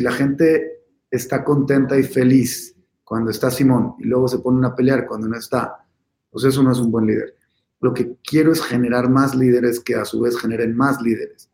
la 0.00 0.12
gente 0.12 0.84
está 1.10 1.44
contenta 1.44 1.98
y 1.98 2.02
feliz 2.02 2.76
cuando 3.04 3.30
está 3.30 3.50
Simón 3.50 3.94
y 3.98 4.04
luego 4.04 4.28
se 4.28 4.38
ponen 4.38 4.64
a 4.64 4.74
pelear 4.74 5.06
cuando 5.06 5.28
no 5.28 5.36
está, 5.36 5.86
pues 6.30 6.44
eso 6.44 6.62
no 6.62 6.72
es 6.72 6.78
un 6.78 6.90
buen 6.90 7.06
líder. 7.06 7.34
Lo 7.80 7.94
que 7.94 8.16
quiero 8.22 8.52
es 8.52 8.62
generar 8.62 9.08
más 9.08 9.34
líderes 9.34 9.80
que 9.80 9.94
a 9.94 10.04
su 10.04 10.20
vez 10.20 10.38
generen 10.38 10.76
más 10.76 11.00
líderes. 11.00 11.50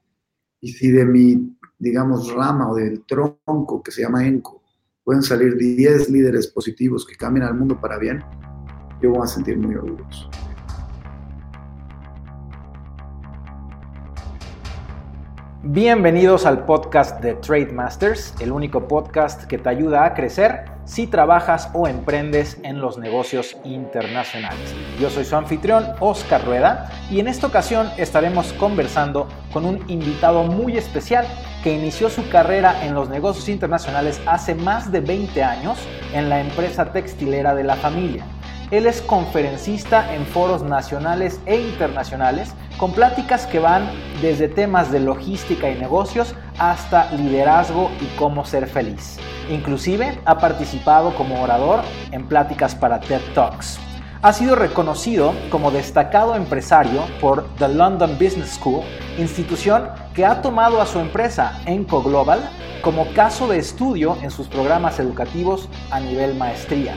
Y 0.60 0.72
si 0.72 0.90
de 0.90 1.04
mi, 1.04 1.56
digamos, 1.78 2.32
rama 2.32 2.70
o 2.70 2.74
del 2.74 3.04
tronco 3.04 3.82
que 3.82 3.92
se 3.92 4.02
llama 4.02 4.26
ENCO 4.26 4.62
pueden 5.04 5.22
salir 5.22 5.56
10 5.56 6.08
líderes 6.08 6.46
positivos 6.46 7.06
que 7.06 7.14
cambien 7.14 7.44
al 7.44 7.54
mundo 7.54 7.78
para 7.78 7.98
bien, 7.98 8.24
yo 9.02 9.10
voy 9.10 9.22
a 9.22 9.26
sentir 9.26 9.58
muy 9.58 9.74
orgulloso. 9.74 10.30
Bienvenidos 15.66 16.44
al 16.44 16.66
podcast 16.66 17.22
de 17.22 17.36
Trade 17.36 17.72
Masters, 17.72 18.34
el 18.38 18.52
único 18.52 18.86
podcast 18.86 19.44
que 19.44 19.56
te 19.56 19.70
ayuda 19.70 20.04
a 20.04 20.12
crecer 20.12 20.66
si 20.84 21.06
trabajas 21.06 21.70
o 21.72 21.88
emprendes 21.88 22.58
en 22.64 22.82
los 22.82 22.98
negocios 22.98 23.56
internacionales. 23.64 24.74
Yo 25.00 25.08
soy 25.08 25.24
su 25.24 25.34
anfitrión, 25.34 25.86
Oscar 26.00 26.44
Rueda, 26.44 26.90
y 27.10 27.18
en 27.18 27.28
esta 27.28 27.46
ocasión 27.46 27.88
estaremos 27.96 28.52
conversando 28.52 29.26
con 29.54 29.64
un 29.64 29.82
invitado 29.88 30.42
muy 30.42 30.76
especial 30.76 31.26
que 31.62 31.72
inició 31.72 32.10
su 32.10 32.28
carrera 32.28 32.84
en 32.84 32.92
los 32.92 33.08
negocios 33.08 33.48
internacionales 33.48 34.20
hace 34.26 34.54
más 34.54 34.92
de 34.92 35.00
20 35.00 35.42
años 35.42 35.78
en 36.12 36.28
la 36.28 36.42
empresa 36.42 36.92
textilera 36.92 37.54
de 37.54 37.64
la 37.64 37.76
familia. 37.76 38.26
Él 38.70 38.86
es 38.86 39.02
conferencista 39.02 40.14
en 40.14 40.24
foros 40.24 40.62
nacionales 40.62 41.38
e 41.44 41.56
internacionales 41.56 42.54
con 42.78 42.92
pláticas 42.92 43.46
que 43.46 43.58
van 43.58 43.90
desde 44.22 44.48
temas 44.48 44.90
de 44.90 45.00
logística 45.00 45.70
y 45.70 45.78
negocios 45.78 46.34
hasta 46.58 47.10
liderazgo 47.12 47.90
y 48.00 48.06
cómo 48.16 48.44
ser 48.44 48.66
feliz. 48.66 49.18
Inclusive 49.50 50.18
ha 50.24 50.38
participado 50.38 51.14
como 51.14 51.42
orador 51.42 51.82
en 52.10 52.26
pláticas 52.26 52.74
para 52.74 53.00
TED 53.00 53.20
Talks. 53.34 53.78
Ha 54.22 54.32
sido 54.32 54.56
reconocido 54.56 55.34
como 55.50 55.70
destacado 55.70 56.34
empresario 56.34 57.04
por 57.20 57.46
The 57.58 57.68
London 57.68 58.12
Business 58.12 58.54
School, 58.54 58.82
institución 59.18 59.90
que 60.14 60.24
ha 60.24 60.40
tomado 60.40 60.80
a 60.80 60.86
su 60.86 60.98
empresa 60.98 61.60
Enco 61.66 62.02
Global 62.02 62.40
como 62.80 63.12
caso 63.12 63.46
de 63.46 63.58
estudio 63.58 64.16
en 64.22 64.30
sus 64.30 64.46
programas 64.46 64.98
educativos 64.98 65.68
a 65.90 66.00
nivel 66.00 66.34
maestría 66.34 66.94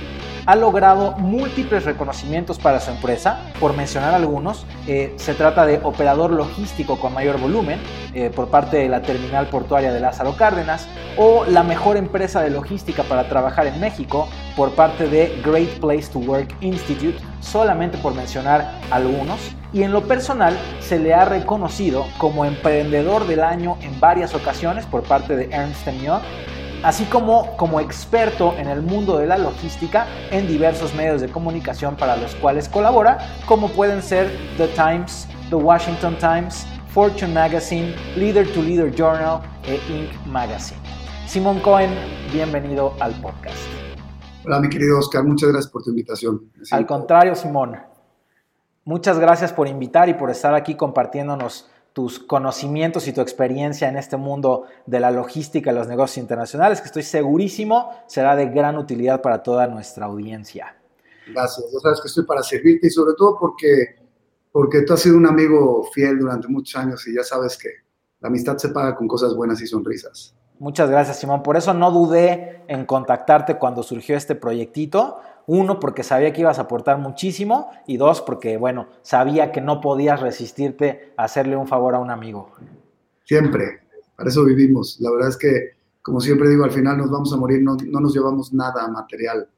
ha 0.48 0.56
logrado 0.56 1.12
múltiples 1.18 1.84
reconocimientos 1.84 2.58
para 2.58 2.80
su 2.80 2.90
empresa, 2.90 3.42
por 3.60 3.76
mencionar 3.76 4.14
algunos. 4.14 4.66
Eh, 4.88 5.14
se 5.18 5.34
trata 5.34 5.66
de 5.66 5.82
operador 5.84 6.32
logístico 6.32 6.98
con 6.98 7.14
mayor 7.14 7.38
volumen 7.38 7.80
eh, 8.14 8.32
por 8.34 8.48
parte 8.48 8.78
de 8.78 8.88
la 8.88 9.02
terminal 9.02 9.48
portuaria 9.48 9.92
de 9.92 10.00
Lázaro 10.00 10.38
Cárdenas 10.38 10.88
o 11.18 11.44
la 11.44 11.64
mejor 11.64 11.98
empresa 11.98 12.42
de 12.42 12.50
logística 12.50 13.04
para 13.04 13.28
trabajar 13.28 13.68
en 13.68 13.78
México 13.82 14.30
por 14.56 14.72
parte 14.72 15.10
de 15.10 15.38
Great 15.44 15.80
Place 15.82 16.08
to 16.14 16.20
Work 16.20 16.56
Institute, 16.62 17.18
solamente 17.42 17.98
por 17.98 18.16
mencionar 18.16 18.72
algunos. 18.90 19.40
Y 19.74 19.84
en 19.84 19.92
lo 19.92 20.08
personal 20.08 20.58
se 20.80 20.98
le 20.98 21.14
ha 21.14 21.26
reconocido 21.26 22.06
como 22.18 22.46
emprendedor 22.46 23.28
del 23.28 23.44
año 23.44 23.78
en 23.82 24.00
varias 24.00 24.34
ocasiones 24.34 24.86
por 24.86 25.04
parte 25.04 25.36
de 25.36 25.50
Ernst 25.52 25.86
Young 26.02 26.22
así 26.84 27.06
como 27.06 27.56
como 27.58 27.80
experto 27.80 28.54
en 28.58 28.68
el 28.68 28.82
mundo 28.82 29.18
de 29.18 29.28
la 29.28 29.38
logística 29.38 30.08
en 30.32 30.48
diversos 30.48 30.94
medios 30.94 31.22
de 31.22 31.30
comunicación 31.30 31.96
para 31.96 32.18
los 32.18 32.36
cuales 32.36 32.70
colabora, 32.70 33.18
como 33.46 33.70
pueden 33.70 34.02
ser 34.02 34.32
The 34.58 34.68
Times, 34.70 35.28
The 35.50 35.56
Washington 35.56 36.18
Times, 36.20 36.66
Fortune 36.90 37.34
Magazine, 37.34 37.96
Leader 38.16 38.52
to 38.54 38.62
Leader 38.62 38.94
Journal 38.94 39.42
e 39.66 39.76
Inc. 39.92 40.26
Magazine. 40.28 40.82
Simón 41.28 41.60
Cohen, 41.60 41.92
bienvenido 42.32 42.94
al 43.00 43.14
podcast. 43.22 43.58
Hola, 44.46 44.60
mi 44.60 44.70
querido 44.70 44.98
Oscar, 44.98 45.24
muchas 45.26 45.50
gracias 45.50 45.72
por 45.72 45.84
tu 45.84 45.90
invitación. 45.90 46.50
Al 46.72 46.86
contrario, 46.86 47.36
Simón. 47.36 47.78
Muchas 48.86 49.20
gracias 49.20 49.52
por 49.52 49.68
invitar 49.68 50.08
y 50.08 50.14
por 50.14 50.30
estar 50.30 50.56
aquí 50.56 50.76
compartiéndonos 50.76 51.70
tus 51.98 52.20
conocimientos 52.20 53.08
y 53.08 53.12
tu 53.12 53.22
experiencia 53.22 53.90
en 53.90 53.98
este 53.98 54.18
mundo 54.18 54.66
de 54.86 55.00
la 55.00 55.10
logística 55.10 55.72
y 55.72 55.74
los 55.74 55.88
negocios 55.88 56.20
internacionales, 56.20 56.80
que 56.80 56.86
estoy 56.86 57.02
segurísimo 57.02 57.90
será 58.06 58.36
de 58.36 58.46
gran 58.46 58.78
utilidad 58.78 59.20
para 59.20 59.42
toda 59.42 59.66
nuestra 59.66 60.06
audiencia. 60.06 60.78
Gracias, 61.28 61.66
ya 61.74 61.80
sabes 61.80 62.00
que 62.00 62.08
estoy 62.08 62.24
para 62.26 62.44
servirte 62.44 62.86
y 62.86 62.90
sobre 62.92 63.16
todo 63.18 63.40
porque, 63.40 63.96
porque 64.52 64.84
tú 64.84 64.94
has 64.94 65.00
sido 65.00 65.18
un 65.18 65.26
amigo 65.26 65.90
fiel 65.92 66.20
durante 66.20 66.48
muchos 66.48 66.80
años 66.80 67.08
y 67.08 67.16
ya 67.16 67.24
sabes 67.24 67.58
que 67.58 67.70
la 68.20 68.28
amistad 68.28 68.58
se 68.58 68.70
paga 68.70 68.96
con 68.96 69.08
cosas 69.08 69.34
buenas 69.36 69.60
y 69.62 69.66
sonrisas. 69.66 70.36
Muchas 70.60 70.92
gracias, 70.92 71.18
Simón. 71.18 71.42
Por 71.42 71.58
eso 71.58 71.74
no 71.74 71.90
dudé 71.90 72.62
en 72.68 72.86
contactarte 72.86 73.58
cuando 73.58 73.82
surgió 73.82 74.16
este 74.16 74.36
proyectito, 74.36 75.18
uno, 75.48 75.80
porque 75.80 76.04
sabía 76.04 76.34
que 76.34 76.42
ibas 76.42 76.60
a 76.60 76.64
aportar 76.64 77.00
muchísimo 77.00 77.72
y 77.88 77.98
dos, 77.98 78.22
porque, 78.22 78.58
bueno, 78.58 78.88
sabía 79.02 79.52
que 79.52 79.62
no 79.62 79.82
podías 79.82 80.20
resistirte 80.20 81.14
a 81.18 81.24
hacerle 81.24 81.56
un 81.56 81.68
favor 81.68 81.96
a 81.96 82.00
un 82.00 82.12
amigo. 82.12 82.52
Siempre, 83.24 83.82
para 84.16 84.30
eso 84.30 84.44
vivimos. 84.44 84.98
La 85.00 85.10
verdad 85.10 85.30
es 85.30 85.38
que, 85.38 85.72
como 86.02 86.20
siempre 86.20 86.50
digo, 86.50 86.66
al 86.66 86.72
final 86.72 86.98
nos 86.98 87.10
vamos 87.10 87.32
a 87.34 87.38
morir, 87.38 87.64
no, 87.64 87.76
no 87.76 88.00
nos 88.02 88.14
llevamos 88.14 88.54
nada 88.54 88.88
material, 88.90 89.50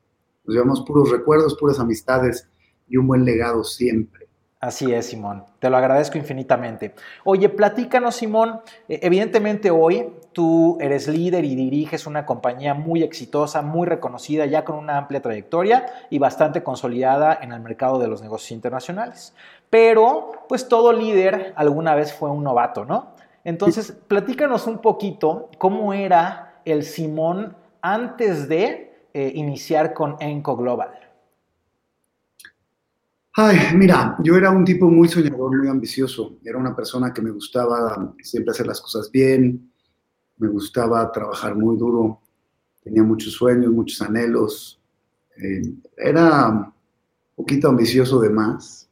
nos 0.46 0.56
llevamos 0.56 0.82
puros 0.82 1.10
recuerdos, 1.10 1.58
puras 1.60 1.80
amistades 1.80 2.48
y 2.88 2.98
un 2.98 3.08
buen 3.08 3.26
legado 3.26 3.64
siempre. 3.64 4.19
Así 4.62 4.94
es, 4.94 5.06
Simón. 5.06 5.46
Te 5.60 5.70
lo 5.70 5.78
agradezco 5.78 6.18
infinitamente. 6.18 6.94
Oye, 7.24 7.48
platícanos, 7.48 8.16
Simón. 8.16 8.60
E, 8.90 9.00
evidentemente 9.04 9.72
hoy 9.72 10.10
tú 10.34 10.78
eres 10.82 11.08
líder 11.08 11.46
y 11.46 11.56
diriges 11.56 12.06
una 12.06 12.26
compañía 12.26 12.74
muy 12.74 13.02
exitosa, 13.02 13.62
muy 13.62 13.88
reconocida, 13.88 14.46
ya 14.48 14.66
con 14.66 14.76
una 14.76 14.98
amplia 14.98 15.22
trayectoria 15.22 15.86
y 16.10 16.20
bastante 16.20 16.62
consolidada 16.62 17.40
en 17.42 17.54
el 17.54 17.62
mercado 17.62 18.00
de 18.00 18.10
los 18.10 18.22
negocios 18.22 18.52
internacionales. 18.52 19.34
Pero, 19.70 20.32
pues 20.50 20.68
todo 20.68 20.92
líder 20.92 21.54
alguna 21.56 21.96
vez 21.96 22.12
fue 22.12 22.30
un 22.30 22.44
novato, 22.44 22.84
¿no? 22.84 23.14
Entonces, 23.46 23.94
platícanos 24.10 24.68
un 24.68 24.80
poquito 24.80 25.50
cómo 25.58 25.94
era 25.94 26.60
el 26.66 26.84
Simón 26.84 27.56
antes 27.82 28.50
de 28.50 29.06
eh, 29.14 29.32
iniciar 29.36 29.94
con 29.94 30.18
Enco 30.20 30.58
Global. 30.58 31.09
Ay, 33.36 33.58
mira, 33.76 34.18
yo 34.24 34.36
era 34.36 34.50
un 34.50 34.66
tipo 34.66 34.90
muy 34.90 35.08
soñador, 35.08 35.56
muy 35.58 35.68
ambicioso. 35.68 36.40
Era 36.44 36.58
una 36.58 36.76
persona 36.76 37.14
que 37.14 37.22
me 37.22 37.30
gustaba 37.30 38.14
siempre 38.24 38.52
hacer 38.52 38.66
las 38.66 38.82
cosas 38.82 39.12
bien, 39.12 39.72
me 40.38 40.48
gustaba 40.48 41.12
trabajar 41.12 41.56
muy 41.56 41.78
duro, 41.78 42.22
tenía 42.84 43.04
muchos 43.04 43.34
sueños, 43.34 43.72
muchos 43.72 44.02
anhelos. 44.02 44.82
Eh, 45.38 45.62
era 45.96 46.50
un 46.50 46.74
poquito 47.36 47.70
ambicioso 47.70 48.20
de 48.20 48.30
más. 48.30 48.90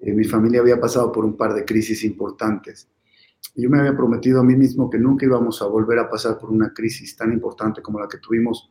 Eh, 0.00 0.12
mi 0.12 0.24
familia 0.24 0.60
había 0.60 0.78
pasado 0.80 1.10
por 1.10 1.24
un 1.24 1.36
par 1.36 1.54
de 1.54 1.64
crisis 1.64 2.04
importantes. 2.04 2.88
yo 3.56 3.68
me 3.70 3.80
había 3.80 3.96
prometido 3.96 4.40
a 4.40 4.44
mí 4.44 4.54
mismo 4.56 4.88
que 4.90 4.98
nunca 4.98 5.26
íbamos 5.26 5.62
a 5.62 5.66
volver 5.66 5.98
a 5.98 6.08
pasar 6.08 6.38
por 6.38 6.50
una 6.50 6.72
crisis 6.72 7.16
tan 7.16 7.32
importante 7.32 7.82
como 7.82 8.00
la 8.00 8.08
que 8.08 8.18
tuvimos, 8.18 8.70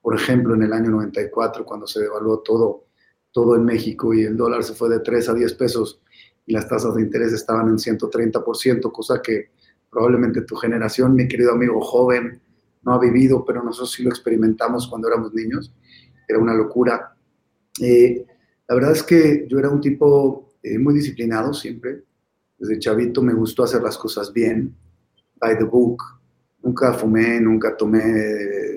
por 0.00 0.14
ejemplo, 0.14 0.54
en 0.54 0.62
el 0.62 0.72
año 0.72 0.90
94, 0.90 1.64
cuando 1.64 1.86
se 1.86 2.00
devaluó 2.00 2.40
todo 2.40 2.91
todo 3.32 3.56
en 3.56 3.64
México 3.64 4.14
y 4.14 4.22
el 4.22 4.36
dólar 4.36 4.62
se 4.62 4.74
fue 4.74 4.88
de 4.88 5.00
3 5.00 5.30
a 5.30 5.34
10 5.34 5.54
pesos 5.54 6.00
y 6.46 6.52
las 6.52 6.68
tasas 6.68 6.94
de 6.94 7.02
interés 7.02 7.32
estaban 7.32 7.68
en 7.68 7.76
130%, 7.76 8.92
cosa 8.92 9.20
que 9.22 9.50
probablemente 9.90 10.42
tu 10.42 10.56
generación, 10.56 11.14
mi 11.14 11.28
querido 11.28 11.52
amigo 11.52 11.80
joven, 11.80 12.40
no 12.82 12.92
ha 12.92 12.98
vivido, 12.98 13.44
pero 13.44 13.62
nosotros 13.62 13.92
sí 13.92 14.02
lo 14.02 14.10
experimentamos 14.10 14.88
cuando 14.88 15.08
éramos 15.08 15.32
niños. 15.34 15.72
Era 16.26 16.38
una 16.38 16.54
locura. 16.54 17.14
Eh, 17.80 18.24
la 18.68 18.74
verdad 18.74 18.92
es 18.92 19.02
que 19.02 19.46
yo 19.48 19.58
era 19.58 19.68
un 19.68 19.80
tipo 19.80 20.54
eh, 20.62 20.78
muy 20.78 20.94
disciplinado 20.94 21.52
siempre. 21.54 22.02
Desde 22.58 22.78
chavito 22.78 23.22
me 23.22 23.34
gustó 23.34 23.64
hacer 23.64 23.82
las 23.82 23.96
cosas 23.96 24.32
bien, 24.32 24.74
by 25.36 25.58
the 25.58 25.64
book. 25.64 26.02
Nunca 26.62 26.92
fumé, 26.92 27.40
nunca 27.40 27.76
tomé 27.76 28.02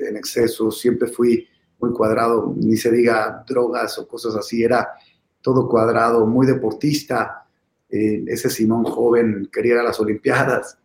en 0.08 0.18
exceso, 0.18 0.72
siempre 0.72 1.08
fui 1.08 1.48
muy 1.80 1.92
cuadrado, 1.92 2.54
ni 2.58 2.78
se 2.78 2.92
diga 2.92 3.44
drogas 3.48 3.98
o 4.00 4.08
cosas 4.08 4.36
así, 4.36 4.64
era 4.64 4.90
todo 5.42 5.68
cuadrado, 5.68 6.26
muy 6.26 6.48
deportista. 6.48 7.46
Eh, 7.90 8.24
ese 8.28 8.50
Simón 8.50 8.84
joven 8.84 9.50
quería 9.52 9.74
ir 9.74 9.80
a 9.80 9.84
las 9.84 10.00
Olimpiadas. 10.00 10.78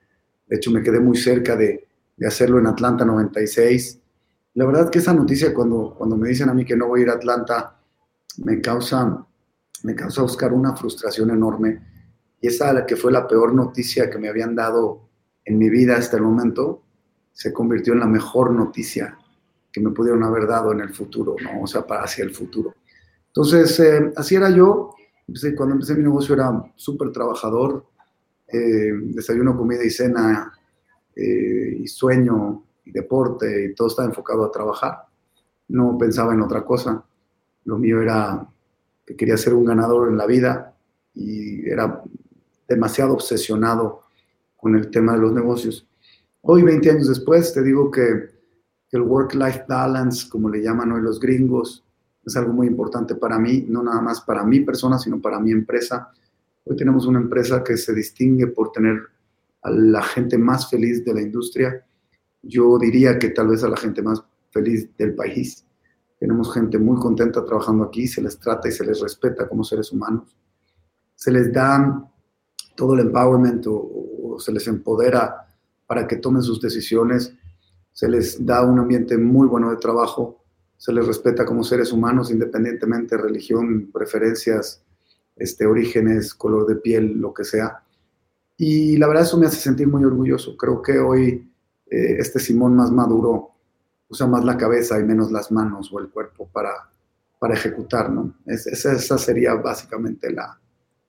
De 0.47 0.57
hecho, 0.57 0.71
me 0.71 0.83
quedé 0.83 1.01
muy 1.01 1.17
cerca 1.17 1.57
de, 1.57 1.87
de, 2.17 2.27
hacerlo 2.27 2.59
en 2.59 2.67
Atlanta 2.67 3.05
96. 3.05 3.99
La 4.55 4.67
verdad 4.67 4.91
que 4.91 4.99
esa 4.99 5.15
noticia, 5.15 5.55
cuando, 5.55 5.95
cuando 5.97 6.17
me 6.17 6.29
dicen 6.29 6.51
a 6.51 6.55
mí 6.55 6.65
que 6.65 6.77
no 6.77 6.89
voy 6.89 7.01
a 7.01 7.03
ir 7.05 7.11
a 7.11 7.15
Atlanta, 7.15 7.77
me 8.39 8.61
causa, 8.61 9.25
me 9.85 9.95
causa, 9.95 10.23
buscar 10.23 10.53
una 10.53 10.77
frustración 10.77 11.31
enorme. 11.31 11.81
Y 12.41 12.49
esa 12.49 12.85
que 12.85 12.97
fue 12.97 13.13
la 13.13 13.29
peor 13.29 13.55
noticia 13.55 14.11
que 14.11 14.19
me 14.19 14.29
habían 14.29 14.55
dado 14.55 15.09
en 15.45 15.57
mi 15.57 15.71
vida 15.71 15.97
hasta 15.97 16.17
el 16.17 16.23
momento, 16.23 16.83
se 17.33 17.53
convirtió 17.53 17.93
en 17.93 18.01
la 18.01 18.07
mejor 18.07 18.53
noticia 18.53 19.17
que 19.73 19.81
me 19.81 19.91
pudieron 19.91 20.23
haber 20.25 20.47
dado 20.47 20.73
en 20.73 20.81
el 20.81 20.91
futuro, 20.91 21.37
¿no? 21.43 21.63
O 21.63 21.67
sea, 21.67 21.87
para 21.87 22.03
hacia 22.03 22.25
el 22.25 22.31
futuro. 22.31 22.75
Entonces, 23.29 23.79
eh, 23.81 24.13
así 24.17 24.35
era 24.35 24.51
yo. 24.51 24.95
cuando 25.57 25.75
empecé 25.75 25.95
mi 25.95 26.03
negocio 26.03 26.35
era 26.35 26.51
súper 26.75 27.13
trabajador, 27.13 27.87
eh, 28.49 28.93
desayuno, 29.15 29.57
comida 29.57 29.85
y 29.85 29.91
cena, 29.91 30.53
eh, 31.15 31.79
y 31.81 31.87
sueño, 31.87 32.65
y 32.85 32.91
deporte 32.91 33.67
y 33.67 33.75
todo 33.75 33.89
estaba 33.89 34.09
enfocado 34.09 34.45
a 34.45 34.51
trabajar. 34.51 35.05
No 35.69 35.97
pensaba 35.97 36.35
en 36.35 36.41
otra 36.41 36.65
cosa. 36.65 37.05
Lo 37.65 37.79
mío 37.79 38.03
era 38.03 38.49
que 39.07 39.17
quería 39.17 39.37
ser 39.37 39.55
un 39.55 39.65
ganador 39.65 40.09
en 40.09 40.17
la 40.17 40.27
vida 40.27 40.75
y 41.15 41.69
era 41.69 42.03
demasiado 42.69 43.15
obsesionado 43.15 44.03
con 44.57 44.75
el 44.77 44.91
tema 44.91 45.13
de 45.13 45.19
los 45.19 45.33
negocios. 45.33 45.87
Hoy, 46.43 46.63
20 46.63 46.91
años 46.91 47.09
después, 47.09 47.53
te 47.53 47.63
digo 47.63 47.91
que, 47.91 48.40
el 48.93 49.03
work-life 49.03 49.65
balance, 49.69 50.29
como 50.29 50.49
le 50.49 50.63
llaman 50.63 50.93
hoy 50.93 51.03
los 51.03 51.21
gringos, 51.21 51.85
es 52.25 52.37
algo 52.37 52.53
muy 52.53 52.67
importante 52.67 53.15
para 53.15 53.39
mí, 53.39 53.65
no 53.69 53.83
nada 53.83 54.01
más 54.01 54.21
para 54.21 54.45
mi 54.45 54.61
persona, 54.61 54.99
sino 54.99 55.21
para 55.21 55.41
mi 55.41 55.53
empresa. 55.53 56.11
Hoy 56.65 56.77
tenemos 56.77 57.07
una 57.07 57.21
empresa 57.21 57.65
que 57.65 57.77
se 57.77 57.95
distingue 57.95 58.49
por 58.49 58.73
tener 58.73 59.01
a 59.63 59.71
la 59.71 60.03
gente 60.03 60.39
más 60.39 60.69
feliz 60.69 61.05
de 61.05 61.15
la 61.15 61.23
industria. 61.23 61.85
Yo 62.43 62.79
diría 62.79 63.19
que 63.19 63.31
tal 63.31 63.49
vez 63.49 63.63
a 63.65 63.69
la 63.69 63.77
gente 63.77 64.03
más 64.03 64.23
feliz 64.51 64.89
del 64.97 65.15
país. 65.15 65.65
Tenemos 66.19 66.53
gente 66.53 66.79
muy 66.79 66.99
contenta 67.01 67.45
trabajando 67.45 67.85
aquí, 67.85 68.07
se 68.07 68.21
les 68.21 68.39
trata 68.39 68.69
y 68.69 68.73
se 68.73 68.85
les 68.85 69.01
respeta 69.01 69.49
como 69.49 69.65
seres 69.65 69.91
humanos. 69.91 70.37
Se 71.15 71.31
les 71.31 71.53
da 71.53 72.11
todo 72.77 72.95
el 72.95 73.01
empowerment 73.01 73.67
o, 73.67 74.37
se 74.39 74.53
les 74.53 74.67
empodera 74.69 75.47
para 75.87 76.07
que 76.07 76.17
tomen 76.17 76.43
sus 76.43 76.61
decisiones, 76.61 77.35
se 77.93 78.09
les 78.09 78.45
da 78.45 78.65
un 78.65 78.79
ambiente 78.79 79.19
muy 79.19 79.47
bueno 79.47 79.71
de 79.71 79.77
trabajo, 79.77 80.43
se 80.77 80.93
les 80.93 81.07
respeta 81.07 81.45
como 81.45 81.63
seres 81.63 81.93
humanos 81.93 82.31
independientemente 82.31 83.17
de 83.17 83.23
religión, 83.23 83.91
preferencias, 83.93 84.83
este, 85.37 85.67
orígenes, 85.67 86.35
color 86.35 86.67
de 86.67 86.77
piel, 86.77 87.19
lo 87.19 87.35
que 87.35 87.45
sea. 87.45 87.83
Y 88.57 88.97
la 88.97 89.07
verdad 89.07 89.25
eso 89.25 89.39
me 89.39 89.47
hace 89.47 89.59
sentir 89.59 89.89
muy 89.89 90.05
orgulloso. 90.05 90.57
Creo 90.57 90.81
que 90.83 90.99
hoy 90.99 91.51
eh, 91.91 92.17
este 92.19 92.39
Simón 92.39 92.77
más 92.77 92.91
maduro 92.91 93.51
usa 94.09 94.27
más 94.27 94.45
la 94.45 94.57
cabeza 94.57 94.99
y 94.99 95.05
menos 95.05 95.31
las 95.31 95.51
manos 95.51 95.91
o 95.93 96.01
el 96.01 96.11
cuerpo 96.11 96.49
para, 96.53 96.73
para 97.39 97.55
ejecutar, 97.55 98.11
¿no? 98.11 98.35
esa, 98.47 98.93
esa, 98.93 99.19
sería 99.19 99.55
básicamente 99.55 100.31
la, 100.31 100.59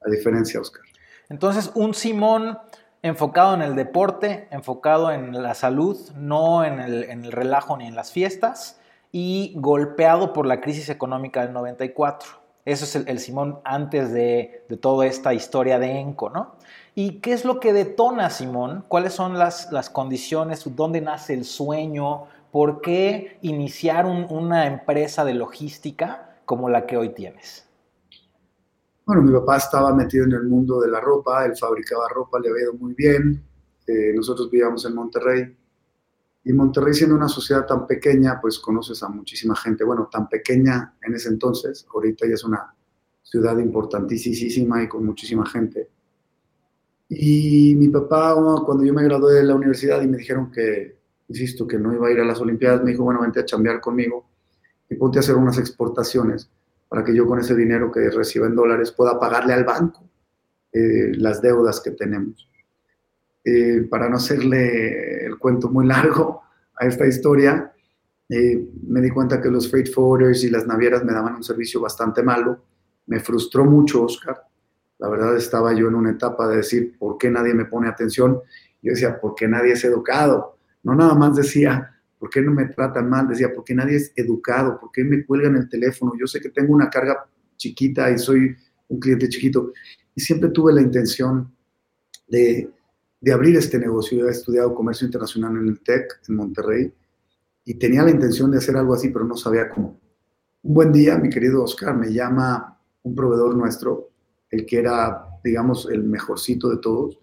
la 0.01 0.11
diferencia, 0.11 0.59
Oscar. 0.61 0.83
Entonces, 1.29 1.71
un 1.75 1.93
Simón 1.93 2.57
enfocado 3.03 3.55
en 3.55 3.61
el 3.61 3.75
deporte, 3.75 4.47
enfocado 4.51 5.11
en 5.11 5.41
la 5.41 5.53
salud, 5.53 5.97
no 6.15 6.63
en 6.63 6.79
el, 6.79 7.31
relajo 7.31 7.77
ni 7.77 7.87
en 7.87 7.95
las 7.95 8.11
fiestas, 8.11 8.79
y 9.11 9.53
golpeado 9.57 10.33
por 10.33 10.45
la 10.45 10.61
crisis 10.61 10.89
económica 10.89 11.41
del 11.41 11.53
94. 11.53 12.29
Eso 12.63 12.85
es 12.85 12.95
el, 12.95 13.19
Simón 13.19 13.59
antes 13.63 14.13
de, 14.13 14.65
toda 14.79 15.07
esta 15.07 15.33
historia 15.33 15.79
de 15.79 15.99
Enco, 15.99 16.29
¿no? 16.29 16.55
¿Y 16.93 17.19
qué 17.19 17.33
es 17.33 17.43
lo 17.43 17.59
que 17.59 17.73
detona 17.73 18.29
Simón? 18.29 18.85
¿Cuáles 18.87 19.13
son 19.13 19.37
las, 19.37 19.71
las 19.71 19.89
condiciones? 19.89 20.63
¿Dónde 20.75 21.01
nace 21.01 21.33
el 21.33 21.45
sueño? 21.45 22.27
¿Por 22.51 22.81
qué 22.81 23.39
iniciar 23.41 24.05
una 24.05 24.67
empresa 24.67 25.25
de 25.25 25.33
logística 25.33 26.35
como 26.45 26.69
la 26.69 26.85
que 26.85 26.97
hoy 26.97 27.09
tienes? 27.09 27.70
Bueno, 29.05 29.23
mi 29.23 29.31
papá 29.31 29.57
estaba 29.57 29.93
metido 29.93 30.25
en 30.25 30.33
el 30.33 30.43
mundo 30.43 30.79
de 30.79 30.89
la 30.89 31.01
ropa, 31.01 31.45
él 31.45 31.57
fabricaba 31.57 32.07
ropa, 32.09 32.39
le 32.39 32.49
había 32.49 32.63
ido 32.63 32.73
muy 32.73 32.93
bien. 32.93 33.43
Eh, 33.87 34.13
nosotros 34.15 34.49
vivíamos 34.49 34.85
en 34.85 34.95
Monterrey. 34.95 35.57
Y 36.43 36.53
Monterrey, 36.53 36.93
siendo 36.93 37.15
una 37.15 37.27
sociedad 37.27 37.65
tan 37.65 37.87
pequeña, 37.87 38.39
pues 38.39 38.59
conoces 38.59 39.01
a 39.03 39.09
muchísima 39.09 39.55
gente. 39.55 39.83
Bueno, 39.83 40.07
tan 40.11 40.29
pequeña 40.29 40.95
en 41.01 41.15
ese 41.15 41.29
entonces, 41.29 41.85
ahorita 41.93 42.27
ya 42.27 42.35
es 42.35 42.43
una 42.43 42.75
ciudad 43.23 43.57
importantísima 43.57 44.83
y 44.83 44.87
con 44.87 45.05
muchísima 45.05 45.45
gente. 45.45 45.89
Y 47.09 47.75
mi 47.75 47.89
papá, 47.89 48.35
cuando 48.65 48.83
yo 48.83 48.93
me 48.93 49.03
gradué 49.03 49.33
de 49.33 49.43
la 49.43 49.55
universidad 49.55 50.01
y 50.01 50.07
me 50.07 50.17
dijeron 50.17 50.51
que, 50.51 50.97
insisto, 51.27 51.67
que 51.67 51.77
no 51.77 51.93
iba 51.93 52.07
a 52.07 52.11
ir 52.11 52.19
a 52.19 52.25
las 52.25 52.39
Olimpiadas, 52.39 52.83
me 52.83 52.91
dijo, 52.91 53.03
bueno, 53.03 53.21
vente 53.21 53.39
a 53.39 53.45
chambear 53.45 53.81
conmigo 53.81 54.25
y 54.89 54.95
ponte 54.95 55.19
a 55.19 55.21
hacer 55.21 55.35
unas 55.35 55.57
exportaciones 55.57 56.49
para 56.91 57.05
que 57.05 57.15
yo 57.15 57.25
con 57.25 57.39
ese 57.39 57.55
dinero 57.55 57.89
que 57.89 58.09
reciba 58.09 58.47
en 58.47 58.53
dólares 58.53 58.91
pueda 58.91 59.17
pagarle 59.17 59.53
al 59.53 59.63
banco 59.63 60.03
eh, 60.73 61.13
las 61.13 61.41
deudas 61.41 61.79
que 61.79 61.91
tenemos. 61.91 62.49
Eh, 63.45 63.87
para 63.89 64.09
no 64.09 64.17
hacerle 64.17 65.25
el 65.25 65.39
cuento 65.39 65.69
muy 65.69 65.87
largo 65.87 66.41
a 66.75 66.85
esta 66.85 67.07
historia, 67.07 67.71
eh, 68.27 68.67
me 68.89 68.99
di 68.99 69.09
cuenta 69.09 69.41
que 69.41 69.49
los 69.49 69.71
freight 69.71 69.89
forwarders 69.89 70.43
y 70.43 70.49
las 70.49 70.67
navieras 70.67 71.05
me 71.05 71.13
daban 71.13 71.35
un 71.35 71.43
servicio 71.45 71.79
bastante 71.79 72.23
malo. 72.23 72.61
Me 73.05 73.21
frustró 73.21 73.63
mucho, 73.63 74.03
Oscar. 74.03 74.41
La 74.97 75.07
verdad 75.07 75.37
estaba 75.37 75.71
yo 75.71 75.87
en 75.87 75.95
una 75.95 76.11
etapa 76.11 76.45
de 76.49 76.57
decir, 76.57 76.97
¿por 76.99 77.17
qué 77.17 77.31
nadie 77.31 77.53
me 77.53 77.63
pone 77.63 77.87
atención? 77.87 78.41
Yo 78.81 78.91
decía, 78.91 79.17
¿por 79.17 79.33
qué 79.35 79.47
nadie 79.47 79.71
es 79.71 79.83
educado? 79.85 80.57
No 80.83 80.93
nada 80.93 81.15
más 81.15 81.37
decía, 81.37 82.00
¿Por 82.21 82.29
qué 82.29 82.39
no 82.39 82.51
me 82.51 82.65
tratan 82.65 83.09
mal? 83.09 83.27
Decía, 83.27 83.51
¿por 83.51 83.63
qué 83.63 83.73
nadie 83.73 83.95
es 83.95 84.13
educado? 84.15 84.79
¿Por 84.79 84.91
qué 84.91 85.03
me 85.03 85.25
cuelgan 85.25 85.55
el 85.55 85.67
teléfono? 85.67 86.11
Yo 86.19 86.27
sé 86.27 86.39
que 86.39 86.49
tengo 86.49 86.71
una 86.71 86.87
carga 86.87 87.27
chiquita 87.57 88.11
y 88.11 88.19
soy 88.19 88.55
un 88.89 88.99
cliente 88.99 89.27
chiquito. 89.27 89.73
Y 90.13 90.21
siempre 90.21 90.51
tuve 90.51 90.71
la 90.71 90.83
intención 90.83 91.51
de, 92.27 92.69
de 93.19 93.33
abrir 93.33 93.55
este 93.55 93.79
negocio. 93.79 94.19
Yo 94.19 94.27
he 94.27 94.31
estudiado 94.31 94.75
comercio 94.75 95.07
internacional 95.07 95.57
en 95.57 95.67
el 95.67 95.79
TEC, 95.79 96.21
en 96.29 96.35
Monterrey, 96.35 96.93
y 97.65 97.73
tenía 97.73 98.03
la 98.03 98.11
intención 98.11 98.51
de 98.51 98.59
hacer 98.59 98.77
algo 98.77 98.93
así, 98.93 99.09
pero 99.09 99.25
no 99.25 99.35
sabía 99.35 99.67
cómo. 99.67 99.99
Un 100.61 100.73
buen 100.75 100.91
día, 100.91 101.17
mi 101.17 101.31
querido 101.31 101.63
Oscar, 101.63 101.97
me 101.97 102.13
llama 102.13 102.79
un 103.01 103.15
proveedor 103.15 103.55
nuestro, 103.55 104.11
el 104.51 104.67
que 104.67 104.77
era, 104.77 105.25
digamos, 105.43 105.89
el 105.91 106.03
mejorcito 106.03 106.69
de 106.69 106.77
todos. 106.77 107.17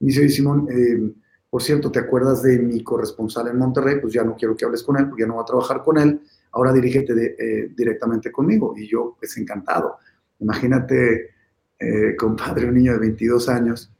Me 0.00 0.08
dice, 0.08 0.28
Simón, 0.30 0.66
eh, 0.68 1.12
por 1.52 1.62
cierto, 1.62 1.92
¿te 1.92 1.98
acuerdas 1.98 2.42
de 2.42 2.58
mi 2.58 2.82
corresponsal 2.82 3.48
en 3.48 3.58
Monterrey? 3.58 4.00
Pues 4.00 4.14
ya 4.14 4.24
no 4.24 4.34
quiero 4.34 4.56
que 4.56 4.64
hables 4.64 4.82
con 4.82 4.96
él, 4.96 5.06
porque 5.06 5.24
ya 5.24 5.26
no 5.26 5.36
va 5.36 5.42
a 5.42 5.44
trabajar 5.44 5.82
con 5.82 5.98
él. 5.98 6.22
Ahora 6.52 6.72
dirígete 6.72 7.12
eh, 7.12 7.70
directamente 7.76 8.32
conmigo. 8.32 8.72
Y 8.74 8.88
yo, 8.88 9.16
pues 9.18 9.36
encantado. 9.36 9.98
Imagínate, 10.38 11.34
eh, 11.78 12.16
compadre, 12.16 12.66
un 12.66 12.74
niño 12.76 12.94
de 12.94 13.00
22 13.00 13.50
años, 13.50 13.92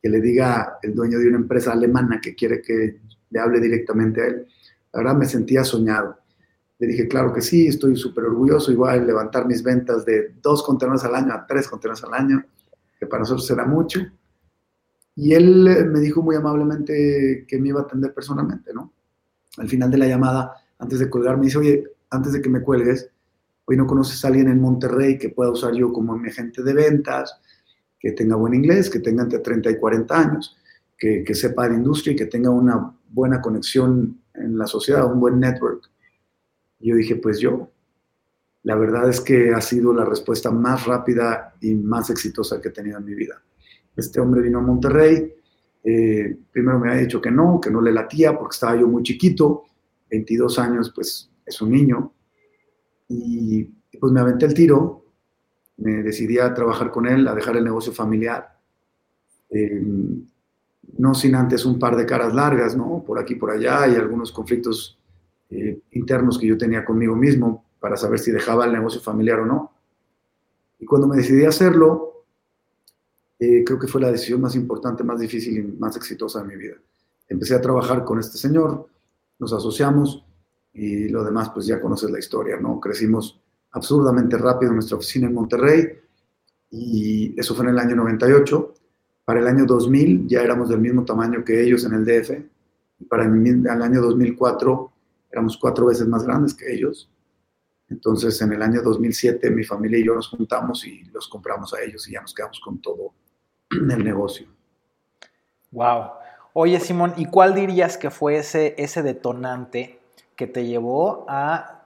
que 0.00 0.08
le 0.08 0.20
diga 0.20 0.78
el 0.82 0.94
dueño 0.94 1.18
de 1.18 1.26
una 1.26 1.38
empresa 1.38 1.72
alemana 1.72 2.20
que 2.22 2.36
quiere 2.36 2.62
que 2.62 3.00
le 3.28 3.40
hable 3.40 3.58
directamente 3.58 4.22
a 4.22 4.26
él. 4.26 4.46
La 4.92 5.00
verdad 5.00 5.16
me 5.16 5.26
sentía 5.26 5.64
soñado. 5.64 6.16
Le 6.78 6.86
dije, 6.86 7.08
claro 7.08 7.32
que 7.32 7.40
sí, 7.40 7.66
estoy 7.66 7.96
súper 7.96 8.22
orgulloso 8.22 8.70
y 8.70 8.76
voy 8.76 8.90
a 8.90 8.96
levantar 8.98 9.48
mis 9.48 9.64
ventas 9.64 10.04
de 10.04 10.36
dos 10.40 10.62
contenedores 10.62 11.04
al 11.04 11.16
año 11.16 11.34
a 11.34 11.44
tres 11.44 11.66
contenedores 11.66 12.04
al 12.04 12.14
año, 12.14 12.44
que 13.00 13.06
para 13.08 13.22
nosotros 13.22 13.48
será 13.48 13.66
mucho. 13.66 13.98
Y 15.16 15.34
él 15.34 15.66
eh, 15.68 15.84
me 15.84 16.00
dijo 16.00 16.22
muy 16.22 16.36
amablemente 16.36 17.44
que 17.46 17.58
me 17.58 17.68
iba 17.68 17.80
a 17.80 17.84
atender 17.84 18.12
personalmente, 18.12 18.72
¿no? 18.74 18.92
Al 19.58 19.68
final 19.68 19.90
de 19.90 19.98
la 19.98 20.08
llamada, 20.08 20.54
antes 20.78 20.98
de 20.98 21.08
colgar, 21.08 21.36
me 21.38 21.46
dice, 21.46 21.58
oye, 21.58 21.84
antes 22.10 22.32
de 22.32 22.40
que 22.40 22.48
me 22.48 22.60
cuelgues, 22.60 23.10
hoy 23.66 23.76
no 23.76 23.86
conoces 23.86 24.24
a 24.24 24.28
alguien 24.28 24.48
en 24.48 24.60
Monterrey 24.60 25.16
que 25.16 25.30
pueda 25.30 25.50
usar 25.50 25.74
yo 25.74 25.92
como 25.92 26.16
mi 26.16 26.28
agente 26.28 26.62
de 26.62 26.74
ventas, 26.74 27.40
que 27.98 28.12
tenga 28.12 28.36
buen 28.36 28.54
inglés, 28.54 28.90
que 28.90 29.00
tenga 29.00 29.22
entre 29.22 29.38
30 29.38 29.70
y 29.70 29.78
40 29.78 30.18
años, 30.18 30.56
que, 30.98 31.22
que 31.24 31.34
sepa 31.34 31.68
de 31.68 31.76
industria 31.76 32.12
y 32.12 32.16
que 32.16 32.26
tenga 32.26 32.50
una 32.50 32.94
buena 33.08 33.40
conexión 33.40 34.20
en 34.34 34.58
la 34.58 34.66
sociedad, 34.66 35.10
un 35.10 35.20
buen 35.20 35.38
network. 35.38 35.90
Y 36.80 36.90
yo 36.90 36.96
dije, 36.96 37.16
pues 37.16 37.38
yo. 37.38 37.70
La 38.64 38.76
verdad 38.76 39.08
es 39.08 39.20
que 39.20 39.52
ha 39.52 39.60
sido 39.60 39.92
la 39.92 40.04
respuesta 40.04 40.50
más 40.50 40.86
rápida 40.86 41.54
y 41.60 41.74
más 41.74 42.10
exitosa 42.10 42.60
que 42.60 42.68
he 42.68 42.72
tenido 42.72 42.98
en 42.98 43.04
mi 43.04 43.14
vida. 43.14 43.42
Este 43.96 44.20
hombre 44.20 44.42
vino 44.42 44.58
a 44.58 44.62
Monterrey. 44.62 45.32
Eh, 45.82 46.36
primero 46.50 46.78
me 46.78 46.90
había 46.90 47.02
dicho 47.02 47.20
que 47.20 47.30
no, 47.30 47.60
que 47.60 47.70
no 47.70 47.80
le 47.80 47.92
latía 47.92 48.36
porque 48.38 48.54
estaba 48.54 48.76
yo 48.76 48.88
muy 48.88 49.02
chiquito, 49.02 49.64
22 50.10 50.58
años, 50.58 50.92
pues 50.94 51.30
es 51.44 51.60
un 51.60 51.70
niño. 51.70 52.12
Y 53.08 53.64
pues 54.00 54.12
me 54.12 54.20
aventé 54.20 54.46
el 54.46 54.54
tiro, 54.54 55.04
me 55.76 56.02
decidí 56.02 56.38
a 56.38 56.54
trabajar 56.54 56.90
con 56.90 57.06
él, 57.06 57.28
a 57.28 57.34
dejar 57.34 57.56
el 57.56 57.64
negocio 57.64 57.92
familiar. 57.92 58.58
Eh, 59.50 59.82
no 60.98 61.14
sin 61.14 61.34
antes 61.34 61.64
un 61.64 61.78
par 61.78 61.96
de 61.96 62.06
caras 62.06 62.34
largas, 62.34 62.76
¿no? 62.76 63.02
Por 63.06 63.18
aquí, 63.18 63.34
por 63.34 63.50
allá, 63.50 63.86
y 63.88 63.94
algunos 63.94 64.32
conflictos 64.32 64.98
eh, 65.50 65.80
internos 65.92 66.38
que 66.38 66.46
yo 66.46 66.56
tenía 66.56 66.84
conmigo 66.84 67.14
mismo 67.14 67.64
para 67.80 67.96
saber 67.96 68.18
si 68.18 68.30
dejaba 68.30 68.64
el 68.64 68.72
negocio 68.72 69.00
familiar 69.00 69.40
o 69.40 69.46
no. 69.46 69.72
Y 70.78 70.86
cuando 70.86 71.06
me 71.06 71.16
decidí 71.16 71.44
a 71.44 71.50
hacerlo, 71.50 72.13
eh, 73.44 73.64
creo 73.64 73.78
que 73.78 73.86
fue 73.86 74.00
la 74.00 74.10
decisión 74.10 74.40
más 74.40 74.54
importante, 74.54 75.04
más 75.04 75.20
difícil 75.20 75.58
y 75.58 75.62
más 75.62 75.96
exitosa 75.96 76.40
de 76.40 76.48
mi 76.48 76.56
vida. 76.56 76.76
Empecé 77.28 77.54
a 77.54 77.60
trabajar 77.60 78.04
con 78.04 78.18
este 78.18 78.38
señor, 78.38 78.88
nos 79.38 79.52
asociamos 79.52 80.24
y 80.72 81.08
lo 81.08 81.24
demás 81.24 81.50
pues 81.50 81.66
ya 81.66 81.80
conoces 81.80 82.10
la 82.10 82.18
historia, 82.18 82.56
¿no? 82.58 82.80
Crecimos 82.80 83.40
absurdamente 83.72 84.38
rápido 84.38 84.70
en 84.70 84.76
nuestra 84.76 84.96
oficina 84.96 85.26
en 85.26 85.34
Monterrey 85.34 85.98
y 86.70 87.38
eso 87.38 87.54
fue 87.54 87.64
en 87.64 87.72
el 87.72 87.78
año 87.78 87.96
98. 87.96 88.74
Para 89.24 89.40
el 89.40 89.46
año 89.46 89.64
2000 89.66 90.26
ya 90.28 90.42
éramos 90.42 90.68
del 90.68 90.80
mismo 90.80 91.04
tamaño 91.04 91.44
que 91.44 91.62
ellos 91.62 91.84
en 91.84 91.94
el 91.94 92.04
DF 92.04 92.30
y 93.00 93.04
para 93.04 93.24
el, 93.24 93.46
el 93.46 93.82
año 93.82 94.00
2004 94.00 94.92
éramos 95.32 95.56
cuatro 95.56 95.86
veces 95.86 96.06
más 96.06 96.24
grandes 96.24 96.54
que 96.54 96.72
ellos. 96.72 97.10
Entonces, 97.88 98.40
en 98.40 98.52
el 98.52 98.62
año 98.62 98.80
2007, 98.82 99.50
mi 99.50 99.64
familia 99.64 99.98
y 99.98 100.04
yo 100.06 100.14
nos 100.14 100.28
juntamos 100.28 100.86
y 100.86 101.04
los 101.12 101.28
compramos 101.28 101.74
a 101.74 101.82
ellos 101.82 102.08
y 102.08 102.12
ya 102.12 102.22
nos 102.22 102.32
quedamos 102.32 102.58
con 102.60 102.80
todo 102.80 103.12
el 103.90 104.04
negocio. 104.04 104.46
Wow. 105.70 106.12
Oye, 106.52 106.78
Simón, 106.78 107.14
¿y 107.16 107.26
cuál 107.26 107.54
dirías 107.54 107.98
que 107.98 108.10
fue 108.10 108.36
ese, 108.36 108.74
ese 108.78 109.02
detonante 109.02 109.98
que 110.36 110.46
te 110.46 110.66
llevó 110.66 111.26
a, 111.28 111.82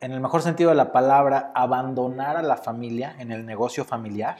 en 0.00 0.12
el 0.12 0.20
mejor 0.20 0.42
sentido 0.42 0.70
de 0.70 0.76
la 0.76 0.90
palabra, 0.90 1.52
abandonar 1.54 2.36
a 2.36 2.42
la 2.42 2.56
familia 2.56 3.14
en 3.18 3.30
el 3.30 3.46
negocio 3.46 3.84
familiar 3.84 4.36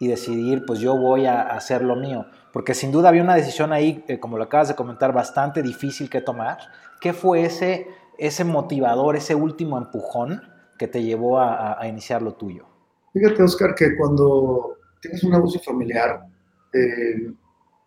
y 0.00 0.08
decidir, 0.08 0.64
pues 0.66 0.80
yo 0.80 0.96
voy 0.96 1.26
a 1.26 1.42
hacer 1.42 1.82
lo 1.82 1.94
mío? 1.94 2.26
Porque 2.52 2.74
sin 2.74 2.90
duda 2.90 3.10
había 3.10 3.22
una 3.22 3.36
decisión 3.36 3.72
ahí, 3.72 4.04
eh, 4.08 4.18
como 4.18 4.36
lo 4.38 4.44
acabas 4.44 4.68
de 4.68 4.74
comentar, 4.74 5.12
bastante 5.12 5.62
difícil 5.62 6.10
que 6.10 6.20
tomar. 6.20 6.58
¿Qué 7.00 7.12
fue 7.12 7.44
ese, 7.44 7.86
ese 8.18 8.44
motivador, 8.44 9.14
ese 9.14 9.36
último 9.36 9.78
empujón 9.78 10.42
que 10.78 10.88
te 10.88 11.02
llevó 11.04 11.38
a, 11.38 11.80
a 11.80 11.86
iniciar 11.86 12.22
lo 12.22 12.34
tuyo? 12.34 12.66
Fíjate, 13.12 13.42
Oscar, 13.42 13.74
que 13.76 13.96
cuando 13.96 14.78
tienes 15.00 15.22
un 15.22 15.30
negocio 15.30 15.60
familiar, 15.60 16.26
eh, 16.72 17.32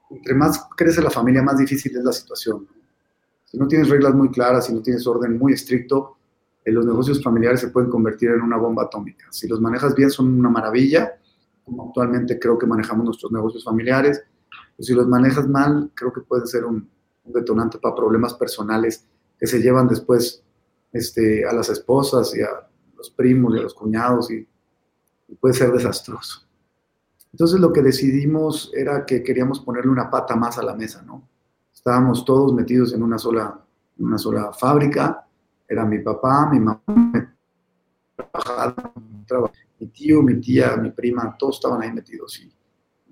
entre 0.09 0.33
más 0.35 0.67
crece 0.75 1.01
la 1.01 1.09
familia, 1.09 1.41
más 1.41 1.57
difícil 1.57 1.95
es 1.97 2.03
la 2.03 2.13
situación. 2.13 2.67
Si 3.45 3.57
no 3.57 3.67
tienes 3.67 3.89
reglas 3.89 4.13
muy 4.13 4.29
claras, 4.29 4.65
si 4.67 4.73
no 4.73 4.81
tienes 4.81 5.05
orden 5.07 5.37
muy 5.37 5.53
estricto, 5.53 6.17
eh, 6.63 6.71
los 6.71 6.85
negocios 6.85 7.21
familiares 7.23 7.61
se 7.61 7.69
pueden 7.69 7.89
convertir 7.89 8.31
en 8.31 8.41
una 8.41 8.57
bomba 8.57 8.83
atómica. 8.83 9.27
Si 9.31 9.47
los 9.47 9.61
manejas 9.61 9.95
bien, 9.95 10.09
son 10.09 10.39
una 10.39 10.49
maravilla, 10.49 11.19
como 11.63 11.87
actualmente 11.87 12.39
creo 12.39 12.57
que 12.57 12.65
manejamos 12.65 13.05
nuestros 13.05 13.31
negocios 13.31 13.63
familiares. 13.63 14.23
Pues 14.75 14.87
si 14.87 14.93
los 14.93 15.07
manejas 15.07 15.47
mal, 15.47 15.91
creo 15.93 16.11
que 16.11 16.21
pueden 16.21 16.47
ser 16.47 16.65
un, 16.65 16.89
detonante 17.23 17.79
para 17.79 17.95
problemas 17.95 18.35
personales 18.35 19.03
que 19.39 19.47
se 19.47 19.59
llevan 19.59 19.87
después 19.87 20.43
este, 20.93 21.43
a 21.43 21.53
las 21.53 21.69
esposas 21.69 22.35
y 22.35 22.41
a 22.43 22.49
los 22.95 23.09
primos 23.09 23.55
y 23.55 23.59
a 23.59 23.63
los 23.63 23.73
cuñados 23.73 24.29
y 24.29 24.47
puede 25.39 25.55
ser 25.55 25.71
desastroso. 25.71 26.44
Entonces 27.35 27.59
lo 27.59 27.73
que 27.73 27.81
decidimos 27.81 28.71
era 28.73 29.05
que 29.05 29.21
queríamos 29.21 29.59
ponerle 29.59 29.91
una 29.91 30.09
pata 30.09 30.37
más 30.37 30.57
a 30.57 30.63
la 30.63 30.73
mesa, 30.73 31.01
¿no? 31.01 31.27
Estábamos 31.73 32.23
todos 32.23 32.53
metidos 32.53 32.93
en 32.93 33.03
una 33.03 33.17
sola, 33.17 33.59
una 33.97 34.17
sola 34.17 34.53
fábrica, 34.53 35.27
era 35.67 35.83
mi 35.83 35.99
papá, 35.99 36.49
mi 36.49 36.61
mamá, 36.61 36.81
mi 39.77 39.87
tío, 39.87 40.23
mi 40.23 40.39
tía, 40.39 40.77
mi 40.77 40.91
prima, 40.91 41.35
todos 41.37 41.55
estaban 41.55 41.81
ahí 41.81 41.91
metidos. 41.91 42.39
Y, 42.39 42.49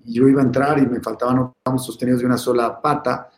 yo 0.06 0.26
iba 0.26 0.40
a 0.40 0.46
entrar 0.46 0.78
y 0.78 0.86
me 0.86 1.02
faltaban, 1.02 1.52
estábamos 1.58 1.84
sostenidos 1.84 2.20
de 2.20 2.26
una 2.26 2.38
sola 2.38 2.80
pata, 2.80 3.28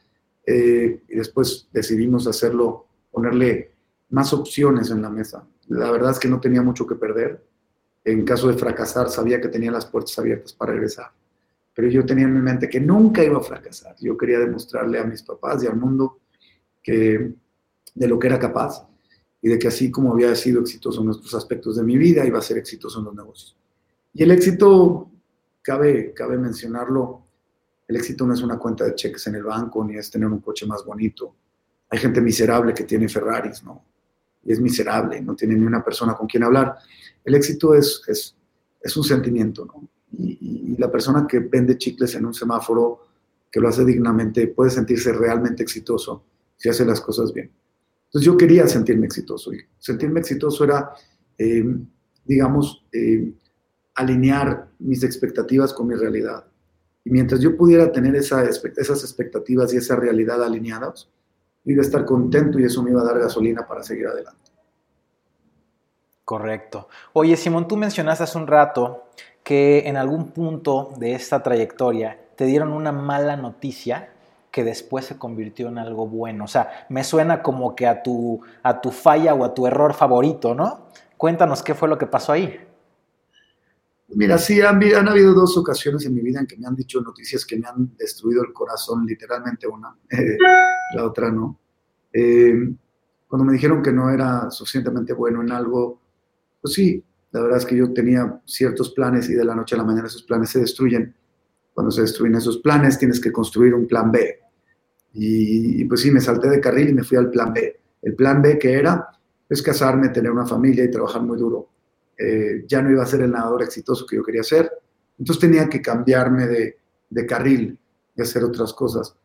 eh, 0.46 1.02
y 1.08 1.16
después 1.16 1.68
decidimos 1.72 2.28
hacerlo, 2.28 2.86
ponerle 3.10 3.72
más 4.10 4.32
opciones 4.32 4.92
en 4.92 5.02
la 5.02 5.10
mesa. 5.10 5.48
La 5.66 5.90
verdad 5.90 6.12
es 6.12 6.20
que 6.20 6.28
no 6.28 6.38
tenía 6.38 6.62
mucho 6.62 6.86
que 6.86 6.94
perder 6.94 7.44
en 8.06 8.24
caso 8.24 8.46
de 8.46 8.54
fracasar, 8.54 9.10
sabía 9.10 9.40
que 9.40 9.48
tenía 9.48 9.72
las 9.72 9.84
puertas 9.84 10.16
abiertas 10.20 10.52
para 10.52 10.72
regresar. 10.72 11.10
Pero 11.74 11.88
yo 11.88 12.06
tenía 12.06 12.24
en 12.24 12.34
mi 12.34 12.40
mente 12.40 12.68
que 12.68 12.78
nunca 12.78 13.22
iba 13.24 13.38
a 13.38 13.42
fracasar. 13.42 13.96
Yo 13.98 14.16
quería 14.16 14.38
demostrarle 14.38 15.00
a 15.00 15.04
mis 15.04 15.24
papás 15.24 15.64
y 15.64 15.66
al 15.66 15.74
mundo 15.76 16.20
que, 16.80 17.34
de 17.94 18.08
lo 18.08 18.16
que 18.16 18.28
era 18.28 18.38
capaz 18.38 18.86
y 19.42 19.48
de 19.48 19.58
que 19.58 19.66
así 19.66 19.90
como 19.90 20.12
había 20.12 20.32
sido 20.36 20.60
exitoso 20.60 21.00
en 21.00 21.06
nuestros 21.06 21.34
aspectos 21.34 21.76
de 21.76 21.82
mi 21.82 21.98
vida, 21.98 22.24
iba 22.24 22.38
a 22.38 22.42
ser 22.42 22.58
exitoso 22.58 23.00
en 23.00 23.06
los 23.06 23.14
negocios. 23.16 23.56
Y 24.14 24.22
el 24.22 24.30
éxito, 24.30 25.10
cabe, 25.60 26.14
cabe 26.14 26.38
mencionarlo, 26.38 27.22
el 27.88 27.96
éxito 27.96 28.24
no 28.24 28.34
es 28.34 28.40
una 28.40 28.56
cuenta 28.56 28.84
de 28.84 28.94
cheques 28.94 29.26
en 29.26 29.34
el 29.34 29.42
banco, 29.42 29.84
ni 29.84 29.96
es 29.96 30.08
tener 30.12 30.28
un 30.28 30.38
coche 30.38 30.64
más 30.64 30.84
bonito. 30.84 31.34
Hay 31.90 31.98
gente 31.98 32.20
miserable 32.20 32.72
que 32.72 32.84
tiene 32.84 33.08
Ferraris, 33.08 33.64
¿no? 33.64 33.84
Y 34.46 34.52
es 34.52 34.60
miserable, 34.60 35.20
no 35.20 35.34
tiene 35.34 35.56
ni 35.56 35.66
una 35.66 35.84
persona 35.84 36.14
con 36.14 36.26
quien 36.26 36.44
hablar 36.44 36.76
el 37.26 37.34
éxito 37.34 37.74
es, 37.74 38.00
es, 38.06 38.34
es 38.80 38.96
un 38.96 39.04
sentimiento, 39.04 39.66
¿no? 39.66 39.88
Y, 40.16 40.54
la 40.78 40.90
persona 40.90 41.26
que 41.26 41.38
vende 41.38 41.78
chicles 41.78 42.14
en 42.16 42.26
un 42.26 42.34
semáforo, 42.34 43.06
que 43.50 43.60
lo 43.60 43.68
hace 43.68 43.82
dignamente, 43.82 44.46
puede 44.48 44.70
sentirse 44.70 45.10
realmente 45.10 45.62
exitoso 45.62 46.22
si 46.58 46.68
hace 46.68 46.84
las 46.84 47.00
cosas 47.00 47.32
bien. 47.32 47.50
Entonces 48.04 48.26
yo 48.26 48.36
quería 48.36 48.68
sentirme 48.68 49.06
exitoso 49.06 49.54
y 49.54 49.60
sentirme 49.78 50.20
exitoso 50.20 50.64
era, 50.64 50.90
eh, 51.38 51.64
digamos, 52.26 52.84
eh, 52.92 53.32
alinear 53.94 54.68
mis 54.80 55.02
expectativas 55.02 55.72
con 55.72 55.86
mi 55.86 55.94
realidad. 55.94 56.44
Y 57.02 57.10
mientras 57.10 57.40
yo 57.40 57.56
pudiera 57.56 57.90
tener 57.90 58.14
esa, 58.16 58.44
esas 58.44 59.02
expectativas 59.02 59.72
y 59.72 59.78
esa 59.78 59.96
realidad 59.96 60.44
alineadas, 60.44 61.08
iba 61.66 61.82
a 61.82 61.84
estar 61.84 62.04
contento 62.04 62.58
y 62.58 62.64
eso 62.64 62.82
me 62.82 62.90
iba 62.90 63.02
a 63.02 63.04
dar 63.04 63.18
gasolina 63.18 63.66
para 63.66 63.82
seguir 63.82 64.06
adelante. 64.06 64.50
Correcto. 66.24 66.88
Oye, 67.12 67.36
Simón, 67.36 67.68
tú 67.68 67.76
mencionaste 67.76 68.24
hace 68.24 68.38
un 68.38 68.46
rato 68.46 69.04
que 69.44 69.86
en 69.86 69.96
algún 69.96 70.30
punto 70.30 70.90
de 70.98 71.12
esta 71.12 71.42
trayectoria 71.42 72.18
te 72.34 72.46
dieron 72.46 72.72
una 72.72 72.90
mala 72.90 73.36
noticia 73.36 74.10
que 74.50 74.64
después 74.64 75.04
se 75.04 75.18
convirtió 75.18 75.68
en 75.68 75.78
algo 75.78 76.06
bueno. 76.06 76.44
O 76.44 76.48
sea, 76.48 76.86
me 76.88 77.04
suena 77.04 77.42
como 77.42 77.76
que 77.76 77.86
a 77.86 78.02
tu, 78.02 78.40
a 78.62 78.80
tu 78.80 78.90
falla 78.90 79.34
o 79.34 79.44
a 79.44 79.54
tu 79.54 79.66
error 79.66 79.92
favorito, 79.94 80.54
¿no? 80.54 80.86
Cuéntanos 81.16 81.62
qué 81.62 81.74
fue 81.74 81.88
lo 81.88 81.98
que 81.98 82.06
pasó 82.06 82.32
ahí. 82.32 82.58
Mira, 84.08 84.38
sí, 84.38 84.60
han, 84.60 84.82
han, 84.82 85.08
habido 85.08 85.34
dos 85.34 85.56
ocasiones 85.56 86.06
en 86.06 86.14
mi 86.14 86.20
vida 86.20 86.40
en 86.40 86.46
que 86.46 86.56
me 86.56 86.66
han 86.66 86.76
dicho 86.76 87.00
noticias 87.00 87.44
que 87.44 87.58
me 87.58 87.66
han 87.66 87.96
destruido 87.96 88.44
el 88.44 88.52
corazón, 88.52 89.04
literalmente 89.04 89.66
una, 89.66 89.96
la 90.94 91.04
otra 91.04 91.30
no. 91.30 91.58
Eh, 92.12 92.72
cuando 93.26 93.44
me 93.44 93.52
dijeron 93.52 93.82
que 93.82 93.92
no 93.92 94.08
era 94.10 94.50
suficientemente 94.50 95.12
bueno 95.12 95.42
en 95.42 95.50
algo, 95.50 96.00
pues 96.62 96.74
sí, 96.74 97.02
la 97.32 97.42
verdad 97.42 97.58
es 97.58 97.66
que 97.66 97.76
yo 97.76 97.92
tenía 97.92 98.40
ciertos 98.46 98.90
planes 98.92 99.28
y 99.28 99.34
de 99.34 99.44
la 99.44 99.54
noche 99.54 99.74
a 99.74 99.78
la 99.78 99.84
mañana 99.84 100.06
esos 100.06 100.22
planes 100.22 100.50
se 100.50 100.60
destruyen. 100.60 101.14
Cuando 101.74 101.90
se 101.90 102.02
destruyen 102.02 102.36
esos 102.36 102.58
planes 102.58 102.98
tienes 102.98 103.20
que 103.20 103.32
construir 103.32 103.74
un 103.74 103.86
plan 103.86 104.10
B. 104.10 104.40
Y, 105.12 105.84
pues 105.84 106.00
sí, 106.02 106.10
me 106.10 106.20
salté 106.20 106.48
de 106.48 106.60
carril 106.60 106.90
y 106.90 106.92
me 106.94 107.02
fui 107.02 107.18
al 107.18 107.30
plan 107.30 107.52
B. 107.52 107.80
El 108.02 108.14
plan 108.14 108.40
B 108.40 108.58
que 108.58 108.72
era 108.72 109.08
es 109.48 109.62
casarme, 109.62 110.08
tener 110.10 110.30
una 110.30 110.46
familia 110.46 110.84
y 110.84 110.90
trabajar 110.90 111.22
muy 111.22 111.36
duro. 111.36 111.68
Eh, 112.18 112.64
ya 112.66 112.82
no 112.82 112.90
iba 112.90 113.02
a 113.02 113.06
ser 113.06 113.20
el 113.20 113.30
nadador 113.30 113.62
exitoso 113.62 114.06
que 114.06 114.16
yo 114.16 114.22
quería 114.22 114.42
ser. 114.42 114.70
Entonces 115.18 115.40
tenía 115.40 115.68
que 115.68 115.80
cambiarme 115.82 116.46
de, 116.46 116.78
de 117.10 117.26
carril 117.26 117.78
y 118.14 118.22
hacer 118.22 118.44
otras 118.44 118.72
cosas. 118.72 119.16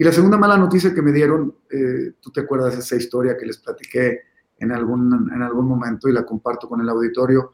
Y 0.00 0.04
la 0.04 0.12
segunda 0.12 0.38
mala 0.38 0.56
noticia 0.56 0.94
que 0.94 1.02
me 1.02 1.12
dieron, 1.12 1.54
eh, 1.70 2.12
tú 2.20 2.30
te 2.30 2.40
acuerdas 2.40 2.74
esa 2.76 2.96
historia 2.96 3.36
que 3.36 3.44
les 3.44 3.58
platiqué 3.58 4.20
en 4.58 4.72
algún, 4.72 5.30
en 5.34 5.42
algún 5.42 5.66
momento 5.66 6.08
y 6.08 6.12
la 6.12 6.24
comparto 6.24 6.68
con 6.68 6.80
el 6.80 6.88
auditorio. 6.88 7.52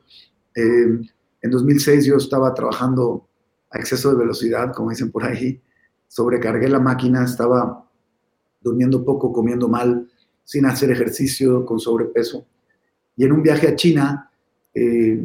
Eh, 0.55 1.01
en 1.43 1.51
2006 1.51 2.05
yo 2.05 2.17
estaba 2.17 2.55
trabajando 2.55 3.29
a 3.71 3.79
exceso 3.79 4.11
de 4.11 4.19
velocidad, 4.19 4.73
como 4.73 4.91
dicen 4.91 5.11
por 5.11 5.25
ahí, 5.25 5.61
sobrecargué 6.07 6.69
la 6.69 6.79
máquina, 6.79 7.25
estaba 7.25 7.85
durmiendo 8.61 9.05
poco, 9.05 9.33
comiendo 9.33 9.69
mal, 9.69 10.09
sin 10.45 10.67
hacer 10.67 10.91
ejercicio, 10.93 11.65
con 11.65 11.81
sobrepeso. 11.81 12.47
Y 13.17 13.25
en 13.25 13.33
un 13.33 13.43
viaje 13.43 13.69
a 13.69 13.75
China, 13.75 14.26
eh, 14.77 15.19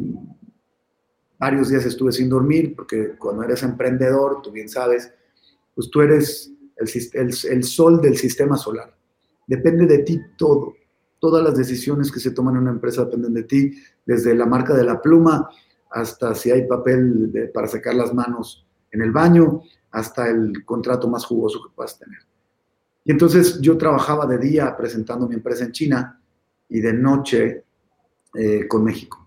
varios 1.38 1.68
días 1.68 1.84
estuve 1.84 2.12
sin 2.12 2.28
dormir, 2.28 2.74
porque 2.74 3.16
cuando 3.18 3.42
eres 3.42 3.62
emprendedor, 3.62 4.40
tú 4.42 4.50
bien 4.50 4.68
sabes, 4.68 5.12
pues 5.74 5.90
tú 5.90 6.00
eres 6.00 6.50
el, 6.76 7.62
sol 7.64 8.00
del 8.00 8.16
sistema 8.16 8.56
solar. 8.56 8.96
Depende 9.46 9.86
de 9.86 9.98
ti 9.98 10.20
todo 10.36 10.74
todas 11.22 11.44
las 11.44 11.56
decisiones 11.56 12.10
que 12.10 12.18
se 12.18 12.32
toman 12.32 12.56
en 12.56 12.62
una 12.62 12.72
empresa 12.72 13.04
dependen 13.04 13.32
de 13.32 13.44
ti, 13.44 13.80
desde 14.04 14.34
la 14.34 14.44
marca 14.44 14.74
de 14.74 14.82
la 14.82 15.00
pluma 15.00 15.48
hasta 15.88 16.34
si 16.34 16.50
hay 16.50 16.66
papel 16.66 17.50
para 17.54 17.68
sacar 17.68 17.94
las 17.94 18.12
manos 18.12 18.66
en 18.90 19.02
el 19.02 19.12
baño, 19.12 19.62
hasta 19.92 20.28
el 20.28 20.64
contrato 20.64 21.08
más 21.08 21.24
jugoso 21.24 21.62
que 21.62 21.72
puedas 21.76 21.96
tener. 21.96 22.18
Y 23.04 23.12
entonces 23.12 23.60
yo 23.60 23.78
trabajaba 23.78 24.26
de 24.26 24.38
día 24.38 24.76
presentando 24.76 25.28
mi 25.28 25.36
empresa 25.36 25.64
en 25.64 25.70
China 25.70 26.20
y 26.68 26.80
de 26.80 26.92
noche 26.92 27.64
eh, 28.34 28.66
con 28.66 28.82
México. 28.82 29.21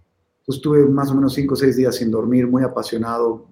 Entonces 0.47 0.89
más 0.89 1.09
o 1.11 1.15
menos 1.15 1.33
cinco 1.33 1.53
o 1.55 1.57
seis 1.57 1.75
días 1.75 1.95
sin 1.95 2.11
dormir, 2.11 2.47
muy 2.47 2.63
apasionado, 2.63 3.49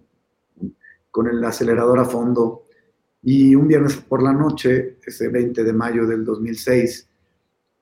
con 1.09 1.27
el 1.27 1.43
acelerador 1.43 1.99
a 1.99 2.05
fondo. 2.05 2.65
Y 3.21 3.55
un 3.55 3.67
viernes 3.67 3.95
por 3.95 4.21
la 4.21 4.33
noche, 4.33 4.97
ese 5.05 5.29
20 5.29 5.63
de 5.63 5.73
mayo 5.73 6.05
del 6.05 6.23
2006, 6.25 7.07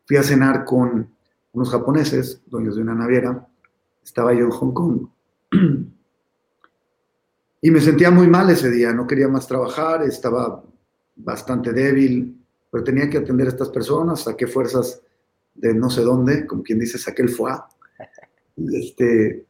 fui 0.06 0.18
a 0.18 0.24
cenar 0.24 0.66
con 0.66 1.10
unos 1.54 1.70
japoneses, 1.70 2.42
dueños 2.48 2.76
de 2.76 2.82
una 2.82 2.94
naviera, 2.94 3.48
estaba 4.04 4.34
yo 4.34 4.46
en 4.46 4.52
Hong 4.52 4.74
Kong. 4.74 5.08
Y 7.64 7.70
me 7.70 7.80
sentía 7.80 8.10
muy 8.10 8.28
mal 8.28 8.50
ese 8.50 8.72
día, 8.72 8.92
no 8.92 9.06
quería 9.06 9.28
más 9.28 9.48
trabajar, 9.48 10.02
estaba 10.02 10.64
bastante 11.16 11.72
débil, 11.72 12.44
pero 12.72 12.84
tenía 12.84 13.08
que 13.08 13.20
atender 13.20 13.46
a 13.46 13.52
estas 13.52 13.70
personas, 13.70 14.22
saqué 14.22 14.48
fuerzas 14.48 15.02
de 15.54 15.74
no 15.74 15.90
sé 15.92 16.02
dónde, 16.02 16.48
como 16.48 16.64
quien 16.64 16.80
dice, 16.80 16.98
saqué 16.98 17.22
el 17.22 17.30
foie. 17.30 17.54
Este, 18.58 19.46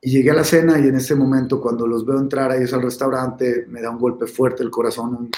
y 0.00 0.10
llegué 0.10 0.30
a 0.30 0.34
la 0.34 0.44
cena 0.44 0.78
y 0.78 0.88
en 0.88 0.96
ese 0.96 1.14
momento 1.14 1.60
cuando 1.60 1.86
los 1.86 2.04
veo 2.04 2.18
entrar 2.18 2.50
a 2.50 2.56
ellos 2.56 2.72
al 2.72 2.82
restaurante, 2.82 3.66
me 3.68 3.80
da 3.80 3.90
un 3.90 3.98
golpe 3.98 4.26
fuerte 4.26 4.62
el 4.62 4.70
corazón, 4.70 5.14
un 5.14 5.30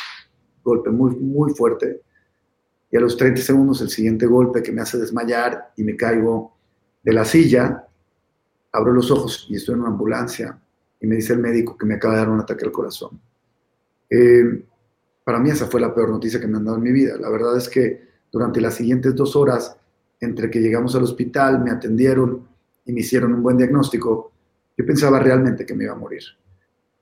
golpe 0.63 0.91
muy, 0.91 1.15
muy 1.17 1.53
fuerte 1.53 2.03
y 2.95 2.97
a 2.97 3.01
los 3.01 3.17
30 3.17 3.43
segundos 3.43 3.81
el 3.81 3.91
siguiente 3.91 4.25
golpe 4.25 4.63
que 4.63 4.71
me 4.71 4.81
hace 4.81 4.99
desmayar 4.99 5.73
y 5.77 5.83
me 5.83 5.97
caigo 5.97 6.57
de 7.03 7.13
la 7.13 7.25
silla, 7.25 7.89
abro 8.71 8.93
los 8.93 9.11
ojos 9.11 9.47
y 9.51 9.57
estoy 9.57 9.75
en 9.75 9.81
una 9.81 9.91
ambulancia 9.91 10.61
y 11.01 11.07
me 11.09 11.17
dice 11.17 11.33
el 11.33 11.41
médico 11.41 11.77
que 11.77 11.87
me 11.87 11.95
acaba 11.95 12.15
de 12.15 12.21
dar 12.21 12.31
un 12.31 12.39
ataque 12.39 12.65
al 12.65 12.71
corazón. 12.71 13.21
Eh, 14.09 14.65
para 15.25 15.41
mí 15.41 15.51
esa 15.51 15.67
fue 15.67 15.81
la 15.81 15.93
peor 15.93 16.11
noticia 16.11 16.39
que 16.39 16.47
me 16.47 16.57
han 16.57 16.65
dado 16.65 16.77
en 16.77 16.85
mi 16.85 16.93
vida. 16.93 17.17
La 17.19 17.31
verdad 17.31 17.57
es 17.57 17.69
que 17.69 18.01
durante 18.31 18.61
las 18.61 18.75
siguientes 18.75 19.13
dos 19.17 19.35
horas, 19.35 19.77
entre 20.25 20.51
que 20.51 20.61
llegamos 20.61 20.95
al 20.95 21.05
hospital, 21.05 21.63
me 21.63 21.71
atendieron 21.71 22.47
y 22.85 22.93
me 22.93 23.01
hicieron 23.01 23.33
un 23.33 23.43
buen 23.43 23.57
diagnóstico, 23.57 24.33
yo 24.77 24.85
pensaba 24.85 25.19
realmente 25.19 25.65
que 25.65 25.75
me 25.75 25.85
iba 25.85 25.93
a 25.93 25.97
morir. 25.97 26.23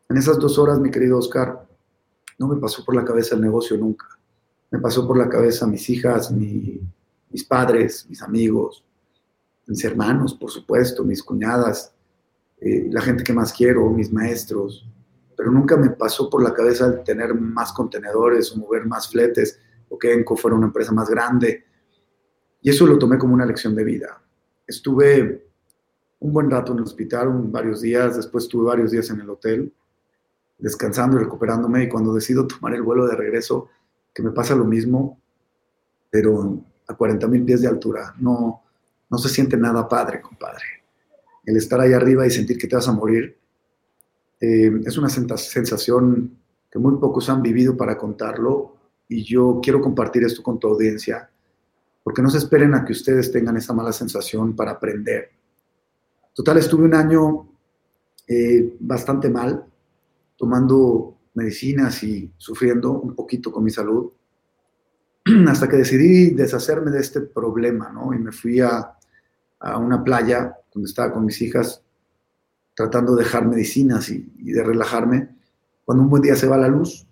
En 0.09 0.17
esas 0.17 0.39
dos 0.39 0.59
horas, 0.59 0.79
mi 0.79 0.91
querido 0.91 1.19
Oscar, 1.19 1.67
no 2.39 2.49
me 2.49 2.61
pasó 2.61 2.85
por 2.85 2.95
la 2.95 3.05
cabeza 3.05 3.35
el 3.35 3.41
negocio 3.41 3.77
nunca. 3.77 4.07
Me 4.71 4.79
pasó 4.79 5.07
por 5.07 5.17
la 5.17 5.29
cabeza 5.29 5.67
mis 5.67 5.89
hijas, 5.91 6.31
mis 6.31 7.45
padres, 7.49 8.07
mis 8.09 8.23
amigos, 8.23 8.85
mis 9.67 9.85
hermanos, 9.85 10.35
por 10.35 10.51
supuesto, 10.51 11.05
mis 11.05 11.23
cuñadas, 11.23 11.95
eh, 12.61 12.89
la 12.91 13.01
gente 13.01 13.25
que 13.25 13.33
más 13.33 13.53
quiero, 13.53 13.89
mis 13.91 14.13
maestros, 14.13 14.87
pero 15.37 15.51
nunca 15.51 15.77
me 15.77 15.91
pasó 15.91 16.29
por 16.31 16.43
la 16.43 16.53
cabeza 16.53 16.87
el 16.87 17.03
tener 17.03 17.35
más 17.35 17.73
contenedores 17.73 18.53
o 18.53 18.59
mover 18.59 18.87
más 18.87 19.09
fletes 19.09 19.59
o 19.89 19.99
que 19.99 20.13
Enco 20.13 20.37
fuera 20.37 20.57
una 20.57 20.67
empresa 20.67 20.93
más 20.93 21.09
grande. 21.09 21.65
Y 22.63 22.71
eso 22.71 22.87
lo 22.87 22.99
tomé 22.99 23.19
como 23.19 23.35
una 23.35 23.45
lección 23.45 23.75
de 23.75 23.85
vida. 23.85 24.23
Estuve 24.67 25.47
un 26.21 26.33
buen 26.33 26.49
rato 26.49 26.73
en 26.73 26.79
el 26.79 26.85
hospital, 26.85 27.29
varios 27.47 27.81
días, 27.81 28.17
después 28.17 28.45
estuve 28.45 28.67
varios 28.67 28.93
días 28.93 29.11
en 29.11 29.21
el 29.21 29.29
hotel, 29.29 29.73
descansando 30.59 31.17
y 31.17 31.25
recuperándome, 31.25 31.83
y 31.83 31.89
cuando 31.89 32.15
decido 32.15 32.47
tomar 32.47 32.75
el 32.75 32.83
vuelo 32.83 33.07
de 33.07 33.17
regreso, 33.17 33.69
que 34.15 34.23
me 34.23 34.31
pasa 34.31 34.55
lo 34.55 34.65
mismo, 34.65 35.21
pero 36.11 36.63
a 36.87 36.95
40 36.95 37.27
mil 37.27 37.45
pies 37.45 37.63
de 37.63 37.69
altura, 37.69 38.15
no, 38.21 38.63
no 39.11 39.19
se 39.19 39.29
siente 39.29 39.57
nada 39.57 39.89
padre, 39.89 40.21
compadre. 40.21 40.65
El 41.45 41.57
estar 41.57 41.81
ahí 41.81 41.93
arriba 41.93 42.25
y 42.25 42.31
sentir 42.31 42.57
que 42.57 42.69
te 42.69 42.77
vas 42.77 42.87
a 42.87 42.93
morir 42.93 43.37
eh, 44.41 44.71
es 44.85 44.97
una 44.97 45.09
sensación 45.09 46.39
que 46.71 46.79
muy 46.79 46.99
pocos 46.99 47.29
han 47.29 47.43
vivido 47.43 47.77
para 47.77 47.99
contarlo 47.99 48.77
y 49.09 49.25
yo 49.25 49.61
quiero 49.63 49.81
compartir 49.81 50.23
esto 50.25 50.43
con 50.43 50.59
tu 50.61 50.69
audiencia, 50.69 51.31
porque 52.03 52.23
no 52.23 52.31
se 52.31 52.39
esperen 52.39 52.75
a 52.75 52.85
que 52.85 52.93
ustedes 52.93 53.31
tengan 53.31 53.57
esa 53.57 53.73
mala 53.73 53.93
sensación 53.93 54.55
para 54.57 54.73
aprender. 54.73 55.31
Total, 56.35 56.59
estuve 56.59 56.85
un 56.85 56.95
año 56.95 57.49
eh, 58.27 58.77
bastante 58.81 59.31
mal, 59.31 59.65
tomando 60.37 61.17
medicinas 61.35 62.03
y 62.03 62.31
sufriendo 62.37 62.93
un 62.93 63.15
poquito 63.15 63.53
con 63.53 63.65
mi 63.65 63.71
salud, 63.71 64.11
hasta 65.49 65.69
que 65.69 65.77
decidí 65.77 66.31
deshacerme 66.31 66.91
de 66.91 67.01
este 67.01 67.21
problema, 67.21 67.91
¿no? 67.91 68.13
Y 68.13 68.19
me 68.19 68.33
fui 68.33 68.61
a, 68.61 68.97
a 69.61 69.79
una 69.79 70.03
playa 70.03 70.57
donde 70.73 70.89
estaba 70.89 71.13
con 71.13 71.25
mis 71.25 71.41
hijas 71.41 71.83
tratando 72.75 73.15
de 73.15 73.25
dejar 73.25 73.47
medicinas 73.47 74.09
y, 74.11 74.21
de 74.39 74.63
relajarme. 74.63 75.37
Cuando 75.85 76.05
un 76.05 76.11
buen 76.11 76.23
día 76.23 76.37
se 76.37 76.49
va 76.49 76.57
la 76.57 76.69
luz, 76.69 77.07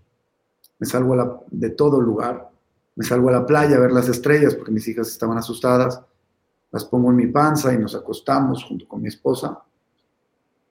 me 0.78 0.86
salgo 0.86 1.44
de 1.50 1.70
todo 1.70 2.00
lugar, 2.00 2.49
me 2.96 3.04
salgo 3.04 3.28
a 3.28 3.32
la 3.32 3.46
playa 3.46 3.76
a 3.76 3.80
ver 3.80 3.92
las 3.92 4.08
estrellas 4.08 4.54
porque 4.54 4.72
mis 4.72 4.86
hijas 4.88 5.08
estaban 5.08 5.38
asustadas, 5.38 6.00
las 6.70 6.84
pongo 6.84 7.10
en 7.10 7.16
mi 7.16 7.26
panza 7.26 7.72
y 7.72 7.78
nos 7.78 7.94
acostamos 7.94 8.64
junto 8.64 8.86
con 8.86 9.02
mi 9.02 9.08
esposa. 9.08 9.62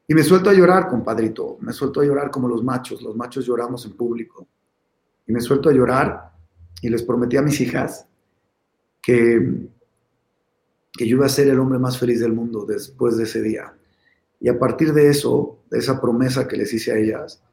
Y 0.07 0.13
me 0.13 0.23
suelto 0.23 0.49
a 0.49 0.53
llorar, 0.53 0.87
compadrito, 0.87 1.57
me 1.61 1.71
suelto 1.71 2.01
a 2.01 2.05
llorar 2.05 2.31
como 2.31 2.47
los 2.47 2.63
machos, 2.63 3.01
los 3.01 3.15
machos 3.15 3.45
lloramos 3.45 3.85
en 3.85 3.93
público. 3.93 4.47
Y 5.27 5.31
me 5.31 5.41
suelto 5.41 5.69
a 5.69 5.73
llorar 5.73 6.31
y 6.81 6.89
les 6.89 7.03
prometí 7.03 7.37
a 7.37 7.41
mis 7.41 7.61
hijas 7.61 8.07
que, 9.01 9.67
que 10.93 11.07
yo 11.07 11.17
iba 11.17 11.25
a 11.25 11.29
ser 11.29 11.47
el 11.47 11.59
hombre 11.59 11.77
más 11.77 11.97
feliz 11.97 12.19
del 12.19 12.33
mundo 12.33 12.65
después 12.65 13.17
de 13.17 13.25
ese 13.25 13.41
día. 13.41 13.73
Y 14.39 14.49
a 14.49 14.57
partir 14.57 14.93
de 14.93 15.09
eso, 15.09 15.59
de 15.69 15.79
esa 15.79 16.01
promesa 16.01 16.47
que 16.47 16.57
les 16.57 16.73
hice 16.73 16.91
a 16.91 16.97
ellas, 16.97 17.43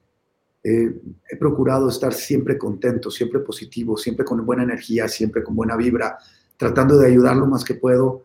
eh, 0.68 1.00
he 1.30 1.36
procurado 1.36 1.88
estar 1.88 2.12
siempre 2.12 2.58
contento, 2.58 3.08
siempre 3.08 3.38
positivo, 3.38 3.96
siempre 3.96 4.24
con 4.24 4.44
buena 4.44 4.64
energía, 4.64 5.06
siempre 5.06 5.44
con 5.44 5.54
buena 5.54 5.76
vibra, 5.76 6.18
tratando 6.56 6.98
de 6.98 7.06
ayudar 7.06 7.36
lo 7.36 7.46
más 7.46 7.62
que 7.62 7.74
puedo. 7.74 8.24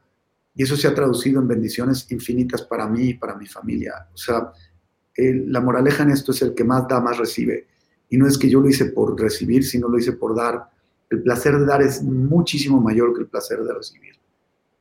Y 0.56 0.64
eso 0.64 0.76
se 0.76 0.88
ha 0.88 0.96
traducido 0.96 1.40
en 1.40 1.48
bendiciones 1.48 2.12
infinitas 2.12 2.64
para 2.64 2.88
mí 2.88 3.10
y 3.10 3.14
para 3.14 3.36
mi 3.36 3.46
familia. 3.46 4.08
O 4.12 4.18
sea, 4.18 4.51
la 5.16 5.62
moraleja 5.62 6.01
en 6.01 6.10
esto 6.10 6.32
es 6.32 6.42
el 6.42 6.56
que 6.56 6.64
más 6.64 6.88
da, 6.88 7.00
más 7.00 7.20
recibe. 7.20 7.68
Y 8.10 8.18
no 8.18 8.25
es 8.25 8.40
que 8.40 8.50
yo 8.50 8.60
lo 8.60 8.70
hice 8.70 8.86
por 8.86 9.20
recibir, 9.22 9.64
sino 9.64 9.88
lo 9.88 10.00
hice 10.00 10.14
por 10.14 10.36
dar. 10.36 10.68
El 11.12 11.22
placer 11.22 11.60
de 11.60 11.66
dar 11.68 11.84
es 11.84 12.01
muchísimo 12.01 12.82
mayor 12.82 13.14
que 13.14 13.22
el 13.22 13.27
placer 13.27 13.60
de 13.64 13.72
recibir. 13.72 14.16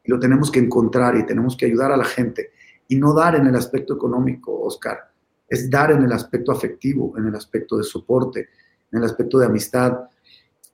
Y 0.02 0.10
lo 0.10 0.18
tenemos 0.18 0.50
que 0.50 0.60
encontrar 0.60 1.14
y 1.18 1.26
tenemos 1.26 1.58
que 1.58 1.66
ayudar 1.66 1.92
a 1.92 1.98
la 1.98 2.06
gente 2.06 2.52
y 2.88 2.96
no 2.96 3.12
dar 3.12 3.36
en 3.36 3.46
el 3.48 3.54
aspecto 3.54 3.92
económico, 3.92 4.62
Oscar, 4.62 5.09
es 5.50 5.68
dar 5.68 5.90
en 5.90 6.04
el 6.04 6.12
aspecto 6.12 6.52
afectivo, 6.52 7.12
en 7.18 7.26
el 7.26 7.34
aspecto 7.34 7.76
de 7.76 7.82
soporte, 7.82 8.48
en 8.92 9.00
el 9.00 9.04
aspecto 9.04 9.38
de 9.38 9.46
amistad. 9.46 9.98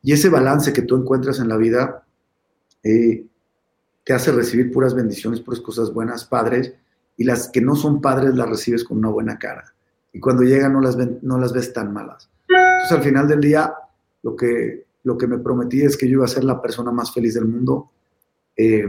Y 0.02 0.12
ese 0.12 0.28
balance 0.28 0.72
que 0.74 0.82
tú 0.82 0.96
encuentras 0.96 1.40
en 1.40 1.48
la 1.48 1.56
vida 1.56 2.06
eh, 2.82 3.24
te 4.04 4.12
hace 4.12 4.30
recibir 4.32 4.70
puras 4.70 4.94
bendiciones, 4.94 5.40
puras 5.40 5.60
cosas 5.60 5.92
buenas, 5.92 6.26
padres, 6.26 6.74
y 7.16 7.24
las 7.24 7.48
que 7.48 7.62
no 7.62 7.74
son 7.74 8.02
padres 8.02 8.34
las 8.34 8.48
recibes 8.48 8.84
con 8.84 8.98
una 8.98 9.08
buena 9.08 9.38
cara. 9.38 9.64
Y 10.12 10.20
cuando 10.20 10.42
llegan 10.42 10.74
no 10.74 10.82
las, 10.82 10.96
no 11.22 11.38
las 11.38 11.54
ves 11.54 11.72
tan 11.72 11.94
malas. 11.94 12.30
Entonces 12.46 12.92
al 12.92 13.02
final 13.02 13.26
del 13.26 13.40
día, 13.40 13.72
lo 14.22 14.36
que, 14.36 14.84
lo 15.04 15.16
que 15.16 15.26
me 15.26 15.38
prometí 15.38 15.80
es 15.80 15.96
que 15.96 16.06
yo 16.06 16.18
iba 16.18 16.26
a 16.26 16.28
ser 16.28 16.44
la 16.44 16.60
persona 16.60 16.92
más 16.92 17.12
feliz 17.14 17.32
del 17.32 17.46
mundo. 17.46 17.90
Eh, 18.54 18.86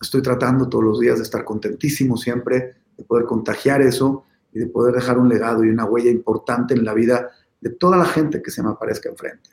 estoy 0.00 0.20
tratando 0.20 0.68
todos 0.68 0.84
los 0.84 1.00
días 1.00 1.16
de 1.16 1.22
estar 1.22 1.44
contentísimo 1.44 2.18
siempre, 2.18 2.74
de 2.96 3.04
poder 3.04 3.24
contagiar 3.24 3.80
eso 3.80 4.26
y 4.52 4.58
de 4.58 4.66
poder 4.66 4.94
dejar 4.94 5.18
un 5.18 5.28
legado 5.28 5.64
y 5.64 5.70
una 5.70 5.84
huella 5.84 6.10
importante 6.10 6.74
en 6.74 6.84
la 6.84 6.94
vida 6.94 7.30
de 7.60 7.70
toda 7.70 7.96
la 7.96 8.04
gente 8.04 8.42
que 8.42 8.50
se 8.50 8.62
me 8.62 8.70
aparezca 8.70 9.08
enfrente. 9.08 9.50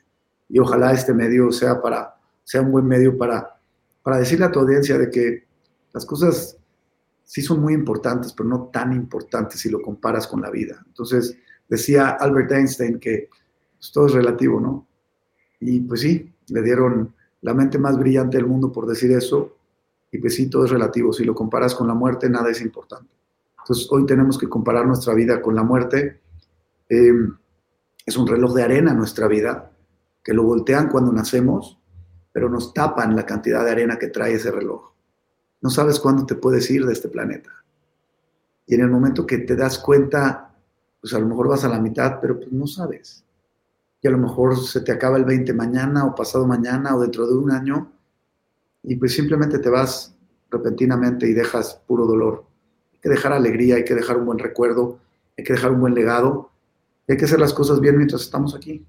Y 0.49 0.59
ojalá 0.59 0.93
este 0.93 1.13
medio 1.13 1.51
sea, 1.51 1.81
para, 1.81 2.15
sea 2.43 2.61
un 2.61 2.71
buen 2.71 2.85
medio 2.85 3.17
para, 3.17 3.59
para 4.01 4.17
decirle 4.17 4.45
a 4.45 4.51
tu 4.51 4.59
audiencia 4.59 4.97
de 4.97 5.09
que 5.09 5.45
las 5.93 6.05
cosas 6.05 6.57
sí 7.23 7.41
son 7.41 7.61
muy 7.61 7.73
importantes, 7.73 8.33
pero 8.33 8.47
no 8.47 8.69
tan 8.71 8.93
importantes 8.93 9.59
si 9.59 9.69
lo 9.69 9.81
comparas 9.81 10.27
con 10.27 10.41
la 10.41 10.49
vida. 10.49 10.81
Entonces, 10.87 11.37
decía 11.67 12.09
Albert 12.09 12.51
Einstein 12.51 12.99
que 12.99 13.29
pues, 13.77 13.91
todo 13.91 14.07
es 14.07 14.13
relativo, 14.13 14.59
¿no? 14.59 14.87
Y 15.59 15.81
pues 15.81 16.01
sí, 16.01 16.33
le 16.47 16.61
dieron 16.61 17.13
la 17.41 17.53
mente 17.53 17.77
más 17.77 17.97
brillante 17.97 18.37
del 18.37 18.47
mundo 18.47 18.71
por 18.71 18.87
decir 18.87 19.11
eso, 19.11 19.57
y 20.11 20.19
pues 20.19 20.35
sí, 20.35 20.49
todo 20.49 20.65
es 20.65 20.71
relativo. 20.71 21.11
Si 21.11 21.25
lo 21.25 21.35
comparas 21.35 21.75
con 21.75 21.87
la 21.87 21.93
muerte, 21.93 22.29
nada 22.29 22.49
es 22.49 22.61
importante. 22.61 23.16
Entonces, 23.67 23.91
hoy 23.91 24.05
tenemos 24.05 24.37
que 24.37 24.47
comparar 24.47 24.87
nuestra 24.87 25.13
vida 25.13 25.41
con 25.41 25.53
la 25.53 25.61
muerte. 25.61 26.21
Em, 26.87 27.35
es 28.05 28.15
un 28.15 28.25
reloj 28.25 28.53
de 28.53 28.63
arena 28.63 28.93
nuestra 28.93 29.27
vida, 29.27 29.73
que 30.23 30.33
lo 30.33 30.43
voltean 30.43 30.87
cuando 30.87 31.11
nacemos, 31.11 31.77
pero 32.31 32.49
nos 32.49 32.73
tapan 32.73 33.13
la 33.13 33.25
cantidad 33.25 33.65
de 33.65 33.71
arena 33.71 33.99
que 33.99 34.07
trae 34.07 34.35
ese 34.35 34.51
reloj. 34.51 34.93
No 35.59 35.69
sabes 35.69 35.99
cuándo 35.99 36.25
te 36.25 36.35
puedes 36.35 36.71
ir 36.71 36.85
de 36.85 36.93
este 36.93 37.09
planeta. 37.09 37.49
Y 38.65 38.75
en 38.75 38.81
el 38.81 38.89
momento 38.89 39.25
que 39.25 39.39
te 39.39 39.57
das 39.57 39.79
cuenta, 39.79 40.55
pues 41.01 41.13
a 41.13 41.19
lo 41.19 41.27
mejor 41.27 41.49
vas 41.49 41.65
a 41.65 41.67
la 41.67 41.81
mitad, 41.81 42.19
pero 42.21 42.37
pues 42.37 42.53
no 42.53 42.67
sabes. 42.67 43.25
Y 44.01 44.07
a 44.07 44.11
lo 44.11 44.17
mejor 44.17 44.57
se 44.57 44.79
te 44.79 44.93
acaba 44.93 45.17
el 45.17 45.25
20 45.25 45.53
mañana 45.53 46.05
o 46.05 46.15
pasado 46.15 46.47
mañana 46.47 46.95
o 46.95 47.01
dentro 47.01 47.27
de 47.27 47.33
un 47.33 47.51
año 47.51 47.91
y 48.81 48.95
pues 48.95 49.13
simplemente 49.13 49.59
te 49.59 49.69
vas 49.69 50.15
repentinamente 50.49 51.27
y 51.27 51.33
dejas 51.33 51.81
puro 51.85 52.05
dolor. 52.05 52.47
Hay 52.97 53.01
que 53.01 53.09
dejar 53.09 53.33
alegría, 53.33 53.75
hay 53.75 53.83
que 53.83 53.95
dejar 53.95 54.17
un 54.17 54.25
buen 54.25 54.39
recuerdo, 54.39 54.99
hay 55.37 55.43
que 55.43 55.53
dejar 55.53 55.71
un 55.71 55.79
buen 55.79 55.93
legado, 55.93 56.51
hay 57.07 57.17
que 57.17 57.25
hacer 57.25 57.39
las 57.39 57.53
cosas 57.53 57.79
bien 57.79 57.95
mientras 57.97 58.21
estamos 58.21 58.55
aquí. 58.55 58.85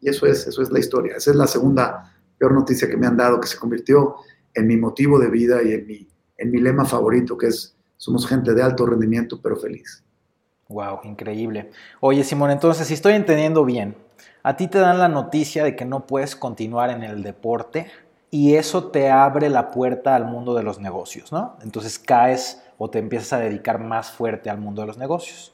Y 0.00 0.08
eso 0.08 0.26
es, 0.26 0.46
eso 0.46 0.62
es 0.62 0.70
la 0.70 0.78
historia. 0.78 1.16
Esa 1.16 1.30
es 1.30 1.36
la 1.36 1.46
segunda 1.46 2.12
peor 2.38 2.52
noticia 2.52 2.88
que 2.88 2.96
me 2.96 3.06
han 3.06 3.16
dado, 3.16 3.40
que 3.40 3.48
se 3.48 3.58
convirtió 3.58 4.16
en 4.54 4.66
mi 4.66 4.76
motivo 4.76 5.18
de 5.18 5.28
vida 5.28 5.62
y 5.62 5.72
en 5.72 5.86
mi, 5.86 6.08
en 6.38 6.50
mi 6.50 6.58
lema 6.58 6.84
favorito, 6.84 7.36
que 7.36 7.48
es 7.48 7.76
somos 7.96 8.26
gente 8.26 8.54
de 8.54 8.62
alto 8.62 8.86
rendimiento, 8.86 9.40
pero 9.42 9.56
feliz. 9.56 10.02
Wow, 10.68 11.00
increíble. 11.04 11.70
Oye, 12.00 12.24
Simón, 12.24 12.50
entonces, 12.50 12.86
si 12.86 12.94
estoy 12.94 13.14
entendiendo 13.14 13.64
bien, 13.64 13.96
a 14.42 14.56
ti 14.56 14.68
te 14.68 14.78
dan 14.78 14.98
la 14.98 15.08
noticia 15.08 15.64
de 15.64 15.76
que 15.76 15.84
no 15.84 16.06
puedes 16.06 16.36
continuar 16.36 16.90
en 16.90 17.02
el 17.02 17.22
deporte 17.22 17.86
y 18.30 18.54
eso 18.54 18.90
te 18.90 19.10
abre 19.10 19.48
la 19.48 19.70
puerta 19.70 20.14
al 20.14 20.26
mundo 20.26 20.54
de 20.54 20.62
los 20.62 20.80
negocios, 20.80 21.32
¿no? 21.32 21.56
Entonces 21.62 21.98
caes 21.98 22.62
o 22.78 22.90
te 22.90 22.98
empiezas 22.98 23.32
a 23.34 23.38
dedicar 23.38 23.78
más 23.78 24.10
fuerte 24.10 24.50
al 24.50 24.58
mundo 24.58 24.82
de 24.82 24.88
los 24.88 24.98
negocios. 24.98 25.52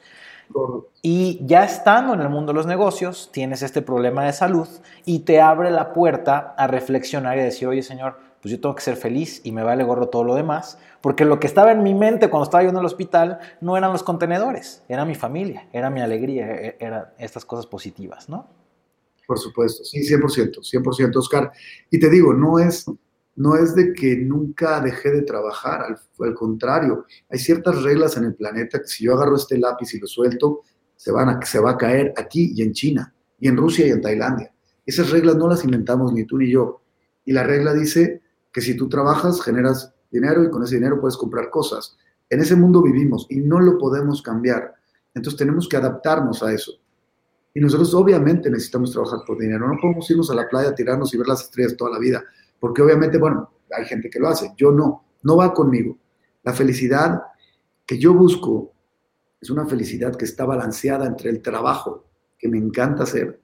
Y 1.01 1.41
ya 1.47 1.65
estando 1.65 2.15
en 2.15 2.21
el 2.21 2.29
mundo 2.29 2.53
de 2.53 2.57
los 2.57 2.67
negocios, 2.67 3.31
tienes 3.33 3.63
este 3.63 3.81
problema 3.81 4.25
de 4.25 4.33
salud 4.33 4.69
y 5.05 5.21
te 5.21 5.41
abre 5.41 5.71
la 5.71 5.93
puerta 5.93 6.55
a 6.59 6.67
reflexionar 6.67 7.39
y 7.39 7.43
decir, 7.43 7.69
oye 7.69 7.83
Señor, 7.83 8.19
pues 8.43 8.53
yo 8.53 8.61
tengo 8.61 8.75
que 8.75 8.83
ser 8.83 8.97
feliz 8.97 9.41
y 9.45 9.53
me 9.53 9.63
vale 9.63 9.85
gorro 9.85 10.09
todo 10.09 10.25
lo 10.25 10.35
demás, 10.35 10.79
porque 11.01 11.25
lo 11.25 11.39
que 11.39 11.47
estaba 11.47 11.73
en 11.73 11.83
mi 11.83 11.95
mente 11.95 12.29
cuando 12.29 12.45
estaba 12.45 12.65
yo 12.65 12.71
en 12.71 12.77
el 12.77 12.85
hospital 12.85 13.39
no 13.61 13.77
eran 13.77 13.93
los 13.93 14.03
contenedores, 14.03 14.83
era 14.89 15.05
mi 15.05 15.15
familia, 15.15 15.69
era 15.73 15.91
mi 15.91 16.01
alegría, 16.01 16.51
e-, 16.51 16.77
eran 16.81 17.07
estas 17.19 17.45
cosas 17.45 17.67
positivas, 17.67 18.29
¿no? 18.29 18.49
Por 19.27 19.39
supuesto, 19.39 19.85
sí, 19.85 20.01
100%, 20.01 20.59
100%, 20.59 21.17
Oscar. 21.17 21.53
Y 21.89 22.01
te 22.01 22.11
digo, 22.11 22.35
no 22.35 22.59
es, 22.59 22.85
no 23.37 23.57
es 23.57 23.75
de 23.75 23.93
que 23.93 24.17
nunca 24.17 24.81
dejé 24.81 25.11
de 25.11 25.23
trabajar, 25.23 25.83
al, 26.19 26.35
contrario, 26.35 27.07
hay 27.31 27.39
ciertas 27.39 27.83
reglas 27.83 28.17
en 28.17 28.25
el 28.25 28.35
planeta 28.35 28.81
que 28.81 28.87
si 28.87 29.05
yo 29.05 29.15
agarro 29.15 29.37
este 29.37 29.59
lápiz 29.59 29.95
y 29.95 30.01
lo 30.01 30.07
suelto, 30.07 30.63
se, 30.97 31.11
van 31.11 31.29
a, 31.29 31.43
se 31.45 31.59
va 31.59 31.73
a 31.73 31.77
caer 31.77 32.13
aquí 32.17 32.53
y 32.55 32.63
en 32.63 32.73
China, 32.73 33.15
y 33.41 33.49
en 33.49 33.57
Rusia 33.57 33.87
y 33.87 33.91
en 33.91 34.01
Tailandia. 34.01 34.53
Esas 34.85 35.11
reglas 35.11 35.37
no 35.37 35.49
las 35.49 35.65
inventamos 35.65 36.13
ni 36.13 36.25
tú 36.25 36.39
ni 36.39 36.51
yo. 36.51 36.83
Y 37.25 37.33
la 37.33 37.45
regla 37.45 37.73
dice 37.73 38.23
que 38.53 38.61
si 38.61 38.77
tú 38.77 38.89
trabajas, 38.89 39.41
generas 39.43 39.95
dinero 40.11 40.45
y 40.45 40.51
con 40.51 40.63
ese 40.63 40.75
dinero 40.77 41.01
puedes 41.01 41.17
comprar 41.17 41.51
cosas. 41.51 41.97
En 42.29 42.41
ese 42.41 42.57
mundo 42.57 42.83
vivimos 42.83 43.27
y 43.31 43.39
no 43.39 43.61
lo 43.61 43.79
podemos 43.79 44.23
cambiar. 44.23 44.75
Entonces 45.15 45.39
tenemos 45.39 45.69
que 45.69 45.77
adaptarnos 45.77 46.43
a 46.43 46.53
eso. 46.53 46.73
Y 47.55 47.61
nosotros 47.61 47.93
obviamente 47.95 48.51
necesitamos 48.51 48.93
trabajar 48.93 49.21
por 49.27 49.39
dinero. 49.39 49.69
No 49.69 49.77
podemos 49.81 50.11
irnos 50.11 50.31
a 50.31 50.35
la 50.35 50.49
playa, 50.49 50.75
tirarnos 50.75 51.13
y 51.13 51.19
ver 51.19 51.29
las 51.29 51.43
estrellas 51.43 51.77
toda 51.77 51.91
la 51.91 51.99
vida. 51.99 52.23
Porque 52.63 52.81
obviamente, 52.81 53.19
bueno, 53.19 53.51
hay 53.77 53.85
gente 53.87 54.09
que 54.09 54.21
lo 54.21 54.29
hace. 54.29 54.53
Yo 54.57 54.71
no. 54.71 55.05
No 55.25 55.37
va 55.37 55.53
conmigo. 55.53 55.99
La 56.45 56.53
felicidad 56.53 57.21
que 57.85 57.99
yo 57.99 58.15
busco 58.15 58.73
es 59.41 59.51
una 59.51 59.67
felicidad 59.67 60.15
que 60.15 60.25
está 60.25 60.45
balanceada 60.45 61.07
entre 61.07 61.31
el 61.31 61.43
trabajo 61.43 62.05
que 62.39 62.47
me 62.49 62.59
encanta 62.59 63.03
hacer, 63.03 63.41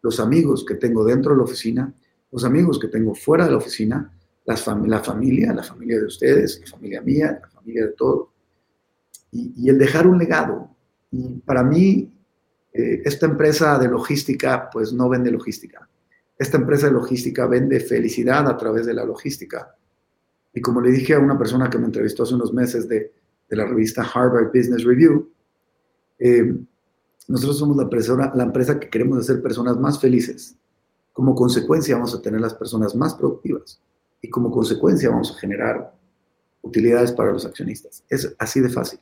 los 0.00 0.20
amigos 0.20 0.64
que 0.64 0.76
tengo 0.76 1.04
dentro 1.04 1.32
de 1.32 1.36
la 1.36 1.44
oficina, 1.44 1.92
los 2.32 2.44
amigos 2.44 2.78
que 2.78 2.88
tengo 2.88 3.14
fuera 3.14 3.44
de 3.44 3.50
la 3.50 3.58
oficina, 3.58 4.10
la 4.46 4.56
familia, 4.56 5.52
la 5.52 5.62
familia 5.62 5.98
de 5.98 6.06
ustedes, 6.06 6.58
la 6.62 6.66
familia 6.66 7.02
mía, 7.02 7.38
la 7.42 7.50
familia 7.50 7.84
de 7.84 7.92
todos, 7.92 8.28
y, 9.32 9.68
el 9.68 9.76
dejar 9.76 10.06
un 10.06 10.16
legado. 10.16 10.70
Y 11.10 11.40
para 11.40 11.62
mí, 11.62 12.10
eh, 12.72 13.02
esta 13.04 13.26
empresa 13.26 13.78
de 13.78 13.88
logística, 13.88 14.70
pues 14.72 14.94
no 14.94 15.10
vende 15.10 15.30
logística. 15.30 15.86
Esta 16.38 16.58
empresa 16.58 16.86
de 16.86 16.92
logística 16.92 17.46
vende 17.46 17.80
felicidad 17.80 18.48
a 18.48 18.56
través 18.56 18.86
de 18.86 18.94
la 18.94 19.04
logística. 19.04 19.74
Y 20.52 20.60
como 20.60 20.80
le 20.80 20.90
dije 20.90 21.14
a 21.14 21.18
una 21.18 21.38
persona 21.38 21.70
que 21.70 21.78
me 21.78 21.86
entrevistó 21.86 22.22
hace 22.22 22.34
unos 22.34 22.52
meses 22.52 22.88
de, 22.88 23.12
de 23.48 23.56
la 23.56 23.66
revista 23.66 24.02
Harvard 24.02 24.50
Business 24.52 24.84
Review, 24.84 25.30
eh, 26.18 26.54
nosotros 27.28 27.58
somos 27.58 27.76
la, 27.76 27.88
persona, 27.88 28.32
la 28.34 28.44
empresa 28.44 28.78
que 28.78 28.88
queremos 28.88 29.18
hacer 29.18 29.42
personas 29.42 29.76
más 29.76 30.00
felices. 30.00 30.56
Como 31.12 31.34
consecuencia 31.34 31.96
vamos 31.96 32.14
a 32.14 32.22
tener 32.22 32.40
las 32.40 32.54
personas 32.54 32.94
más 32.94 33.14
productivas 33.14 33.80
y 34.20 34.28
como 34.28 34.50
consecuencia 34.50 35.10
vamos 35.10 35.32
a 35.32 35.38
generar 35.38 35.92
utilidades 36.62 37.12
para 37.12 37.32
los 37.32 37.44
accionistas. 37.46 38.04
Es 38.08 38.34
así 38.38 38.60
de 38.60 38.68
fácil. 38.68 39.00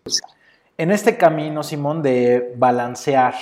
En 0.76 0.90
este 0.90 1.16
camino, 1.16 1.62
Simón, 1.62 2.02
de 2.02 2.54
balancear 2.56 3.34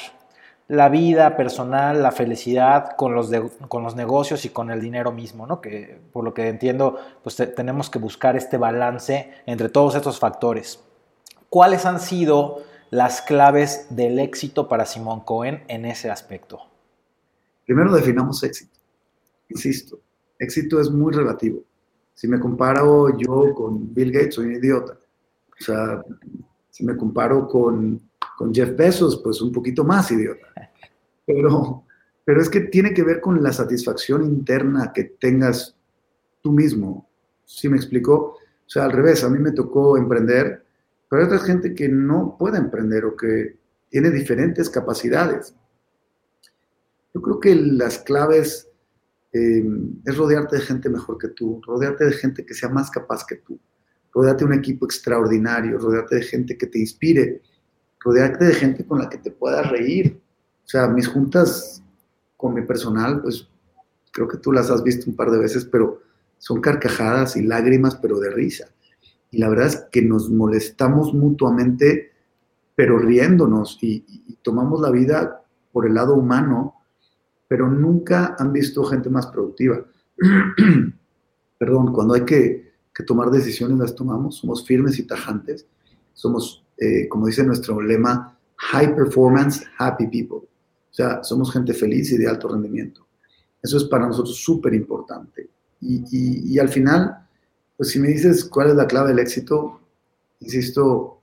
la 0.73 0.89
vida 0.89 1.37
personal, 1.37 2.03
la 2.03 2.13
felicidad 2.13 2.97
con 2.97 3.15
los, 3.15 3.31
con 3.69 3.83
los 3.83 3.95
negocios 3.95 4.47
y 4.47 4.49
con 4.49 4.71
el 4.71 4.81
dinero 4.81 5.13
mismo, 5.13 5.47
¿no? 5.47 5.61
Que 5.61 6.01
por 6.15 6.25
lo 6.25 6.33
que 6.33 6.49
entiendo, 6.49 6.99
pues 7.23 7.37
tenemos 7.55 7.91
que 7.91 7.99
buscar 7.99 8.37
este 8.37 8.57
balance 8.57 9.31
entre 9.45 9.69
todos 9.69 9.95
estos 9.97 10.19
factores. 10.19 10.83
¿Cuáles 11.51 11.85
han 11.85 12.01
sido 12.01 12.63
las 12.89 13.21
claves 13.21 13.89
del 13.91 14.19
éxito 14.19 14.67
para 14.67 14.87
Simón 14.87 15.21
Cohen 15.21 15.63
en 15.69 15.85
ese 15.85 16.11
aspecto? 16.11 16.61
Primero 17.67 17.93
definamos 17.93 18.43
éxito. 18.43 18.79
Insisto, 19.51 20.01
éxito 20.39 20.81
es 20.81 20.91
muy 20.91 21.13
relativo. 21.13 21.61
Si 22.15 22.27
me 22.27 22.41
comparo 22.41 23.15
yo 23.19 23.53
con 23.55 23.93
Bill 23.93 24.11
Gates, 24.11 24.37
soy 24.37 24.47
un 24.47 24.55
idiota. 24.55 24.95
O 24.95 25.63
sea, 25.63 26.03
si 26.71 26.83
me 26.83 26.97
comparo 26.97 27.47
con, 27.47 28.01
con 28.37 28.55
Jeff 28.55 28.77
Bezos, 28.77 29.21
pues 29.23 29.41
un 29.41 29.53
poquito 29.53 29.85
más 29.85 30.11
idiota. 30.11 30.47
Pero, 31.27 31.85
pero 32.25 32.41
es 32.41 32.49
que 32.49 32.61
tiene 32.61 32.93
que 32.93 33.03
ver 33.03 33.21
con 33.21 33.43
la 33.43 33.53
satisfacción 33.53 34.25
interna 34.25 34.93
que 34.93 35.05
tengas 35.05 35.77
tú 36.41 36.53
mismo. 36.53 37.09
¿Sí 37.45 37.69
me 37.69 37.77
explico? 37.77 38.39
O 38.67 38.69
sea, 38.69 38.85
al 38.85 38.93
revés, 38.93 39.23
a 39.25 39.29
mí 39.29 39.39
me 39.39 39.53
tocó 39.53 39.97
emprender 39.97 40.63
pero 41.13 41.25
hay 41.25 41.27
otra 41.27 41.41
gente 41.41 41.75
que 41.75 41.91
no 41.91 42.37
puede 42.39 42.57
emprender 42.57 43.05
o 43.05 43.15
que 43.15 43.59
tiene 43.91 44.11
diferentes 44.11 44.71
capacidades. 44.71 45.55
Yo 47.13 47.21
creo 47.21 47.39
que 47.39 47.55
las 47.55 47.99
claves 47.99 48.71
eh, 49.35 49.63
es 50.07 50.17
rodearte 50.17 50.57
de 50.57 50.63
gente 50.63 50.89
mejor 50.89 51.19
que 51.19 51.29
tú, 51.29 51.61
rodearte 51.67 52.07
de 52.07 52.13
gente 52.13 52.47
que 52.47 52.55
sea 52.55 52.71
más 52.71 52.91
capaz 52.91 53.27
que 53.27 53.37
tú, 53.37 53.61
rodearte 54.11 54.45
de 54.45 54.53
un 54.53 54.59
equipo 54.59 54.87
extraordinario, 54.87 55.77
rodearte 55.77 56.15
de 56.15 56.23
gente 56.23 56.57
que 56.57 56.69
te 56.69 56.79
inspire, 56.79 57.43
rodearte 58.05 58.45
de 58.45 58.55
gente 58.55 58.87
con 58.87 58.99
la 58.99 59.09
que 59.09 59.19
te 59.19 59.31
puedas 59.31 59.71
reír. 59.71 60.21
O 60.65 60.69
sea, 60.69 60.89
mis 60.89 61.09
juntas 61.09 61.83
con 62.37 62.55
mi 62.55 62.63
personal, 62.63 63.21
pues 63.23 63.49
creo 64.13 64.29
que 64.29 64.39
tú 64.39 64.53
las 64.53 64.71
has 64.71 64.83
visto 64.83 65.09
un 65.09 65.17
par 65.17 65.31
de 65.31 65.39
veces, 65.39 65.65
pero 65.65 66.01
son 66.39 66.61
carcajadas 66.61 67.37
y 67.37 67.43
lágrimas, 67.43 67.97
pero 67.97 68.19
de 68.19 68.31
risa 68.31 68.67
y 69.33 69.39
la 69.39 69.49
verdad 69.49 69.67
es 69.67 69.77
que 69.91 70.03
nos 70.03 70.31
molestamos 70.31 71.15
mutuamente, 71.15 72.13
pero 72.77 72.99
riéndonos 72.99 73.79
y, 73.83 74.05
tomamos 74.43 74.81
la 74.81 74.91
vida 74.91 75.45
por 75.73 75.87
el 75.87 75.95
lado 75.95 76.15
humano, 76.15 76.75
pero 77.49 77.69
nunca 77.69 78.37
han 78.39 78.53
visto 78.53 78.85
gente 78.85 79.09
más 79.09 79.29
productiva. 79.29 79.85
Perdón, 81.59 81.93
cuando 81.93 82.15
hay 82.15 82.25
que, 82.25 82.73
tomar 83.07 83.31
decisiones 83.31 83.79
las 83.79 83.95
tomamos, 83.95 84.37
somos 84.37 84.67
firmes 84.67 84.99
y 84.99 85.05
tajantes, 85.05 85.67
somos, 86.13 86.62
eh, 86.79 87.09
como 87.09 87.27
dice 87.27 87.45
nuestro 87.45 87.81
lema, 87.81 88.39
high 88.57 88.95
performance, 88.95 89.65
happy 89.79 90.07
people. 90.07 90.47
O 90.47 90.95
sea, 90.95 91.23
somos 91.23 91.53
gente 91.53 91.73
feliz 91.73 92.13
y 92.13 92.19
de 92.19 92.29
alto 92.29 92.49
rendimiento. 92.49 93.07
Eso 93.63 93.77
es 93.77 93.85
para 93.85 94.07
nosotros 94.07 94.37
súper 94.37 94.75
importante. 94.75 95.49
y, 95.81 96.59
al 96.61 96.69
final, 96.69 97.27
pues 97.77 97.91
si 97.91 97.99
me 97.99 98.09
dices 98.09 98.45
cuál 98.45 98.71
es 98.71 98.77
la 98.77 98.87
clave 98.87 99.09
del 99.09 99.19
éxito, 99.19 99.81
insisto, 100.39 101.21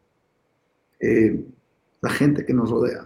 eh, 0.99 1.41
la 2.01 2.09
gente 2.09 2.45
que 2.45 2.53
nos 2.53 2.69
rodea. 2.69 3.05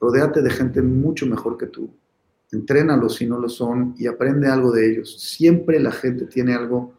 Rodéate 0.00 0.42
de 0.42 0.50
gente 0.50 0.82
mucho 0.82 1.26
mejor 1.26 1.58
que 1.58 1.66
tú. 1.66 1.90
Entrénalos 2.52 3.16
si 3.16 3.26
no 3.26 3.38
lo 3.38 3.48
son 3.48 3.94
y 3.98 4.06
aprende 4.06 4.48
algo 4.48 4.72
de 4.72 4.90
ellos. 4.90 5.20
Siempre 5.20 5.80
la 5.80 5.92
gente 5.92 6.26
tiene 6.26 6.54
algo 6.54 6.94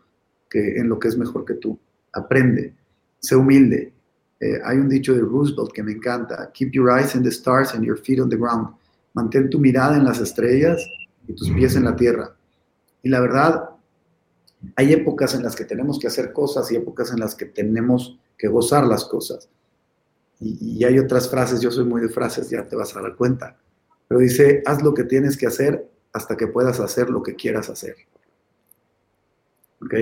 que, 0.49 0.77
en 0.77 0.89
lo 0.89 0.99
que 0.99 1.07
es 1.07 1.17
mejor 1.17 1.45
que 1.45 1.55
tú. 1.55 1.79
Aprende, 2.13 2.75
sé 3.19 3.36
humilde. 3.36 3.93
Eh, 4.39 4.60
hay 4.63 4.78
un 4.78 4.88
dicho 4.88 5.13
de 5.13 5.21
Roosevelt 5.21 5.71
que 5.73 5.84
me 5.84 5.91
encanta. 5.91 6.52
Keep 6.54 6.71
your 6.73 6.91
eyes 6.91 7.15
in 7.15 7.23
the 7.23 7.32
stars 7.32 7.73
and 7.73 7.84
your 7.84 7.97
feet 7.97 8.19
on 8.19 8.30
the 8.30 8.38
ground. 8.38 8.69
Mantén 9.13 9.50
tu 9.50 9.60
mirada 9.60 9.97
en 9.97 10.06
las 10.06 10.19
estrellas 10.19 10.88
y 11.28 11.34
tus 11.34 11.50
pies 11.50 11.76
en 11.76 11.86
la 11.86 11.95
tierra. 11.95 12.36
Y 13.02 13.10
la 13.10 13.19
verdad, 13.19 13.69
hay 14.76 14.93
épocas 14.93 15.34
en 15.34 15.43
las 15.43 15.56
que 15.56 15.65
tenemos 15.65 16.00
que 16.00 16.08
hacer 16.08 16.34
cosas 16.34 16.71
y 16.71 16.76
épocas 16.76 17.12
en 17.12 17.19
las 17.19 17.36
que 17.36 17.45
tenemos 17.45 18.19
que 18.38 18.47
gozar 18.47 18.86
las 18.86 19.06
cosas. 19.06 19.50
Y, 20.39 20.84
hay 20.84 21.00
otras 21.00 21.30
frases, 21.30 21.62
yo 21.62 21.71
soy 21.71 21.86
muy 21.86 22.00
de 22.00 22.10
frases, 22.10 22.50
ya 22.50 22.67
te 22.67 22.76
vas 22.76 22.95
a 22.95 23.02
dar 23.02 23.15
cuenta. 23.15 23.58
Pero 24.08 24.21
dice, 24.21 24.62
haz 24.65 24.84
lo 24.84 24.93
que 24.93 25.04
tienes 25.04 25.36
que 25.36 25.47
hacer 25.47 25.89
hasta 26.13 26.38
que 26.38 26.47
puedas 26.47 26.80
hacer 26.80 27.10
lo 27.10 27.23
que 27.23 27.36
quieras 27.36 27.69
hacer. 27.69 27.95
¿Ok? 29.82 29.93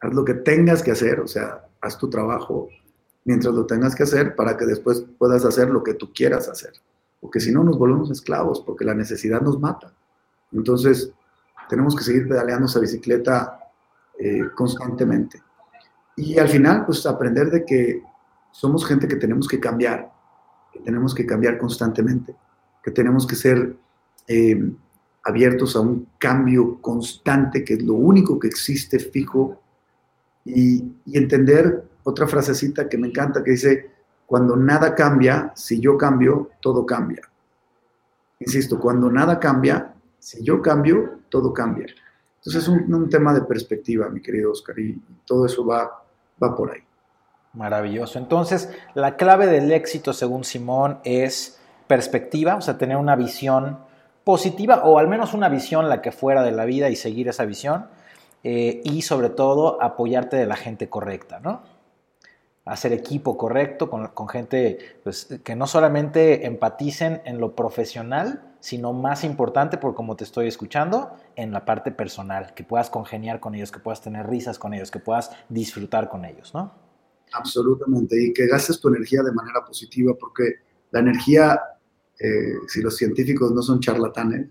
Haz 0.00 0.14
lo 0.14 0.24
que 0.24 0.34
tengas 0.34 0.82
que 0.82 0.92
hacer, 0.92 1.20
o 1.20 1.26
sea, 1.26 1.66
haz 1.80 1.98
tu 1.98 2.08
trabajo 2.08 2.68
mientras 3.24 3.54
lo 3.54 3.66
tengas 3.66 3.94
que 3.94 4.04
hacer 4.04 4.34
para 4.34 4.56
que 4.56 4.66
después 4.66 5.04
puedas 5.18 5.44
hacer 5.44 5.68
lo 5.68 5.82
que 5.82 5.94
tú 5.94 6.12
quieras 6.12 6.48
hacer. 6.48 6.72
Porque 7.20 7.40
si 7.40 7.52
no, 7.52 7.62
nos 7.62 7.78
volvemos 7.78 8.10
esclavos, 8.10 8.60
porque 8.60 8.84
la 8.84 8.94
necesidad 8.94 9.42
nos 9.42 9.60
mata. 9.60 9.92
Entonces, 10.52 11.12
tenemos 11.68 11.94
que 11.94 12.02
seguir 12.02 12.26
pedaleando 12.26 12.66
esa 12.66 12.80
bicicleta 12.80 13.58
eh, 14.18 14.42
constantemente. 14.54 15.42
Y 16.16 16.38
al 16.38 16.48
final, 16.48 16.86
pues 16.86 17.06
aprender 17.06 17.50
de 17.50 17.64
que 17.64 18.02
somos 18.50 18.84
gente 18.84 19.06
que 19.06 19.16
tenemos 19.16 19.46
que 19.46 19.60
cambiar, 19.60 20.10
que 20.72 20.80
tenemos 20.80 21.14
que 21.14 21.26
cambiar 21.26 21.58
constantemente, 21.58 22.34
que 22.82 22.90
tenemos 22.90 23.26
que 23.26 23.36
ser 23.36 23.76
eh, 24.26 24.72
abiertos 25.22 25.76
a 25.76 25.80
un 25.80 26.08
cambio 26.18 26.80
constante, 26.80 27.64
que 27.64 27.74
es 27.74 27.82
lo 27.82 27.94
único 27.94 28.38
que 28.38 28.48
existe 28.48 28.98
fijo, 28.98 29.60
y, 30.44 30.82
y 31.04 31.18
entender 31.18 31.89
otra 32.04 32.26
frasecita 32.26 32.88
que 32.88 32.98
me 32.98 33.08
encanta, 33.08 33.42
que 33.42 33.52
dice, 33.52 33.90
cuando 34.26 34.56
nada 34.56 34.94
cambia, 34.94 35.52
si 35.54 35.80
yo 35.80 35.98
cambio, 35.98 36.50
todo 36.60 36.86
cambia. 36.86 37.22
Insisto, 38.38 38.78
cuando 38.78 39.10
nada 39.10 39.38
cambia, 39.38 39.94
si 40.18 40.42
yo 40.42 40.62
cambio, 40.62 41.20
todo 41.28 41.52
cambia. 41.52 41.86
Entonces 42.38 42.62
es 42.62 42.68
un, 42.68 43.08
tema 43.10 43.34
de 43.34 43.42
perspectiva, 43.42 44.08
mi 44.08 44.22
querido 44.22 44.52
Oscar, 44.52 44.78
y 44.78 45.00
todo 45.26 45.46
eso 45.46 45.66
va, 45.66 46.02
va 46.42 46.56
por 46.56 46.72
ahí. 46.72 46.80
Maravilloso. 47.52 48.18
Entonces, 48.18 48.70
la 48.94 49.16
clave 49.16 49.46
del 49.46 49.72
éxito, 49.72 50.12
según 50.12 50.44
Simón, 50.44 51.00
es 51.04 51.60
perspectiva, 51.86 52.54
o 52.54 52.60
sea, 52.60 52.78
tener 52.78 52.96
una 52.96 53.16
visión 53.16 53.78
positiva 54.24 54.84
o 54.84 54.98
al 54.98 55.08
menos 55.08 55.34
una 55.34 55.48
visión 55.48 55.88
la 55.88 56.00
que 56.00 56.12
fuera 56.12 56.42
de 56.42 56.52
la 56.52 56.64
vida 56.64 56.88
y 56.88 56.96
seguir 56.96 57.28
esa 57.28 57.44
visión. 57.44 57.86
Eh, 58.42 58.80
y 58.84 59.02
sobre 59.02 59.28
todo 59.28 59.82
apoyarte 59.82 60.36
de 60.36 60.46
la 60.46 60.56
gente 60.56 60.88
correcta, 60.88 61.40
¿no? 61.40 61.60
Hacer 62.64 62.92
equipo 62.92 63.36
correcto 63.36 63.90
con, 63.90 64.06
con 64.08 64.28
gente 64.28 64.78
pues, 65.02 65.40
que 65.42 65.56
no 65.56 65.66
solamente 65.66 66.46
empaticen 66.46 67.22
en 67.24 67.38
lo 67.40 67.56
profesional, 67.56 68.50
sino 68.60 68.92
más 68.92 69.24
importante, 69.24 69.78
por 69.78 69.94
como 69.94 70.16
te 70.16 70.24
estoy 70.24 70.46
escuchando, 70.46 71.16
en 71.34 71.52
la 71.52 71.64
parte 71.64 71.90
personal, 71.90 72.52
que 72.54 72.62
puedas 72.62 72.90
congeniar 72.90 73.40
con 73.40 73.54
ellos, 73.54 73.72
que 73.72 73.80
puedas 73.80 74.02
tener 74.02 74.26
risas 74.26 74.58
con 74.58 74.74
ellos, 74.74 74.90
que 74.90 74.98
puedas 74.98 75.30
disfrutar 75.48 76.08
con 76.08 76.24
ellos, 76.24 76.52
¿no? 76.54 76.72
Absolutamente, 77.32 78.22
y 78.22 78.32
que 78.32 78.46
gastes 78.46 78.80
tu 78.80 78.88
energía 78.88 79.22
de 79.22 79.32
manera 79.32 79.64
positiva, 79.64 80.14
porque 80.18 80.56
la 80.90 81.00
energía, 81.00 81.60
eh, 82.18 82.54
si 82.68 82.82
los 82.82 82.96
científicos 82.96 83.50
no 83.52 83.62
son 83.62 83.80
charlatanes, 83.80 84.48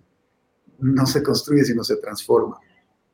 no 0.79 1.05
se 1.05 1.21
construye, 1.21 1.63
sino 1.63 1.83
se 1.83 1.97
transforma. 1.97 2.57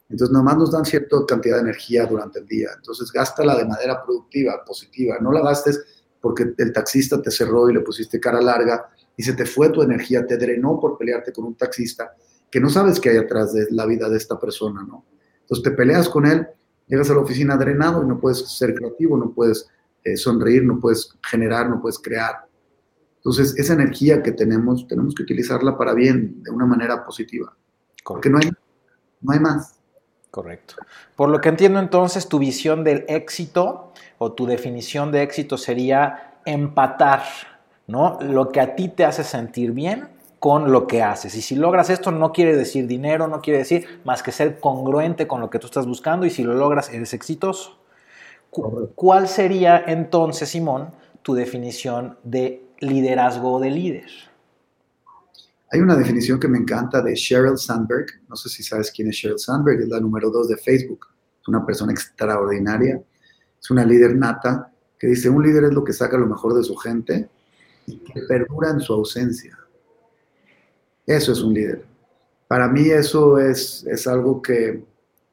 Entonces, 0.09 0.33
nomás 0.33 0.57
nos 0.57 0.71
dan 0.71 0.85
cierta 0.85 1.17
cantidad 1.27 1.55
de 1.55 1.61
energía 1.63 2.05
durante 2.05 2.39
el 2.39 2.45
día. 2.45 2.69
Entonces, 2.75 3.11
gástala 3.11 3.55
de 3.57 3.65
manera 3.65 4.03
productiva, 4.03 4.63
positiva. 4.65 5.17
No 5.19 5.31
la 5.31 5.41
gastes 5.41 5.83
porque 6.21 6.53
el 6.57 6.73
taxista 6.73 7.21
te 7.21 7.31
cerró 7.31 7.69
y 7.69 7.73
le 7.73 7.81
pusiste 7.81 8.19
cara 8.19 8.41
larga 8.41 8.89
y 9.17 9.23
se 9.23 9.33
te 9.33 9.45
fue 9.45 9.69
tu 9.69 9.81
energía, 9.81 10.25
te 10.25 10.37
drenó 10.37 10.79
por 10.79 10.97
pelearte 10.97 11.31
con 11.31 11.45
un 11.45 11.55
taxista 11.55 12.13
que 12.49 12.59
no 12.59 12.69
sabes 12.69 12.99
qué 12.99 13.09
hay 13.09 13.17
atrás 13.17 13.53
de 13.53 13.67
la 13.71 13.85
vida 13.85 14.09
de 14.09 14.17
esta 14.17 14.39
persona, 14.39 14.83
¿no? 14.87 15.05
Entonces, 15.41 15.63
te 15.63 15.71
peleas 15.71 16.09
con 16.09 16.25
él, 16.25 16.47
llegas 16.87 17.09
a 17.09 17.13
la 17.13 17.19
oficina 17.19 17.57
drenado 17.57 18.03
y 18.03 18.07
no 18.07 18.19
puedes 18.19 18.39
ser 18.57 18.73
creativo, 18.73 19.17
no 19.17 19.31
puedes 19.33 19.67
eh, 20.03 20.17
sonreír, 20.17 20.63
no 20.63 20.79
puedes 20.79 21.09
generar, 21.27 21.69
no 21.69 21.81
puedes 21.81 21.99
crear. 21.99 22.47
Entonces, 23.17 23.57
esa 23.57 23.73
energía 23.73 24.21
que 24.21 24.31
tenemos, 24.31 24.87
tenemos 24.87 25.15
que 25.15 25.23
utilizarla 25.23 25.77
para 25.77 25.93
bien, 25.93 26.43
de 26.43 26.51
una 26.51 26.65
manera 26.65 27.03
positiva. 27.03 27.55
Porque 28.03 28.29
no 28.29 28.37
hay, 28.37 28.51
no 29.21 29.31
hay 29.33 29.39
más. 29.39 29.74
Correcto. 30.35 30.75
Por 31.15 31.29
lo 31.29 31.39
que 31.39 31.47
entiendo 31.47 31.79
entonces, 31.79 32.27
tu 32.27 32.39
visión 32.39 32.83
del 32.83 33.05
éxito 33.07 33.93
o 34.17 34.33
tu 34.33 34.45
definición 34.45 35.09
de 35.13 35.23
éxito 35.23 35.57
sería 35.57 36.39
empatar, 36.43 37.21
¿no? 37.87 38.19
Lo 38.19 38.49
que 38.49 38.59
a 38.59 38.75
ti 38.75 38.89
te 38.89 39.05
hace 39.05 39.23
sentir 39.23 39.71
bien 39.71 40.09
con 40.39 40.73
lo 40.73 40.87
que 40.87 41.01
haces. 41.01 41.35
Y 41.35 41.41
si 41.41 41.55
logras 41.55 41.89
esto, 41.89 42.11
no 42.11 42.33
quiere 42.33 42.53
decir 42.57 42.85
dinero, 42.85 43.29
no 43.29 43.39
quiere 43.39 43.59
decir 43.59 44.01
más 44.03 44.21
que 44.23 44.33
ser 44.33 44.59
congruente 44.59 45.25
con 45.25 45.39
lo 45.39 45.49
que 45.49 45.57
tú 45.57 45.67
estás 45.67 45.87
buscando 45.87 46.25
y 46.25 46.29
si 46.29 46.43
lo 46.43 46.53
logras, 46.53 46.91
eres 46.91 47.13
exitoso. 47.13 47.77
¿Cuál 48.93 49.29
sería 49.29 49.85
entonces, 49.87 50.49
Simón, 50.49 50.91
tu 51.21 51.33
definición 51.33 52.17
de 52.23 52.61
liderazgo 52.79 53.61
de 53.61 53.71
líder? 53.71 54.11
Hay 55.71 55.81
una 55.81 55.95
definición 55.95 56.39
que 56.39 56.47
me 56.47 56.57
encanta 56.57 57.01
de 57.01 57.15
Sheryl 57.15 57.57
Sandberg. 57.57 58.05
No 58.29 58.35
sé 58.35 58.49
si 58.49 58.63
sabes 58.63 58.91
quién 58.91 59.09
es 59.09 59.15
Sheryl 59.15 59.39
Sandberg, 59.39 59.81
es 59.81 59.89
la 59.89 59.99
número 59.99 60.29
dos 60.29 60.47
de 60.47 60.57
Facebook. 60.57 61.07
Es 61.41 61.47
una 61.47 61.65
persona 61.65 61.91
extraordinaria, 61.91 63.01
es 63.59 63.71
una 63.71 63.85
líder 63.85 64.15
nata 64.15 64.71
que 64.97 65.07
dice, 65.07 65.29
un 65.29 65.43
líder 65.43 65.65
es 65.65 65.73
lo 65.73 65.83
que 65.83 65.93
saca 65.93 66.17
lo 66.17 66.27
mejor 66.27 66.53
de 66.53 66.63
su 66.63 66.75
gente 66.75 67.29
y 67.87 67.97
que 67.99 68.21
perdura 68.27 68.69
en 68.71 68.79
su 68.79 68.93
ausencia. 68.93 69.57
Eso 71.05 71.31
es 71.33 71.41
un 71.41 71.53
líder. 71.53 71.85
Para 72.47 72.67
mí 72.67 72.89
eso 72.89 73.37
es, 73.39 73.85
es 73.87 74.07
algo 74.07 74.41
que, 74.41 74.83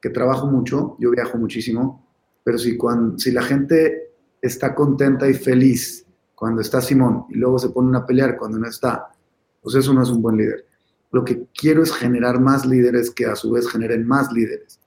que 0.00 0.10
trabajo 0.10 0.46
mucho, 0.46 0.96
yo 0.98 1.10
viajo 1.10 1.38
muchísimo, 1.38 2.06
pero 2.42 2.58
si, 2.58 2.76
cuando, 2.76 3.18
si 3.18 3.30
la 3.30 3.42
gente 3.42 4.10
está 4.40 4.74
contenta 4.74 5.28
y 5.28 5.34
feliz 5.34 6.04
cuando 6.34 6.60
está 6.60 6.80
Simón 6.80 7.26
y 7.30 7.36
luego 7.36 7.58
se 7.58 7.68
ponen 7.68 7.94
a 7.94 8.04
pelear 8.04 8.36
cuando 8.36 8.58
no 8.58 8.68
está, 8.68 9.12
pues 9.62 9.76
eso 9.76 9.94
no 9.94 10.02
es 10.02 10.10
un 10.10 10.20
buen 10.20 10.36
líder. 10.36 10.66
Lo 11.12 11.24
que 11.24 11.46
quiero 11.54 11.82
es 11.82 11.92
generar 11.92 12.40
más 12.40 12.66
líderes 12.66 13.10
que 13.10 13.26
a 13.26 13.36
su 13.36 13.52
vez 13.52 13.68
generen 13.68 14.06
más 14.06 14.32
líderes. 14.32 14.80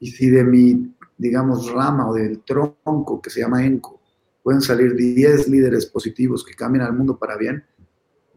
Y 0.00 0.10
si 0.10 0.30
de 0.30 0.44
mi, 0.44 0.94
digamos, 1.18 1.70
rama 1.72 2.08
o 2.08 2.14
del 2.14 2.42
tronco 2.42 3.20
que 3.20 3.30
se 3.30 3.40
llama 3.40 3.64
ENCO 3.64 4.00
pueden 4.42 4.60
salir 4.60 4.94
10 4.94 5.48
líderes 5.48 5.86
positivos 5.86 6.44
que 6.44 6.54
cambien 6.54 6.84
al 6.84 6.92
mundo 6.92 7.18
para 7.18 7.36
bien, 7.36 7.64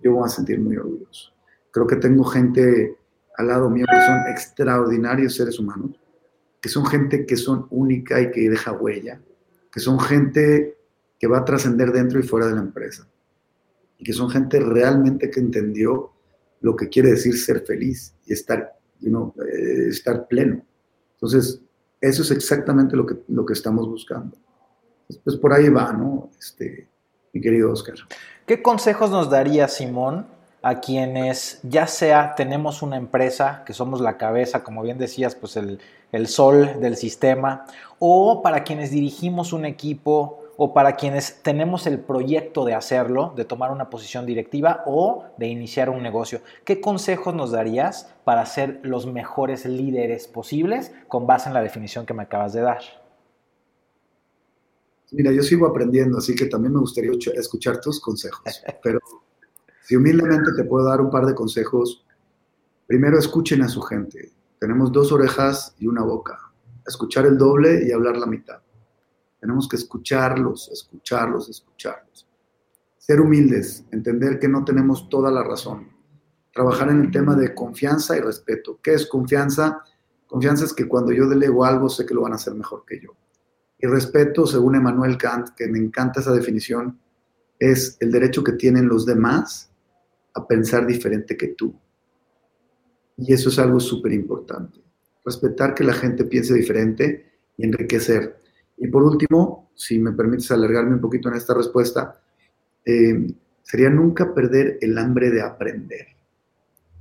yo 0.01 0.13
voy 0.13 0.25
a 0.25 0.29
sentir 0.29 0.59
muy 0.59 0.75
orgulloso. 0.75 1.31
Creo 1.71 1.85
que 1.85 1.97
tengo 1.97 2.23
gente 2.23 2.97
al 3.37 3.47
lado 3.47 3.69
mío 3.69 3.85
que 3.89 4.05
son 4.05 4.19
extraordinarios 4.27 5.35
seres 5.35 5.59
humanos, 5.59 5.99
que 6.59 6.67
son 6.67 6.85
gente 6.85 7.25
que 7.25 7.37
son 7.37 7.67
única 7.69 8.19
y 8.19 8.31
que 8.31 8.49
deja 8.49 8.71
huella, 8.71 9.21
que 9.71 9.79
son 9.79 9.99
gente 9.99 10.77
que 11.19 11.27
va 11.27 11.39
a 11.39 11.45
trascender 11.45 11.91
dentro 11.91 12.19
y 12.19 12.23
fuera 12.23 12.47
de 12.47 12.55
la 12.55 12.61
empresa, 12.61 13.07
y 13.99 14.03
que 14.03 14.13
son 14.13 14.29
gente 14.29 14.59
realmente 14.59 15.29
que 15.29 15.39
entendió 15.39 16.11
lo 16.61 16.75
que 16.75 16.89
quiere 16.89 17.11
decir 17.11 17.37
ser 17.37 17.65
feliz 17.65 18.15
y 18.25 18.33
estar, 18.33 18.77
eh, 19.01 19.87
estar 19.89 20.27
pleno. 20.27 20.65
Entonces, 21.13 21.61
eso 22.01 22.21
es 22.21 22.31
exactamente 22.31 22.95
lo 22.95 23.05
que, 23.05 23.17
lo 23.27 23.45
que 23.45 23.53
estamos 23.53 23.87
buscando. 23.87 24.37
Pues 25.23 25.35
por 25.35 25.53
ahí 25.53 25.69
va, 25.69 25.91
¿no? 25.91 26.29
Este, 26.39 26.87
mi 27.33 27.41
querido 27.41 27.71
Oscar. 27.71 27.95
¿Qué 28.45 28.61
consejos 28.61 29.11
nos 29.11 29.29
daría 29.29 29.67
Simón 29.67 30.25
a 30.61 30.79
quienes 30.79 31.59
ya 31.63 31.87
sea 31.87 32.35
tenemos 32.35 32.81
una 32.81 32.97
empresa, 32.97 33.63
que 33.65 33.73
somos 33.73 34.01
la 34.01 34.17
cabeza, 34.17 34.63
como 34.63 34.81
bien 34.81 34.97
decías, 34.97 35.35
pues 35.35 35.57
el, 35.57 35.79
el 36.11 36.27
sol 36.27 36.79
del 36.79 36.95
sistema, 36.95 37.65
o 37.97 38.41
para 38.41 38.63
quienes 38.63 38.91
dirigimos 38.91 39.53
un 39.53 39.65
equipo, 39.65 40.38
o 40.61 40.73
para 40.73 40.97
quienes 40.97 41.41
tenemos 41.41 41.87
el 41.87 42.01
proyecto 42.01 42.65
de 42.65 42.73
hacerlo, 42.73 43.31
de 43.33 43.45
tomar 43.45 43.71
una 43.71 43.89
posición 43.89 44.25
directiva 44.25 44.83
o 44.85 45.23
de 45.37 45.47
iniciar 45.47 45.89
un 45.89 46.03
negocio. 46.03 46.41
¿Qué 46.65 46.81
consejos 46.81 47.33
nos 47.33 47.51
darías 47.51 48.13
para 48.25 48.45
ser 48.45 48.81
los 48.83 49.07
mejores 49.07 49.65
líderes 49.65 50.27
posibles 50.27 50.91
con 51.07 51.25
base 51.25 51.47
en 51.47 51.53
la 51.53 51.61
definición 51.61 52.05
que 52.05 52.13
me 52.13 52.23
acabas 52.23 52.51
de 52.51 52.59
dar? 52.59 52.81
Mira, 55.11 55.31
yo 55.31 55.43
sigo 55.43 55.65
aprendiendo, 55.65 56.17
así 56.17 56.35
que 56.35 56.47
también 56.47 56.73
me 56.73 56.81
gustaría 56.81 57.11
escuchar 57.35 57.79
tus 57.79 58.01
consejos, 58.01 58.43
pero 58.83 58.99
si 59.83 59.95
humildemente 59.95 60.51
te 60.57 60.65
puedo 60.65 60.83
dar 60.83 60.99
un 60.99 61.09
par 61.09 61.25
de 61.25 61.35
consejos, 61.35 62.05
primero 62.85 63.17
escuchen 63.17 63.61
a 63.61 63.69
su 63.69 63.81
gente. 63.81 64.33
Tenemos 64.59 64.91
dos 64.91 65.13
orejas 65.13 65.73
y 65.79 65.87
una 65.87 66.03
boca. 66.03 66.37
Escuchar 66.85 67.25
el 67.27 67.37
doble 67.37 67.87
y 67.87 67.93
hablar 67.93 68.17
la 68.17 68.25
mitad. 68.25 68.59
Tenemos 69.39 69.67
que 69.67 69.77
escucharlos, 69.77 70.69
escucharlos, 70.71 71.49
escucharlos. 71.49 72.27
Ser 72.97 73.21
humildes, 73.21 73.85
entender 73.91 74.39
que 74.39 74.47
no 74.47 74.65
tenemos 74.65 75.09
toda 75.09 75.31
la 75.31 75.43
razón. 75.43 75.89
Trabajar 76.53 76.89
en 76.89 77.01
el 77.01 77.11
tema 77.11 77.35
de 77.35 77.55
confianza 77.55 78.17
y 78.17 78.19
respeto. 78.19 78.79
¿Qué 78.81 78.93
es 78.93 79.07
confianza? 79.07 79.83
Confianza 80.27 80.65
es 80.65 80.73
que 80.73 80.87
cuando 80.87 81.11
yo 81.11 81.27
delego 81.27 81.65
algo 81.65 81.89
sé 81.89 82.05
que 82.05 82.13
lo 82.13 82.21
van 82.21 82.33
a 82.33 82.35
hacer 82.35 82.53
mejor 82.53 82.83
que 82.85 82.99
yo. 82.99 83.15
Y 83.79 83.87
respeto, 83.87 84.45
según 84.45 84.75
Emmanuel 84.75 85.17
Kant, 85.17 85.49
que 85.55 85.67
me 85.67 85.79
encanta 85.79 86.19
esa 86.19 86.33
definición, 86.33 86.99
es 87.57 87.97
el 87.99 88.11
derecho 88.11 88.43
que 88.43 88.51
tienen 88.53 88.87
los 88.87 89.05
demás 89.05 89.71
a 90.33 90.45
pensar 90.45 90.85
diferente 90.85 91.37
que 91.37 91.49
tú. 91.49 91.73
Y 93.17 93.33
eso 93.33 93.49
es 93.49 93.59
algo 93.59 93.79
súper 93.79 94.13
importante. 94.13 94.79
Respetar 95.25 95.73
que 95.73 95.83
la 95.83 95.93
gente 95.93 96.25
piense 96.25 96.53
diferente 96.53 97.39
y 97.57 97.65
enriquecer. 97.65 98.39
Y 98.79 98.87
por 98.87 99.03
último, 99.03 99.71
si 99.75 99.99
me 99.99 100.13
permites 100.13 100.51
alargarme 100.51 100.95
un 100.95 101.01
poquito 101.01 101.29
en 101.29 101.35
esta 101.35 101.53
respuesta, 101.53 102.19
eh, 102.85 103.33
sería 103.61 103.89
nunca 103.89 104.33
perder 104.33 104.77
el 104.81 104.97
hambre 104.97 105.29
de 105.29 105.41
aprender. 105.41 106.07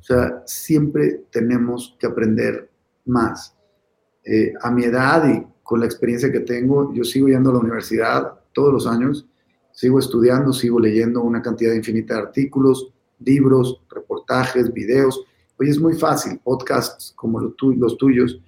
O 0.01 0.03
sea, 0.03 0.43
siempre 0.45 1.27
tenemos 1.31 1.97
que 1.99 2.07
aprender 2.07 2.71
más. 3.07 3.57
Eh, 4.25 4.53
a 4.61 4.71
mi 4.71 4.85
edad 4.85 5.29
y 5.29 5.47
con 5.62 5.81
la 5.81 5.87
experiencia 5.87 6.33
que 6.33 6.41
tengo, 6.41 6.93
yo 6.95 7.05
sigo 7.05 7.29
yendo 7.29 7.51
a 7.51 7.55
la 7.55 7.61
universidad 7.61 8.41
todos 8.53 8.73
los 8.73 8.87
años, 8.87 9.27
sigo 9.73 9.99
estudiando, 9.99 10.53
sigo 10.53 10.81
leyendo 10.81 11.23
una 11.23 11.41
cantidad 11.41 11.73
infinita 11.73 12.14
de 12.14 12.21
artículos, 12.21 12.93
libros, 13.21 13.83
reportajes, 13.91 14.73
videos. 14.73 15.25
Hoy 15.59 15.71
es 15.71 15.81
muy 15.81 15.95
fácil, 15.95 16.41
podcasts 16.43 17.12
como 17.17 17.41
los, 17.41 17.55
tuyos, 17.97 18.41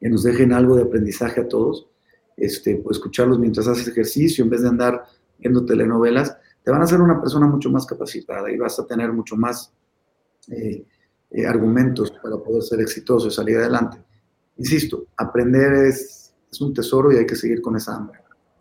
que 0.00 0.08
nos 0.08 0.22
dejen 0.22 0.52
algo 0.52 0.76
de 0.76 0.82
aprendizaje 0.82 1.40
a 1.40 1.48
todos, 1.48 1.88
este, 2.36 2.82
escucharlos 2.90 3.38
mientras 3.38 3.66
haces 3.66 3.88
ejercicio, 3.88 4.44
en 4.44 4.50
vez 4.50 4.62
de 4.62 4.68
andar 4.68 5.04
viendo 5.38 5.64
telenovelas, 5.64 6.36
te 6.62 6.70
van 6.70 6.80
a 6.80 6.84
hacer 6.84 7.00
una 7.00 7.20
persona 7.20 7.46
mucho 7.46 7.70
más 7.70 7.86
capacitada 7.86 8.50
y 8.50 8.56
vas 8.56 8.78
a 8.78 8.86
tener 8.86 9.12
mucho 9.12 9.36
más 9.36 9.72
eh, 10.50 10.84
eh, 11.30 11.46
argumentos 11.46 12.10
para 12.10 12.36
poder 12.36 12.62
ser 12.62 12.80
exitoso 12.80 13.28
y 13.28 13.30
salir 13.30 13.58
adelante. 13.58 13.98
Insisto, 14.56 15.06
aprender 15.16 15.72
es, 15.74 16.34
es 16.50 16.60
un 16.60 16.74
tesoro 16.74 17.12
y 17.12 17.16
hay 17.16 17.26
que 17.26 17.36
seguir 17.36 17.62
con 17.62 17.76
esa 17.76 17.94
hambre. 17.94 18.20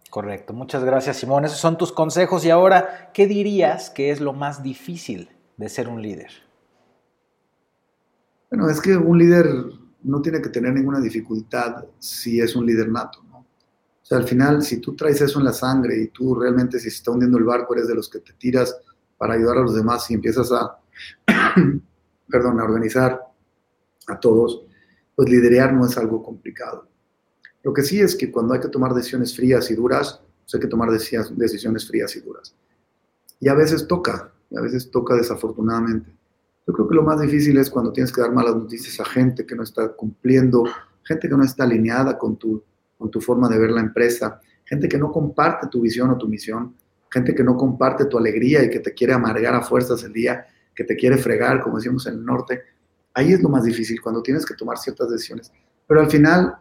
Correcto, 0.10 0.54
muchas 0.54 0.84
gracias 0.84 1.18
Simón. 1.18 1.46
Esos 1.46 1.58
son 1.58 1.78
tus 1.78 1.92
consejos 1.92 2.46
y 2.46 2.50
ahora, 2.50 3.12
¿qué 3.14 3.28
dirías 3.28 3.90
que 3.90 4.12
es 4.12 4.22
lo 4.22 4.34
más 4.34 4.64
difícil 4.64 5.30
de 5.58 5.68
ser 5.68 5.90
un 5.90 6.02
líder? 6.02 6.32
Bueno, 8.50 8.70
es 8.70 8.80
que 8.80 8.96
un 8.96 9.18
líder 9.18 9.48
no 10.04 10.22
tiene 10.22 10.42
que 10.42 10.50
tener 10.50 10.74
ninguna 10.74 11.02
dificultad 11.02 11.86
si 12.00 12.40
es 12.40 12.56
un 12.56 12.66
líder 12.66 12.90
nato. 12.90 13.25
O 14.06 14.08
sea, 14.08 14.20
al 14.20 14.28
final, 14.28 14.62
si 14.62 14.78
tú 14.78 14.96
traes 14.96 15.20
eso 15.20 15.40
en 15.40 15.46
la 15.46 15.52
sangre 15.52 15.98
y 16.00 16.10
tú 16.10 16.36
realmente 16.36 16.78
si 16.78 16.92
se 16.92 16.98
está 16.98 17.10
hundiendo 17.10 17.40
el 17.40 17.44
barco 17.44 17.74
eres 17.74 17.88
de 17.88 17.96
los 17.96 18.08
que 18.08 18.20
te 18.20 18.34
tiras 18.34 18.78
para 19.18 19.34
ayudar 19.34 19.58
a 19.58 19.62
los 19.62 19.74
demás 19.74 20.12
y 20.12 20.14
empiezas 20.14 20.52
a, 20.52 20.78
perdón, 22.30 22.60
a 22.60 22.66
organizar 22.66 23.20
a 24.06 24.20
todos, 24.20 24.62
pues 25.16 25.28
liderar 25.28 25.74
no 25.74 25.88
es 25.88 25.98
algo 25.98 26.22
complicado. 26.22 26.88
Lo 27.64 27.74
que 27.74 27.82
sí 27.82 28.00
es 28.00 28.16
que 28.16 28.32
cuando 28.32 28.54
hay 28.54 28.60
que 28.60 28.68
tomar 28.68 28.94
decisiones 28.94 29.36
frías 29.36 29.72
y 29.72 29.74
duras, 29.74 30.22
pues 30.44 30.54
hay 30.54 30.60
que 30.60 30.68
tomar 30.68 30.92
decisiones 30.92 31.88
frías 31.88 32.16
y 32.16 32.20
duras. 32.20 32.54
Y 33.40 33.50
a 33.50 33.56
veces 33.56 33.88
toca, 33.88 34.32
y 34.52 34.58
a 34.58 34.62
veces 34.62 34.92
toca 34.92 35.16
desafortunadamente. 35.16 36.16
Yo 36.68 36.74
creo 36.76 36.88
que 36.88 36.94
lo 36.94 37.02
más 37.02 37.20
difícil 37.20 37.58
es 37.58 37.72
cuando 37.72 37.92
tienes 37.92 38.14
que 38.14 38.22
dar 38.22 38.32
malas 38.32 38.56
noticias 38.56 39.00
a 39.00 39.06
gente 39.06 39.48
que 39.48 39.56
no 39.56 39.64
está 39.64 39.88
cumpliendo, 39.94 40.64
gente 41.02 41.28
que 41.28 41.36
no 41.36 41.44
está 41.44 41.64
alineada 41.64 42.20
con 42.20 42.38
tu, 42.38 42.64
con 42.98 43.12
tu 43.12 43.22
forma 43.22 43.50
de 43.50 43.58
ver 43.58 43.72
la 43.72 43.82
empresa, 43.82 44.40
gente 44.64 44.88
que 44.88 44.98
no 44.98 45.12
comparte 45.12 45.68
tu 45.68 45.82
visión 45.82 46.10
o 46.10 46.18
tu 46.18 46.28
misión, 46.28 46.76
gente 47.10 47.34
que 47.34 47.44
no 47.44 47.56
comparte 47.56 48.06
tu 48.06 48.18
alegría 48.18 48.64
y 48.64 48.70
que 48.70 48.80
te 48.80 48.94
quiere 48.94 49.14
amargar 49.14 49.54
a 49.56 49.62
fuerzas 49.62 50.04
el 50.04 50.14
día, 50.14 50.46
que 50.76 50.84
te 50.84 50.96
quiere 50.96 51.18
fregar, 51.18 51.62
como 51.62 51.78
decimos 51.78 52.06
en 52.08 52.16
el 52.16 52.26
norte. 52.26 52.64
ahí 53.14 53.32
es 53.32 53.42
lo 53.42 53.48
más 53.48 53.64
difícil, 53.64 54.02
cuando 54.02 54.22
tienes 54.22 54.46
que 54.46 54.56
tomar 54.56 54.78
ciertas 54.78 55.10
decisiones. 55.10 55.50
Pero 55.88 56.02
al 56.02 56.12
final, 56.12 56.58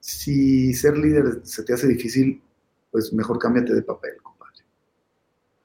si 0.00 0.72
ser 0.72 0.96
líder 0.96 1.40
se 1.42 1.62
te 1.64 1.74
hace 1.74 1.86
difícil, 1.86 2.42
pues 2.90 3.12
mejor 3.12 3.38
cámbiate 3.38 3.74
de 3.74 3.82
papel, 3.82 4.12
compadre. 4.22 4.64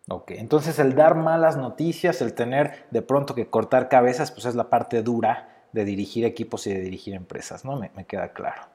Ok, 0.09 0.31
entonces 0.31 0.79
el 0.79 0.95
dar 0.95 1.15
malas 1.15 1.55
noticias, 1.55 2.21
el 2.21 2.33
tener 2.33 2.85
de 2.91 3.01
pronto 3.01 3.35
que 3.35 3.49
cortar 3.49 3.87
cabezas, 3.87 4.31
pues 4.33 4.45
es 4.45 4.55
la 4.55 4.69
parte 4.69 5.01
dura 5.01 5.67
de 5.71 5.85
dirigir 5.85 6.25
equipos 6.25 6.67
y 6.67 6.73
de 6.73 6.81
dirigir 6.81 7.13
empresas, 7.13 7.63
¿no? 7.63 7.79
Me, 7.79 7.91
me 7.95 8.05
queda 8.05 8.33
claro. 8.33 8.72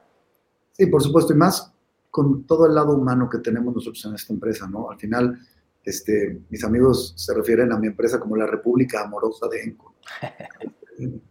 Sí, 0.79 0.85
por 0.85 1.03
supuesto, 1.03 1.33
y 1.33 1.35
más 1.35 1.73
con 2.09 2.45
todo 2.45 2.65
el 2.65 2.73
lado 2.73 2.95
humano 2.95 3.29
que 3.29 3.39
tenemos 3.39 3.75
nosotros 3.75 4.05
en 4.05 4.15
esta 4.15 4.31
empresa, 4.31 4.65
¿no? 4.65 4.89
Al 4.89 4.97
final, 4.97 5.37
este, 5.83 6.39
mis 6.49 6.63
amigos 6.63 7.13
se 7.17 7.33
refieren 7.33 7.73
a 7.73 7.77
mi 7.77 7.87
empresa 7.87 8.17
como 8.17 8.37
la 8.37 8.47
República 8.47 9.03
Amorosa 9.03 9.47
de 9.49 9.61
Enco. 9.61 9.95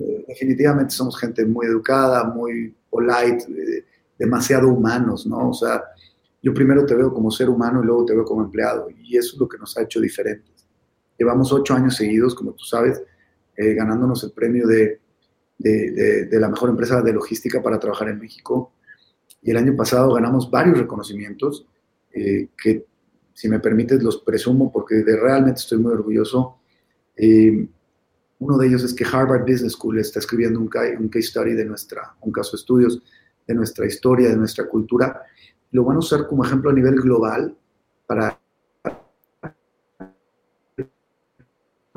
Eh, 0.00 0.24
definitivamente 0.28 0.94
somos 0.94 1.18
gente 1.18 1.44
muy 1.44 1.66
educada, 1.66 2.22
muy 2.22 2.72
polite, 2.88 3.46
eh, 3.50 3.84
demasiado 4.16 4.68
humanos, 4.68 5.26
¿no? 5.26 5.48
O 5.48 5.52
sea, 5.52 5.82
yo 6.40 6.54
primero 6.54 6.86
te 6.86 6.94
veo 6.94 7.12
como 7.12 7.32
ser 7.32 7.50
humano 7.50 7.82
y 7.82 7.86
luego 7.86 8.04
te 8.04 8.14
veo 8.14 8.24
como 8.24 8.44
empleado, 8.44 8.88
y 8.90 9.16
eso 9.16 9.34
es 9.34 9.40
lo 9.40 9.48
que 9.48 9.58
nos 9.58 9.76
ha 9.76 9.82
hecho 9.82 10.00
diferentes. 10.00 10.68
Llevamos 11.18 11.52
ocho 11.52 11.74
años 11.74 11.96
seguidos, 11.96 12.36
como 12.36 12.52
tú 12.52 12.62
sabes, 12.62 13.02
eh, 13.56 13.74
ganándonos 13.74 14.22
el 14.22 14.30
premio 14.30 14.68
de, 14.68 15.00
de, 15.58 16.26
de, 16.26 16.40
la 16.40 16.48
mejor 16.48 16.70
empresa 16.70 17.02
de 17.02 17.12
logística 17.12 17.60
para 17.60 17.80
trabajar 17.80 18.08
en 18.08 18.20
México, 18.20 18.74
y 19.42 19.50
el 19.50 19.56
año 19.56 19.76
pasado 19.76 20.14
ganamos 20.14 20.50
varios 20.50 20.78
reconocimientos 20.78 21.66
que, 22.12 22.84
si 23.34 23.48
me 23.48 23.60
permites, 23.60 24.02
los 24.02 24.18
presumo 24.18 24.72
porque 24.72 24.96
de, 24.96 25.16
realmente 25.16 25.60
estoy 25.60 25.78
muy 25.78 25.92
orgulloso. 25.92 26.56
Uno 28.40 28.56
de 28.56 28.66
ellos 28.68 28.84
es 28.84 28.94
que 28.94 29.04
Harvard 29.04 29.42
Business 29.42 29.72
School 29.72 29.98
está 29.98 30.20
escribiendo 30.20 30.60
un, 30.60 30.68
case 30.68 31.22
study 31.22 31.54
de 31.54 31.64
nuestra, 31.64 32.14
un 32.20 32.32
caso 32.32 32.52
de 32.52 32.60
estudios 32.60 33.02
de 33.46 33.54
nuestra 33.54 33.86
historia, 33.86 34.28
de 34.28 34.36
nuestra 34.36 34.68
cultura. 34.68 35.22
Lo 35.72 35.84
van 35.84 35.96
a 35.96 36.00
usar 36.00 36.26
como 36.26 36.44
ejemplo 36.44 36.70
a 36.70 36.72
nivel 36.72 36.96
global 36.96 37.56
para 38.06 38.38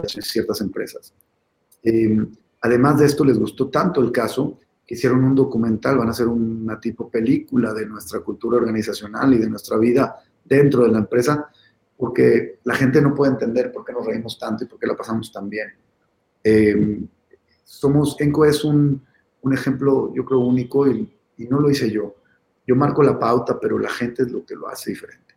ciertas 0.07 0.61
empresas. 0.61 1.13
Em, 1.83 2.31
además 2.61 2.99
de 2.99 3.05
esto, 3.05 3.23
les 3.23 3.37
gustó 3.37 3.69
tanto 3.69 4.01
el 4.01 4.11
caso 4.11 4.57
hicieron 4.91 5.23
un 5.23 5.33
documental, 5.33 5.97
van 5.97 6.09
a 6.09 6.11
hacer 6.11 6.27
una 6.27 6.79
tipo 6.79 7.09
película 7.09 7.73
de 7.73 7.85
nuestra 7.85 8.19
cultura 8.19 8.57
organizacional 8.57 9.33
y 9.33 9.37
de 9.37 9.49
nuestra 9.49 9.77
vida 9.77 10.21
dentro 10.43 10.83
de 10.83 10.89
la 10.89 10.99
empresa, 10.99 11.49
porque 11.95 12.59
la 12.65 12.75
gente 12.75 13.01
no 13.01 13.15
puede 13.15 13.31
entender 13.31 13.71
por 13.71 13.85
qué 13.85 13.93
nos 13.93 14.05
reímos 14.05 14.37
tanto 14.37 14.65
y 14.65 14.67
por 14.67 14.77
qué 14.77 14.87
la 14.87 14.97
pasamos 14.97 15.31
tan 15.31 15.47
bien. 15.47 15.69
Eh, 16.43 17.05
somos, 17.63 18.19
Enco 18.19 18.43
es 18.43 18.65
un, 18.65 19.01
un, 19.41 19.53
ejemplo, 19.53 20.13
yo 20.13 20.25
creo, 20.25 20.39
único 20.39 20.87
y, 20.87 21.09
no 21.49 21.59
lo 21.59 21.71
hice 21.71 21.89
yo. 21.89 22.15
Yo 22.67 22.75
marco 22.75 23.01
la 23.01 23.17
pauta, 23.17 23.59
pero 23.59 23.79
la 23.79 23.89
gente 23.89 24.23
es 24.23 24.31
lo 24.31 24.45
que 24.45 24.55
lo 24.55 24.67
hace 24.67 24.91
diferente. 24.91 25.35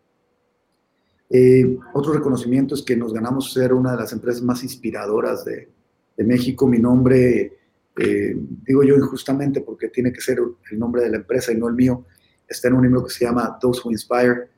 Eh, 1.30 1.78
otro 1.94 2.12
reconocimiento 2.12 2.74
es 2.74 2.82
que 2.82 2.96
nos 2.96 3.14
ganamos 3.14 3.52
ser 3.52 3.72
una 3.72 3.92
de 3.92 3.98
las 3.98 4.12
empresas 4.12 4.42
más 4.42 4.62
inspiradoras 4.62 5.44
de, 5.44 5.70
de 6.16 6.24
México. 6.24 6.66
Mi 6.66 6.78
nombre, 6.78 7.63
eh, 7.96 8.34
digo 8.36 8.82
yo 8.82 8.96
injustamente 8.96 9.60
porque 9.60 9.88
tiene 9.88 10.12
que 10.12 10.20
ser 10.20 10.38
el 10.70 10.78
nombre 10.78 11.02
de 11.02 11.10
la 11.10 11.16
empresa 11.16 11.52
y 11.52 11.56
no 11.56 11.68
el 11.68 11.74
mío, 11.74 12.04
está 12.48 12.68
en 12.68 12.74
un 12.74 12.82
libro 12.82 13.04
que 13.04 13.10
se 13.10 13.24
llama 13.24 13.58
Those 13.60 13.80
Who 13.84 13.92
Inspire, 13.92 14.48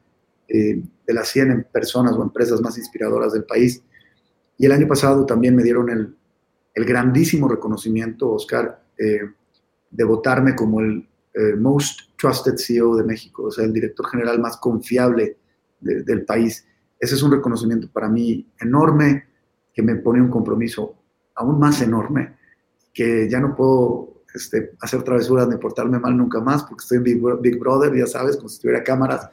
eh, 0.49 0.81
de 1.07 1.15
las 1.15 1.29
100 1.29 1.69
personas 1.73 2.15
o 2.15 2.23
empresas 2.23 2.61
más 2.61 2.79
inspiradoras 2.79 3.33
del 3.33 3.45
país. 3.45 3.83
Y 4.59 4.67
el 4.67 4.73
año 4.73 4.87
pasado 4.87 5.27
también 5.27 5.55
me 5.55 5.63
dieron 5.63 5.91
el, 5.91 6.17
el 6.75 6.85
grandísimo 6.85 7.49
reconocimiento, 7.49 8.31
Oscar, 8.31 8.85
eh, 8.99 9.21
de 9.91 10.05
votarme 10.05 10.55
como 10.55 10.81
el 10.81 11.09
eh, 11.35 11.55
Most 11.57 12.17
Trusted 12.17 12.57
CEO 12.59 12.97
de 12.97 13.05
México, 13.05 13.45
o 13.45 13.51
sea, 13.51 13.65
el 13.65 13.73
director 13.73 14.07
general 14.09 14.41
más 14.41 14.57
confiable 14.57 15.39
del 15.81 16.25
país. 16.25 16.67
Ese 16.99 17.15
es 17.15 17.23
un 17.23 17.31
reconocimiento 17.31 17.89
para 17.93 18.09
mí 18.09 18.51
enorme, 18.61 19.27
que 19.73 19.83
me 19.83 19.97
pone 19.97 20.23
un 20.23 20.31
compromiso 20.31 20.97
aún 21.35 21.59
más 21.59 21.83
enorme, 21.83 22.37
que 22.97 23.29
ya 23.29 23.41
no 23.41 23.55
puedo 23.55 24.23
este, 24.35 24.73
hacer 24.81 25.03
travesuras 25.03 25.47
ni 25.49 25.59
portarme 25.59 25.99
mal 25.99 26.17
nunca 26.17 26.41
más, 26.41 26.63
porque 26.63 26.81
estoy 26.83 26.97
en 26.97 27.43
Big, 27.43 27.59
Brother, 27.61 27.95
ya 27.95 28.07
sabes, 28.07 28.39
como 28.39 28.49
si 28.49 28.59
tuviera 28.59 28.83
cámaras, 28.83 29.29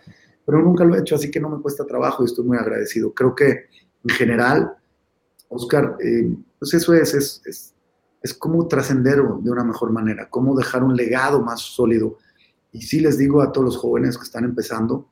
pero 0.46 0.62
nunca 0.62 0.84
lo 0.84 0.96
he 0.96 1.00
hecho, 1.00 1.16
así 1.16 1.32
que 1.32 1.40
no 1.40 1.48
me 1.48 1.62
cuesta 1.62 1.86
trabajo 1.86 2.24
y 2.24 2.26
estoy 2.26 2.44
muy 2.44 2.58
agradecido. 2.58 3.14
Creo 3.14 3.34
que 3.34 3.68
en 4.04 4.16
general, 4.16 4.76
Oscar, 5.48 5.96
eh, 6.04 6.36
pues 6.60 6.74
eso 6.74 6.94
es, 6.94 7.14
es, 7.14 7.42
es, 7.46 7.74
es 8.22 8.34
cómo 8.34 8.68
trascender 8.68 9.16
de 9.16 9.50
una 9.50 9.64
mejor 9.64 9.94
manera, 9.94 10.28
cómo 10.30 10.58
dejar 10.58 10.84
un 10.84 10.98
legado 10.98 11.42
más 11.42 11.62
sólido. 11.62 12.18
Y 12.74 12.82
sí 12.82 13.00
les 13.00 13.18
digo 13.18 13.42
a 13.42 13.54
todos 13.54 13.64
los 13.64 13.78
jóvenes 13.78 14.18
que 14.18 14.26
están 14.26 14.44
empezando, 14.44 15.08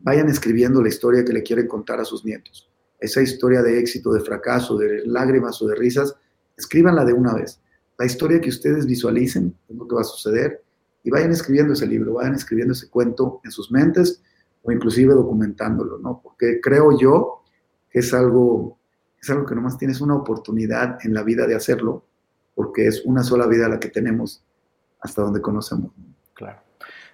vayan 0.00 0.28
escribiendo 0.28 0.82
la 0.82 0.90
historia 0.90 1.24
que 1.24 1.32
le 1.32 1.42
quieren 1.42 1.66
contar 1.66 1.98
a 1.98 2.04
sus 2.04 2.26
nietos. 2.26 2.70
Esa 3.00 3.22
historia 3.22 3.62
de 3.62 3.78
éxito, 3.78 4.12
de 4.12 4.20
fracaso, 4.20 4.76
de 4.76 5.06
lágrimas 5.06 5.62
o 5.62 5.66
de 5.66 5.76
risas, 5.76 6.14
escríbanla 6.58 7.02
de 7.02 7.14
una 7.14 7.32
vez. 7.32 7.58
La 7.98 8.06
historia 8.06 8.40
que 8.40 8.50
ustedes 8.50 8.86
visualicen 8.86 9.54
es 9.68 9.76
lo 9.76 9.86
que 9.88 9.94
va 9.94 10.02
a 10.02 10.04
suceder 10.04 10.62
y 11.02 11.10
vayan 11.10 11.32
escribiendo 11.32 11.72
ese 11.72 11.86
libro, 11.86 12.14
vayan 12.14 12.34
escribiendo 12.34 12.72
ese 12.72 12.88
cuento 12.88 13.40
en 13.44 13.50
sus 13.50 13.70
mentes 13.70 14.22
o 14.62 14.72
inclusive 14.72 15.14
documentándolo, 15.14 15.98
¿no? 15.98 16.20
Porque 16.22 16.60
creo 16.60 16.98
yo 16.98 17.42
que 17.90 18.00
es 18.00 18.12
algo 18.12 18.76
es 19.26 19.30
algo 19.30 19.46
que 19.46 19.54
nomás 19.54 19.78
tienes 19.78 20.00
una 20.00 20.14
oportunidad 20.14 20.98
en 21.04 21.12
la 21.12 21.22
vida 21.22 21.46
de 21.46 21.56
hacerlo, 21.56 22.04
porque 22.54 22.86
es 22.86 23.02
una 23.04 23.24
sola 23.24 23.46
vida 23.46 23.68
la 23.68 23.80
que 23.80 23.88
tenemos 23.88 24.44
hasta 25.00 25.22
donde 25.22 25.40
conocemos. 25.40 25.90
Claro. 26.34 26.60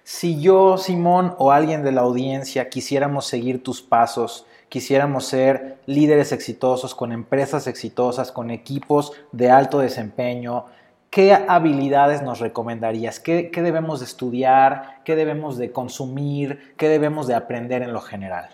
Si 0.03 0.39
yo, 0.41 0.77
Simón, 0.77 1.33
o 1.37 1.51
alguien 1.51 1.83
de 1.83 1.91
la 1.91 2.01
audiencia 2.01 2.69
quisiéramos 2.69 3.25
seguir 3.25 3.63
tus 3.63 3.81
pasos, 3.81 4.45
quisiéramos 4.73 5.27
ser 5.27 5.77
líderes 5.85 6.31
exitosos, 6.31 6.95
con 6.95 7.11
empresas 7.11 7.67
exitosas, 7.67 8.31
con 8.31 8.49
equipos 8.49 9.11
de 9.31 9.51
alto 9.51 9.77
desempeño, 9.77 10.65
¿qué 11.11 11.31
habilidades 11.31 12.23
nos 12.23 12.39
recomendarías? 12.39 13.19
¿Qué, 13.19 13.51
¿Qué, 13.51 13.61
debemos 13.61 13.99
de 13.99 14.07
estudiar? 14.07 15.03
¿Qué 15.05 15.15
debemos 15.15 15.59
de 15.59 15.71
consumir? 15.71 16.73
¿Qué 16.75 16.89
debemos 16.89 17.27
de 17.27 17.35
aprender 17.35 17.83
en 17.83 17.93
lo 17.93 18.01
general? 18.01 18.49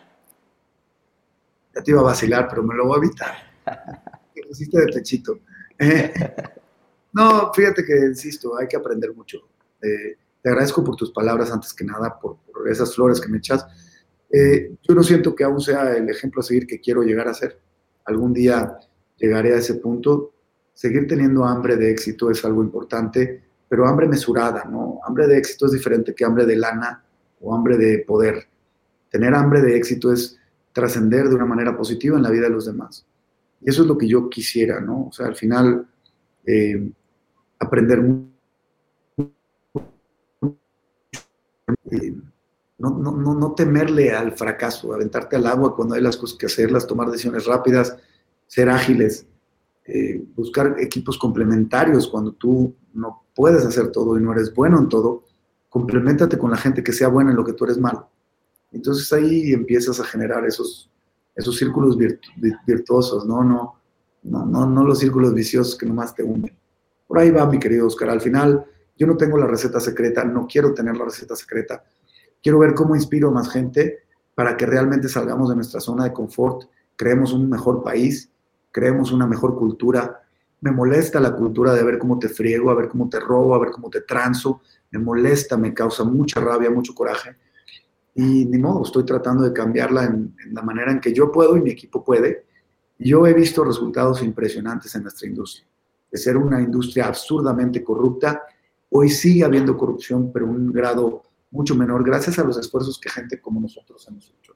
Ya 1.73 1.83
te 1.83 1.91
iba 1.91 2.01
a 2.01 2.03
vacilar, 2.03 2.49
pero 2.49 2.63
me 2.63 2.75
lo 2.75 2.87
voy 2.87 2.95
a 2.95 3.05
evitar. 3.05 3.35
Te 4.35 4.41
pusiste 4.45 4.77
de 4.77 4.91
pechito. 4.91 5.39
no, 7.13 7.53
fíjate 7.53 7.85
que, 7.85 7.95
insisto, 7.97 8.57
hay 8.57 8.67
que 8.67 8.75
aprender 8.75 9.15
mucho. 9.15 9.37
Eh, 9.81 10.17
te 10.41 10.49
agradezco 10.49 10.83
por 10.83 10.97
tus 10.97 11.11
palabras 11.11 11.49
antes 11.49 11.73
que 11.73 11.85
nada, 11.85 12.19
por, 12.19 12.39
esas 12.69 12.93
flores 12.93 13.21
que 13.21 13.29
me 13.29 13.37
echas. 13.37 13.65
Eh, 14.31 14.75
yo 14.87 14.95
no 14.95 15.03
siento 15.03 15.33
que 15.33 15.43
aún 15.43 15.59
sea 15.59 15.95
el 15.95 16.09
ejemplo 16.09 16.41
a 16.41 16.43
seguir 16.43 16.67
que 16.67 16.79
quiero 16.79 17.01
llegar 17.01 17.27
a 17.27 17.33
ser. 17.33 17.59
Algún 18.05 18.33
día 18.33 18.77
llegaré 19.17 19.53
a 19.53 19.57
ese 19.57 19.75
punto. 19.75 20.33
Seguir 20.73 21.07
teniendo 21.07 21.43
hambre 21.45 21.75
de 21.75 21.91
éxito 21.91 22.31
es 22.31 22.43
algo 22.45 22.63
importante, 22.63 23.43
pero 23.67 23.87
hambre 23.87 24.07
mesurada, 24.07 24.65
¿no? 24.65 24.99
Hambre 25.03 25.27
de 25.27 25.37
éxito 25.37 25.65
es 25.65 25.73
diferente 25.73 26.15
que 26.15 26.23
hambre 26.25 26.45
de 26.45 26.55
lana 26.55 27.03
o 27.41 27.53
hambre 27.53 27.77
de 27.77 27.99
poder. 27.99 28.47
Tener 29.09 29.33
hambre 29.33 29.61
de 29.61 29.75
éxito 29.75 30.13
es 30.13 30.37
trascender 30.71 31.27
de 31.27 31.35
una 31.35 31.45
manera 31.45 31.75
positiva 31.75 32.15
en 32.15 32.23
la 32.23 32.29
vida 32.29 32.43
de 32.43 32.51
los 32.51 32.65
demás. 32.65 33.05
Y 33.61 33.69
eso 33.69 33.81
es 33.81 33.87
lo 33.87 33.97
que 33.97 34.07
yo 34.07 34.29
quisiera, 34.29 34.79
¿no? 34.79 35.07
O 35.07 35.11
sea, 35.11 35.27
al 35.27 35.35
final, 35.35 35.87
eh, 36.45 36.91
aprender 37.59 37.99
eh, 41.91 42.15
no, 42.79 42.89
no, 42.91 43.33
no, 43.33 43.53
temerle 43.53 44.11
al 44.11 44.31
fracaso, 44.31 44.93
aventarte 44.93 45.35
al 45.35 45.47
agua 45.47 45.75
cuando 45.75 45.95
hay 45.95 46.01
las 46.01 46.17
cosas 46.17 46.37
que 46.37 46.45
hacerlas, 46.45 46.87
tomar 46.87 47.11
decisiones 47.11 47.45
rápidas, 47.45 47.97
ser 48.47 48.69
ágiles, 48.69 49.27
eh, 49.85 50.23
buscar 50.35 50.75
equipos 50.79 51.17
complementarios 51.17 52.07
cuando 52.07 52.31
tú 52.33 52.73
no 52.93 53.23
puedes 53.35 53.65
hacer 53.65 53.91
todo 53.91 54.17
y 54.17 54.21
no 54.21 54.31
eres 54.31 54.53
bueno 54.53 54.79
en 54.79 54.87
todo, 54.87 55.25
complementate 55.67 56.37
con 56.37 56.51
la 56.51 56.57
gente 56.57 56.83
que 56.83 56.93
sea 56.93 57.09
buena 57.09 57.31
en 57.31 57.37
lo 57.37 57.43
que 57.43 57.53
tú 57.53 57.65
eres 57.65 57.77
malo. 57.77 58.09
Entonces 58.71 59.11
ahí 59.13 59.51
empiezas 59.51 59.99
a 59.99 60.03
generar 60.03 60.45
esos, 60.45 60.89
esos 61.35 61.57
círculos 61.57 61.97
virtuosos, 62.65 63.25
¿no? 63.25 63.43
No, 63.43 63.75
no, 64.23 64.45
no, 64.45 64.65
no 64.65 64.83
los 64.83 64.99
círculos 64.99 65.33
viciosos 65.33 65.75
que 65.75 65.85
nomás 65.85 66.13
te 66.13 66.23
hunden. 66.23 66.55
Por 67.07 67.19
ahí 67.19 67.31
va, 67.31 67.45
mi 67.45 67.59
querido 67.59 67.87
Oscar. 67.87 68.09
Al 68.09 68.21
final, 68.21 68.65
yo 68.97 69.07
no 69.07 69.17
tengo 69.17 69.37
la 69.37 69.47
receta 69.47 69.79
secreta, 69.79 70.23
no 70.23 70.45
quiero 70.45 70.73
tener 70.73 70.95
la 70.95 71.05
receta 71.05 71.35
secreta. 71.35 71.83
Quiero 72.41 72.59
ver 72.59 72.73
cómo 72.73 72.95
inspiro 72.95 73.29
a 73.29 73.31
más 73.31 73.49
gente 73.49 73.99
para 74.35 74.55
que 74.55 74.65
realmente 74.65 75.09
salgamos 75.09 75.49
de 75.49 75.55
nuestra 75.55 75.79
zona 75.79 76.05
de 76.05 76.13
confort, 76.13 76.69
creemos 76.95 77.33
un 77.33 77.49
mejor 77.49 77.83
país, 77.83 78.31
creemos 78.71 79.11
una 79.11 79.27
mejor 79.27 79.57
cultura. 79.57 80.21
Me 80.61 80.71
molesta 80.71 81.19
la 81.19 81.35
cultura 81.35 81.73
de 81.73 81.83
ver 81.83 81.97
cómo 81.97 82.19
te 82.19 82.29
friego, 82.29 82.69
a 82.69 82.75
ver 82.75 82.87
cómo 82.87 83.09
te 83.09 83.19
robo, 83.19 83.55
a 83.55 83.59
ver 83.59 83.71
cómo 83.71 83.89
te 83.89 84.01
transo. 84.01 84.61
Me 84.91 84.99
molesta, 84.99 85.57
me 85.57 85.73
causa 85.73 86.03
mucha 86.03 86.39
rabia, 86.39 86.69
mucho 86.69 86.93
coraje 86.93 87.35
y 88.15 88.45
ni 88.45 88.57
modo, 88.57 88.83
estoy 88.83 89.05
tratando 89.05 89.43
de 89.43 89.53
cambiarla 89.53 90.03
en, 90.03 90.35
la 90.51 90.61
manera 90.61 90.91
en 90.91 90.99
que 90.99 91.13
yo 91.13 91.31
puedo 91.31 91.55
y 91.55 91.61
mi 91.61 91.71
equipo 91.71 92.03
puede. 92.03 92.45
Yo 92.97 93.25
he 93.25 93.33
visto 93.33 93.63
resultados 93.63 94.21
impresionantes 94.21 94.93
en 94.95 95.03
nuestra 95.03 95.27
industria. 95.27 95.65
de 96.11 96.17
ser 96.17 96.35
una 96.35 96.59
industria 96.59 97.05
absurdamente 97.05 97.83
corrupta. 97.83 98.41
Hoy 98.89 99.09
sigue 99.09 99.45
habiendo 99.45 99.77
corrupción, 99.77 100.31
pero 100.33 100.47
un 100.47 100.73
grado 100.73 101.21
mucho 101.51 101.75
menor, 101.75 102.03
gracias 102.03 102.39
a 102.39 102.43
los 102.43 102.57
esfuerzos 102.57 102.99
que 102.99 103.09
gente 103.09 103.41
como 103.41 103.59
nosotros 103.59 104.07
hemos 104.07 104.33
hecho. 104.37 104.53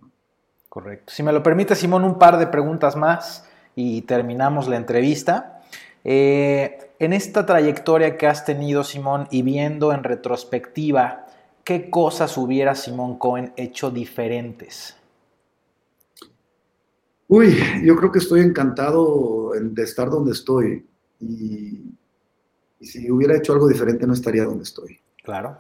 Correcto. 0.70 1.14
Si 1.14 1.22
me 1.24 1.32
lo 1.32 1.44
permite, 1.44 1.76
Simón, 1.76 2.04
un 2.04 2.18
par 2.18 2.38
de 2.38 2.48
preguntas 2.48 2.96
más 2.96 3.48
y 3.76 4.02
terminamos 4.04 4.68
la 4.68 4.78
entrevista. 4.78 5.62
Eh, 6.04 6.94
en 7.00 7.14
esta 7.14 7.46
trayectoria 7.46 8.18
que 8.18 8.28
has 8.28 8.46
tenido, 8.46 8.84
Simón, 8.84 9.28
y 9.32 9.41
viendo 9.41 9.94
en 9.94 10.04
retrospectiva, 10.04 11.28
¿qué 11.64 11.89
cosas 11.89 12.38
hubiera 12.38 12.76
Simón 12.76 13.18
Cohen 13.18 13.54
hecho 13.56 13.91
diferentes? 13.91 14.96
Uy, 17.28 17.58
yo 17.84 17.96
creo 17.96 18.12
que 18.12 18.20
estoy 18.20 18.41
encantado 18.41 19.52
de 19.60 19.84
estar 19.84 20.10
donde 20.10 20.32
estoy. 20.34 20.86
Y, 21.20 21.96
y, 22.80 22.86
si 22.86 23.10
hubiera 23.10 23.38
hecho 23.38 23.54
algo 23.54 23.68
diferente, 23.68 24.06
no 24.06 24.14
estaría 24.14 24.44
donde 24.44 24.64
estoy. 24.64 25.00
Claro. 25.24 25.60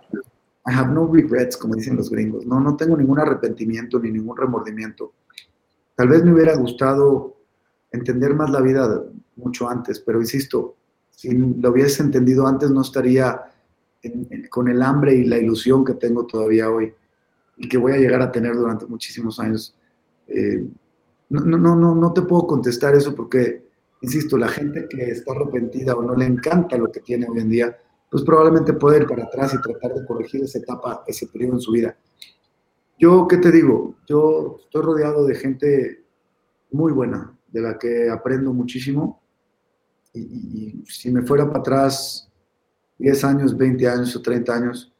I 0.65 0.73
have 0.73 0.91
no 0.91 1.07
regrets, 1.07 1.57
como 1.57 1.75
dicen 1.75 1.95
los 1.95 2.09
gringos. 2.09 2.45
No, 2.45 2.59
no 2.59 2.75
tengo 2.75 2.95
ningún 2.95 3.19
arrepentimiento 3.19 3.99
ni 3.99 4.11
ningún 4.11 4.37
remordimiento. 4.37 5.13
Tal 5.95 6.07
vez 6.07 6.23
me 6.23 6.33
hubiera 6.33 6.55
gustado 6.55 7.35
entender 7.91 8.33
más 8.33 8.49
la 8.49 8.61
vida 8.61 9.03
mucho 9.35 9.69
antes, 9.69 9.99
pero 9.99 10.21
insisto, 10.21 10.75
si 11.09 11.35
lo 11.35 11.71
hubiese 11.71 12.01
entendido 12.01 12.47
antes 12.47 12.71
no 12.71 12.81
estaría 12.81 13.41
con 14.49 14.67
el 14.67 14.81
hambre 14.81 15.15
y 15.15 15.25
la 15.25 15.37
ilusión 15.37 15.85
que 15.85 15.93
tengo 15.93 16.25
todavía 16.25 16.69
hoy 16.69 16.93
y 17.57 17.69
que 17.69 17.77
voy 17.77 17.93
a 17.93 17.97
llegar 17.97 18.21
a 18.21 18.31
tener 18.31 18.55
durante 18.55 18.85
muchísimos 18.85 19.39
años. 19.39 19.75
Eh, 20.27 20.65
no, 21.29 21.41
no, 21.41 21.75
no, 21.75 21.95
no 21.95 22.13
te 22.13 22.21
puedo 22.23 22.47
contestar 22.47 22.95
eso 22.95 23.15
porque, 23.15 23.65
insisto, 24.01 24.37
la 24.37 24.47
gente 24.47 24.87
que 24.89 25.11
está 25.11 25.31
arrepentida 25.31 25.95
o 25.95 26.01
no 26.01 26.15
le 26.15 26.25
encanta 26.25 26.77
lo 26.77 26.91
que 26.91 26.99
tiene 26.99 27.27
hoy 27.27 27.39
en 27.39 27.49
día, 27.49 27.77
pues 28.13 28.23
probablemente 28.23 28.73
puede 28.73 28.99
ir 28.99 29.07
para 29.07 29.23
atrás 29.23 29.55
y 29.55 29.59
tratar 29.59 29.95
de 29.95 30.05
corregir 30.05 30.43
esa 30.43 30.59
etapa, 30.59 31.03
ese 31.07 31.25
periodo 31.25 31.53
en 31.53 31.61
su 31.61 31.71
vida. 31.71 31.97
Yo, 32.99 33.27
¿qué 33.27 33.37
te 33.37 33.51
digo? 33.51 33.95
Yo 34.05 34.57
estoy 34.63 34.83
rodeado 34.83 35.25
de 35.25 35.33
gente 35.33 36.05
muy 36.69 36.91
buena, 36.91 37.35
de 37.47 37.61
la 37.61 37.79
que 37.79 38.11
aprendo 38.11 38.53
muchísimo. 38.53 39.19
Y, 40.13 40.83
si 40.87 41.09
me 41.09 41.23
fuera 41.23 41.47
para 41.47 41.61
atrás 41.61 42.31
10 42.99 43.23
años, 43.23 43.57
20 43.57 43.87
años 43.87 44.15
o 44.15 44.21
30 44.21 44.53
años, 44.53 44.93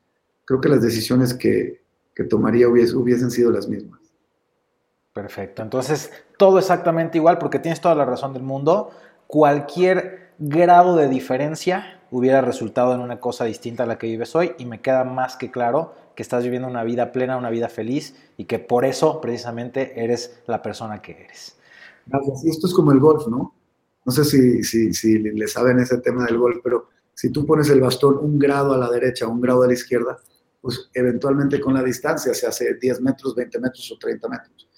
creo 0.43 0.59
que 0.59 0.70
las 0.70 0.82
decisiones 0.82 1.36
que, 1.36 1.84
que 2.16 2.24
tomaría 2.24 2.68
hubiesen 2.68 3.30
sido 3.30 3.51
las 3.51 3.68
mismas. 3.68 4.01
Perfecto. 5.14 5.61
Entonces, 5.61 6.11
todo 6.39 6.57
exactamente 6.57 7.20
igual, 7.20 7.38
porque 7.38 7.59
tienes 7.59 7.80
toda 7.80 7.93
la 7.93 8.05
razón 8.05 8.34
del 8.34 8.41
mundo. 8.41 8.89
Cualquier 9.34 10.30
grado 10.38 10.96
de 10.96 11.10
diferencia 11.10 12.00
hubiera 12.12 12.42
resultado 12.42 12.94
en 12.94 13.00
una 13.00 13.20
cosa 13.20 13.46
distinta 13.46 13.82
a 13.82 13.86
la 13.88 13.98
que 13.98 14.06
vives 14.06 14.36
hoy 14.36 14.52
y 14.60 14.66
me 14.66 14.80
queda 14.80 15.06
más 15.06 15.38
que 15.38 15.50
claro 15.50 15.96
que 16.16 16.22
estás 16.22 16.44
viviendo 16.44 16.68
una 16.68 16.84
vida 16.84 17.12
plena, 17.12 17.36
una 17.36 17.50
vida 17.50 17.68
feliz 17.68 18.16
y 18.38 18.46
que 18.46 18.60
por 18.60 18.86
eso 18.86 19.22
precisamente 19.22 20.04
eres 20.04 20.40
la 20.46 20.62
persona 20.62 21.02
que 21.02 21.14
eres. 21.14 21.58
Gracias. 22.06 22.46
Esto 22.46 22.68
es 22.68 22.76
como 22.76 22.92
el 22.92 23.00
golf, 23.00 23.28
¿no? 23.28 23.56
No 24.06 24.12
sé 24.12 24.24
si, 24.24 24.64
si, 24.64 24.94
si 24.94 25.18
le 25.18 25.48
saben 25.48 25.80
ese 25.80 25.98
tema 25.98 26.26
del 26.26 26.38
golf, 26.38 26.58
pero 26.64 26.90
si 27.16 27.32
tú 27.32 27.44
pones 27.44 27.72
el 27.72 27.82
bastón 27.82 28.20
un 28.20 28.38
grado 28.38 28.72
a 28.74 28.78
la 28.78 28.92
derecha, 28.92 29.28
un 29.28 29.42
grado 29.42 29.64
a 29.64 29.68
la 29.68 29.74
izquierda, 29.74 30.20
pues 30.62 30.92
eventualmente 30.94 31.60
con 31.60 31.74
la 31.74 31.82
distancia 31.82 32.36
se 32.36 32.46
hace 32.46 32.76
10 32.76 33.02
metros, 33.02 33.34
20 33.34 33.60
metros 33.60 33.92
o 33.94 33.98
30 33.98 34.30
metros. 34.30 34.70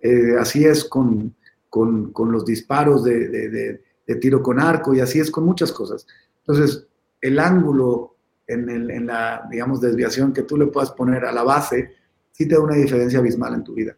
Eh, 0.00 0.34
así 0.36 0.64
es 0.64 0.84
con, 0.84 1.32
con, 1.74 2.12
con 2.12 2.30
los 2.30 2.44
disparos 2.44 3.02
de, 3.02 3.83
tiro 4.20 4.42
con 4.42 4.60
arco 4.60 4.94
y 4.94 5.00
así 5.00 5.20
es 5.20 5.30
con 5.30 5.44
muchas 5.44 5.72
cosas. 5.72 6.06
Entonces, 6.46 6.86
el 7.20 7.38
ángulo 7.38 8.16
en, 8.46 8.68
el, 8.68 8.90
en, 8.90 9.06
la, 9.06 9.46
digamos, 9.50 9.80
desviación 9.80 10.32
que 10.32 10.42
tú 10.42 10.56
le 10.56 10.66
puedas 10.66 10.92
poner 10.92 11.24
a 11.24 11.32
la 11.32 11.42
base, 11.42 11.92
sí 12.32 12.46
te 12.46 12.54
da 12.54 12.60
una 12.60 12.76
diferencia 12.76 13.18
abismal 13.18 13.54
en 13.54 13.64
tu 13.64 13.74
vida. 13.74 13.96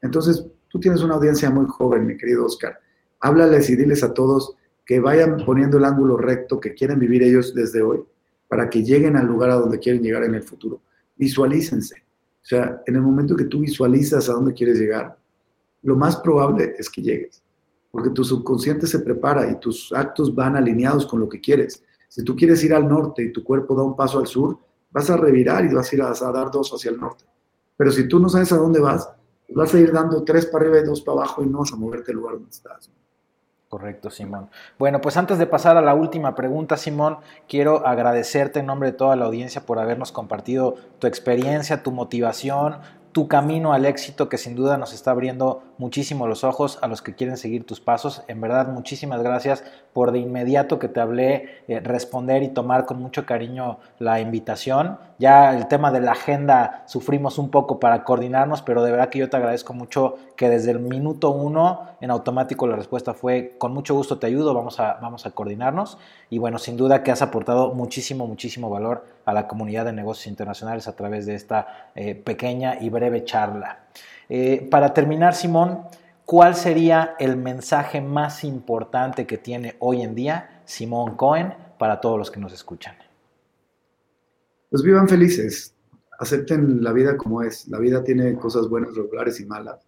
Entonces, 0.00 0.44
tú 0.68 0.78
tienes 0.78 1.02
una 1.02 1.14
audiencia 1.14 1.50
muy 1.50 1.66
joven, 1.66 2.06
mi 2.06 2.16
querido 2.16 2.44
Oscar. 2.44 2.78
Háblales 3.20 3.68
y 3.70 3.76
diles 3.76 4.02
a 4.04 4.14
todos 4.14 4.54
que 4.86 5.00
vayan 5.00 5.44
poniendo 5.44 5.78
el 5.78 5.84
ángulo 5.84 6.16
recto 6.16 6.60
que 6.60 6.74
quieren 6.74 6.98
vivir 6.98 7.22
ellos 7.22 7.54
desde 7.54 7.82
hoy 7.82 8.02
para 8.48 8.70
que 8.70 8.82
lleguen 8.82 9.16
al 9.16 9.26
lugar 9.26 9.50
a 9.50 9.56
donde 9.56 9.78
quieren 9.78 10.02
llegar 10.02 10.24
en 10.24 10.34
el 10.34 10.42
futuro. 10.42 10.80
Visualícense. 11.16 11.96
O 11.96 12.46
sea, 12.48 12.80
en 12.86 12.94
el 12.94 13.02
momento 13.02 13.36
que 13.36 13.44
tú 13.44 13.60
visualizas 13.60 14.28
a 14.28 14.32
dónde 14.32 14.54
quieres 14.54 14.78
llegar, 14.78 15.18
lo 15.82 15.96
más 15.96 16.16
probable 16.16 16.74
es 16.78 16.88
que 16.88 17.02
llegues, 17.02 17.42
porque 17.90 18.10
tu 18.10 18.24
subconsciente 18.24 18.86
se 18.86 19.00
prepara 19.00 19.50
y 19.50 19.58
tus 19.58 19.92
actos 19.92 20.34
van 20.34 20.56
alineados 20.56 21.06
con 21.06 21.20
lo 21.20 21.28
que 21.28 21.40
quieres. 21.40 21.82
Si 22.08 22.22
tú 22.24 22.36
quieres 22.36 22.62
ir 22.64 22.74
al 22.74 22.88
norte 22.88 23.22
y 23.22 23.32
tu 23.32 23.44
cuerpo 23.44 23.74
da 23.74 23.82
un 23.82 23.96
paso 23.96 24.18
al 24.18 24.26
sur, 24.26 24.58
vas 24.90 25.10
a 25.10 25.16
revirar 25.16 25.64
y 25.64 25.74
vas 25.74 25.92
a 25.92 25.96
ir 25.96 26.02
a, 26.02 26.12
dar 26.32 26.50
dos 26.50 26.72
hacia 26.72 26.90
el 26.90 26.98
norte. 26.98 27.24
Pero 27.76 27.90
si 27.92 28.08
tú 28.08 28.18
no 28.18 28.28
sabes 28.28 28.52
a 28.52 28.56
dónde 28.56 28.80
vas, 28.80 29.10
vas 29.50 29.74
a 29.74 29.78
ir 29.78 29.92
dando 29.92 30.24
tres 30.24 30.46
para 30.46 30.64
arriba 30.64 30.80
y 30.80 30.84
dos 30.84 31.00
para 31.02 31.20
abajo 31.20 31.42
y 31.42 31.46
no 31.46 31.58
vas 31.58 31.72
a 31.72 31.76
moverte 31.76 32.06
del 32.06 32.16
lugar 32.16 32.34
donde 32.34 32.50
estás. 32.50 32.90
Correcto, 33.68 34.08
Simón. 34.08 34.48
Bueno, 34.78 35.02
pues 35.02 35.18
antes 35.18 35.38
de 35.38 35.46
pasar 35.46 35.76
a 35.76 35.82
la 35.82 35.94
última 35.94 36.34
pregunta, 36.34 36.78
Simón, 36.78 37.18
quiero 37.46 37.86
agradecerte 37.86 38.60
en 38.60 38.66
nombre 38.66 38.92
de 38.92 38.96
toda 38.96 39.14
la 39.14 39.26
audiencia 39.26 39.66
por 39.66 39.78
habernos 39.78 40.10
compartido 40.10 40.76
tu 40.98 41.06
experiencia, 41.06 41.82
tu 41.82 41.90
motivación, 41.90 42.78
tu 43.18 43.26
camino 43.26 43.72
al 43.72 43.84
éxito 43.84 44.28
que 44.28 44.38
sin 44.38 44.54
duda 44.54 44.78
nos 44.78 44.92
está 44.92 45.10
abriendo 45.10 45.64
muchísimo 45.76 46.28
los 46.28 46.44
ojos 46.44 46.78
a 46.82 46.86
los 46.86 47.02
que 47.02 47.16
quieren 47.16 47.36
seguir 47.36 47.66
tus 47.66 47.80
pasos. 47.80 48.22
En 48.28 48.40
verdad, 48.40 48.68
muchísimas 48.68 49.24
gracias 49.24 49.64
por 49.92 50.12
de 50.12 50.20
inmediato 50.20 50.78
que 50.78 50.86
te 50.86 51.00
hablé, 51.00 51.64
eh, 51.66 51.80
responder 51.80 52.44
y 52.44 52.48
tomar 52.50 52.86
con 52.86 53.02
mucho 53.02 53.26
cariño 53.26 53.78
la 53.98 54.20
invitación. 54.20 54.98
Ya 55.18 55.52
el 55.52 55.66
tema 55.66 55.90
de 55.90 55.98
la 56.00 56.12
agenda 56.12 56.84
sufrimos 56.86 57.38
un 57.38 57.50
poco 57.50 57.80
para 57.80 58.04
coordinarnos, 58.04 58.62
pero 58.62 58.84
de 58.84 58.92
verdad 58.92 59.08
que 59.08 59.18
yo 59.18 59.28
te 59.28 59.36
agradezco 59.36 59.74
mucho 59.74 60.14
que 60.36 60.48
desde 60.48 60.70
el 60.70 60.78
minuto 60.78 61.30
uno 61.30 61.88
en 62.00 62.12
automático 62.12 62.68
la 62.68 62.76
respuesta 62.76 63.14
fue 63.14 63.56
con 63.58 63.74
mucho 63.74 63.96
gusto 63.96 64.20
te 64.20 64.28
ayudo, 64.28 64.54
vamos 64.54 64.78
a, 64.78 64.98
vamos 65.02 65.26
a 65.26 65.32
coordinarnos. 65.32 65.98
Y 66.30 66.38
bueno, 66.38 66.58
sin 66.58 66.76
duda 66.76 67.02
que 67.02 67.10
has 67.10 67.22
aportado 67.22 67.74
muchísimo, 67.74 68.28
muchísimo 68.28 68.70
valor 68.70 69.04
a 69.28 69.32
la 69.34 69.46
comunidad 69.46 69.84
de 69.84 69.92
negocios 69.92 70.26
internacionales 70.28 70.88
a 70.88 70.96
través 70.96 71.26
de 71.26 71.34
esta 71.34 71.90
eh, 71.94 72.14
pequeña 72.14 72.80
y 72.80 72.88
breve 72.88 73.24
charla. 73.24 73.80
Eh, 74.26 74.66
para 74.70 74.94
terminar, 74.94 75.34
Simón, 75.34 75.82
¿cuál 76.24 76.54
sería 76.54 77.14
el 77.18 77.36
mensaje 77.36 78.00
más 78.00 78.42
importante 78.42 79.26
que 79.26 79.36
tiene 79.36 79.76
hoy 79.80 80.00
en 80.00 80.14
día 80.14 80.62
Simón 80.64 81.14
Cohen 81.16 81.52
para 81.78 82.00
todos 82.00 82.18
los 82.18 82.30
que 82.30 82.40
nos 82.40 82.54
escuchan? 82.54 82.94
Pues 84.70 84.82
vivan 84.82 85.06
felices, 85.06 85.74
acepten 86.18 86.82
la 86.82 86.94
vida 86.94 87.18
como 87.18 87.42
es. 87.42 87.68
La 87.68 87.78
vida 87.78 88.02
tiene 88.02 88.34
cosas 88.34 88.66
buenas, 88.66 88.96
regulares 88.96 89.38
y 89.40 89.44
malas. 89.44 89.86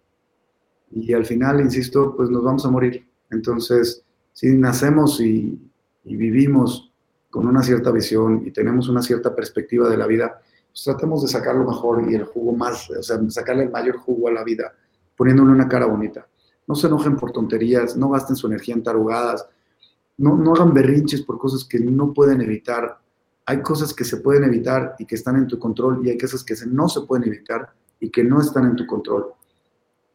Y 0.91 1.15
al 1.15 1.25
final, 1.25 1.63
insisto, 1.63 2.15
pues 2.15 2.29
nos 2.29 2.45
vamos 2.45 2.67
a 2.67 2.71
morir. 2.71 3.09
Entonces, 3.31 4.05
si 4.35 4.55
nacemos 4.55 5.19
y 5.19 5.59
vivimos 6.05 6.90
con 7.31 7.47
una 7.47 7.63
cierta 7.63 7.91
visión 7.91 8.43
y 8.45 8.51
tenemos 8.51 8.89
una 8.89 9.03
cierta 9.03 9.35
perspectiva 9.35 9.89
de 9.89 9.97
la 9.97 10.07
vida, 10.07 10.41
pues 10.69 10.85
tratemos 10.85 11.23
de 11.23 11.29
sacar 11.29 11.55
lo 11.55 11.65
mejor 11.65 12.11
y 12.11 12.15
el 12.15 12.25
jugo 12.25 12.53
más, 12.53 12.91
o 12.91 13.03
sea, 13.03 13.19
sacarle 13.31 13.65
el 13.65 13.71
mayor 13.71 13.97
jugo 13.99 14.29
a 14.29 14.33
la 14.33 14.45
vida, 14.45 14.73
poniéndole 15.17 15.53
una 15.53 15.69
cara 15.69 15.87
bonita. 15.87 16.27
No 16.67 16.75
se 16.75 16.89
enojen 16.89 17.17
por 17.17 17.33
tonterías, 17.33 17.97
no 17.97 18.11
gasten 18.11 18.37
su 18.37 18.47
energía 18.47 18.75
en 18.75 18.83
tarugadas, 18.83 19.47
no, 20.19 20.37
no 20.37 20.55
hagan 20.55 20.75
berrinches 20.75 21.23
por 21.23 21.39
cosas 21.39 21.65
que 21.65 21.79
no 21.79 22.13
pueden 22.13 22.41
evitar. 22.41 22.99
Hay 23.47 23.63
cosas 23.63 23.95
que 23.95 24.05
se 24.05 24.19
pueden 24.19 24.45
evitar 24.45 24.95
y 24.99 25.07
que 25.07 25.15
están 25.15 25.37
en 25.37 25.47
tu 25.47 25.59
control 25.59 26.07
y 26.07 26.11
hay 26.11 26.19
cosas 26.19 26.45
que 26.45 26.55
no 26.67 26.89
se 26.89 27.01
pueden 27.03 27.27
evitar 27.27 27.73
y 27.99 28.11
que 28.11 28.23
no 28.23 28.41
están 28.41 28.67
en 28.67 28.77
tu 28.77 28.87
control. 28.87 29.33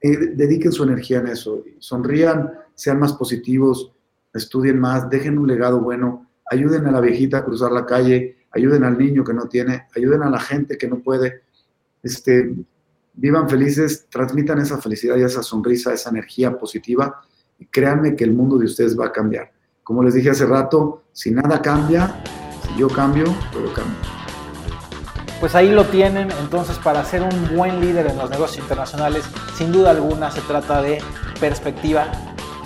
Eh, 0.01 0.33
dediquen 0.35 0.71
su 0.71 0.83
energía 0.83 1.19
en 1.19 1.27
eso, 1.27 1.63
sonrían, 1.79 2.51
sean 2.75 2.99
más 2.99 3.13
positivos, 3.13 3.91
estudien 4.33 4.79
más, 4.79 5.09
dejen 5.09 5.37
un 5.37 5.47
legado 5.47 5.79
bueno 5.79 6.24
ayuden 6.49 6.85
a 6.87 6.91
la 6.91 7.01
viejita 7.01 7.39
a 7.39 7.45
cruzar 7.45 7.71
la 7.71 7.85
calle, 7.85 8.37
ayuden 8.51 8.83
al 8.83 8.97
niño 8.97 9.23
que 9.23 9.33
no 9.33 9.47
tiene, 9.47 9.87
ayuden 9.95 10.23
a 10.23 10.29
la 10.29 10.39
gente 10.39 10.77
que 10.77 10.87
no 10.87 10.99
puede, 10.99 11.41
este, 12.03 12.53
vivan 13.13 13.49
felices, 13.49 14.07
transmitan 14.09 14.59
esa 14.59 14.77
felicidad 14.77 15.17
y 15.17 15.23
esa 15.23 15.43
sonrisa, 15.43 15.93
esa 15.93 16.09
energía 16.09 16.57
positiva 16.57 17.21
y 17.57 17.65
créanme 17.65 18.15
que 18.15 18.23
el 18.23 18.33
mundo 18.33 18.57
de 18.57 18.65
ustedes 18.65 18.99
va 18.99 19.07
a 19.07 19.11
cambiar. 19.11 19.51
Como 19.83 20.03
les 20.03 20.13
dije 20.13 20.29
hace 20.29 20.45
rato, 20.45 21.03
si 21.13 21.31
nada 21.31 21.61
cambia, 21.61 22.23
si 22.67 22.79
yo 22.79 22.87
cambio, 22.87 23.25
todo 23.51 23.71
cambia. 23.73 23.99
Pues 25.39 25.53
ahí 25.53 25.69
lo 25.69 25.85
tienen, 25.85 26.29
entonces 26.39 26.77
para 26.79 27.03
ser 27.03 27.21
un 27.21 27.55
buen 27.55 27.79
líder 27.81 28.07
en 28.07 28.17
los 28.17 28.29
negocios 28.29 28.63
internacionales, 28.63 29.23
sin 29.57 29.71
duda 29.71 29.91
alguna 29.91 30.31
se 30.31 30.41
trata 30.41 30.81
de 30.81 30.99
perspectiva, 31.39 32.11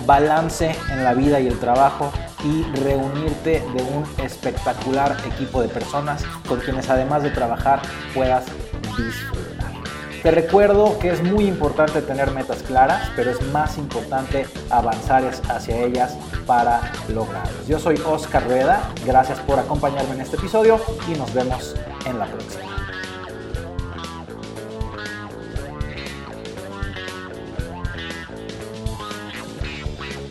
balance 0.06 0.74
en 0.90 1.04
la 1.04 1.14
vida 1.14 1.40
y 1.40 1.48
el 1.48 1.58
trabajo, 1.58 2.12
y 2.44 2.62
reunirte 2.80 3.60
de 3.60 3.82
un 3.82 4.04
espectacular 4.24 5.16
equipo 5.26 5.60
de 5.62 5.68
personas 5.68 6.24
con 6.48 6.60
quienes 6.60 6.88
además 6.88 7.22
de 7.22 7.30
trabajar 7.30 7.80
puedas 8.14 8.44
disfrutar. 8.96 9.70
Te 10.22 10.30
recuerdo 10.30 10.98
que 10.98 11.08
es 11.08 11.22
muy 11.22 11.46
importante 11.46 12.02
tener 12.02 12.30
metas 12.32 12.62
claras, 12.62 13.10
pero 13.16 13.30
es 13.30 13.40
más 13.52 13.78
importante 13.78 14.46
avanzar 14.68 15.24
hacia 15.48 15.78
ellas 15.78 16.14
para 16.46 16.92
lograrlas. 17.08 17.66
Yo 17.66 17.78
soy 17.78 17.98
Oscar 18.04 18.44
Rueda, 18.46 18.90
gracias 19.06 19.38
por 19.40 19.58
acompañarme 19.58 20.14
en 20.14 20.20
este 20.20 20.36
episodio 20.36 20.78
y 21.08 21.16
nos 21.16 21.32
vemos 21.32 21.74
en 22.04 22.18
la 22.18 22.26
próxima. 22.26 22.89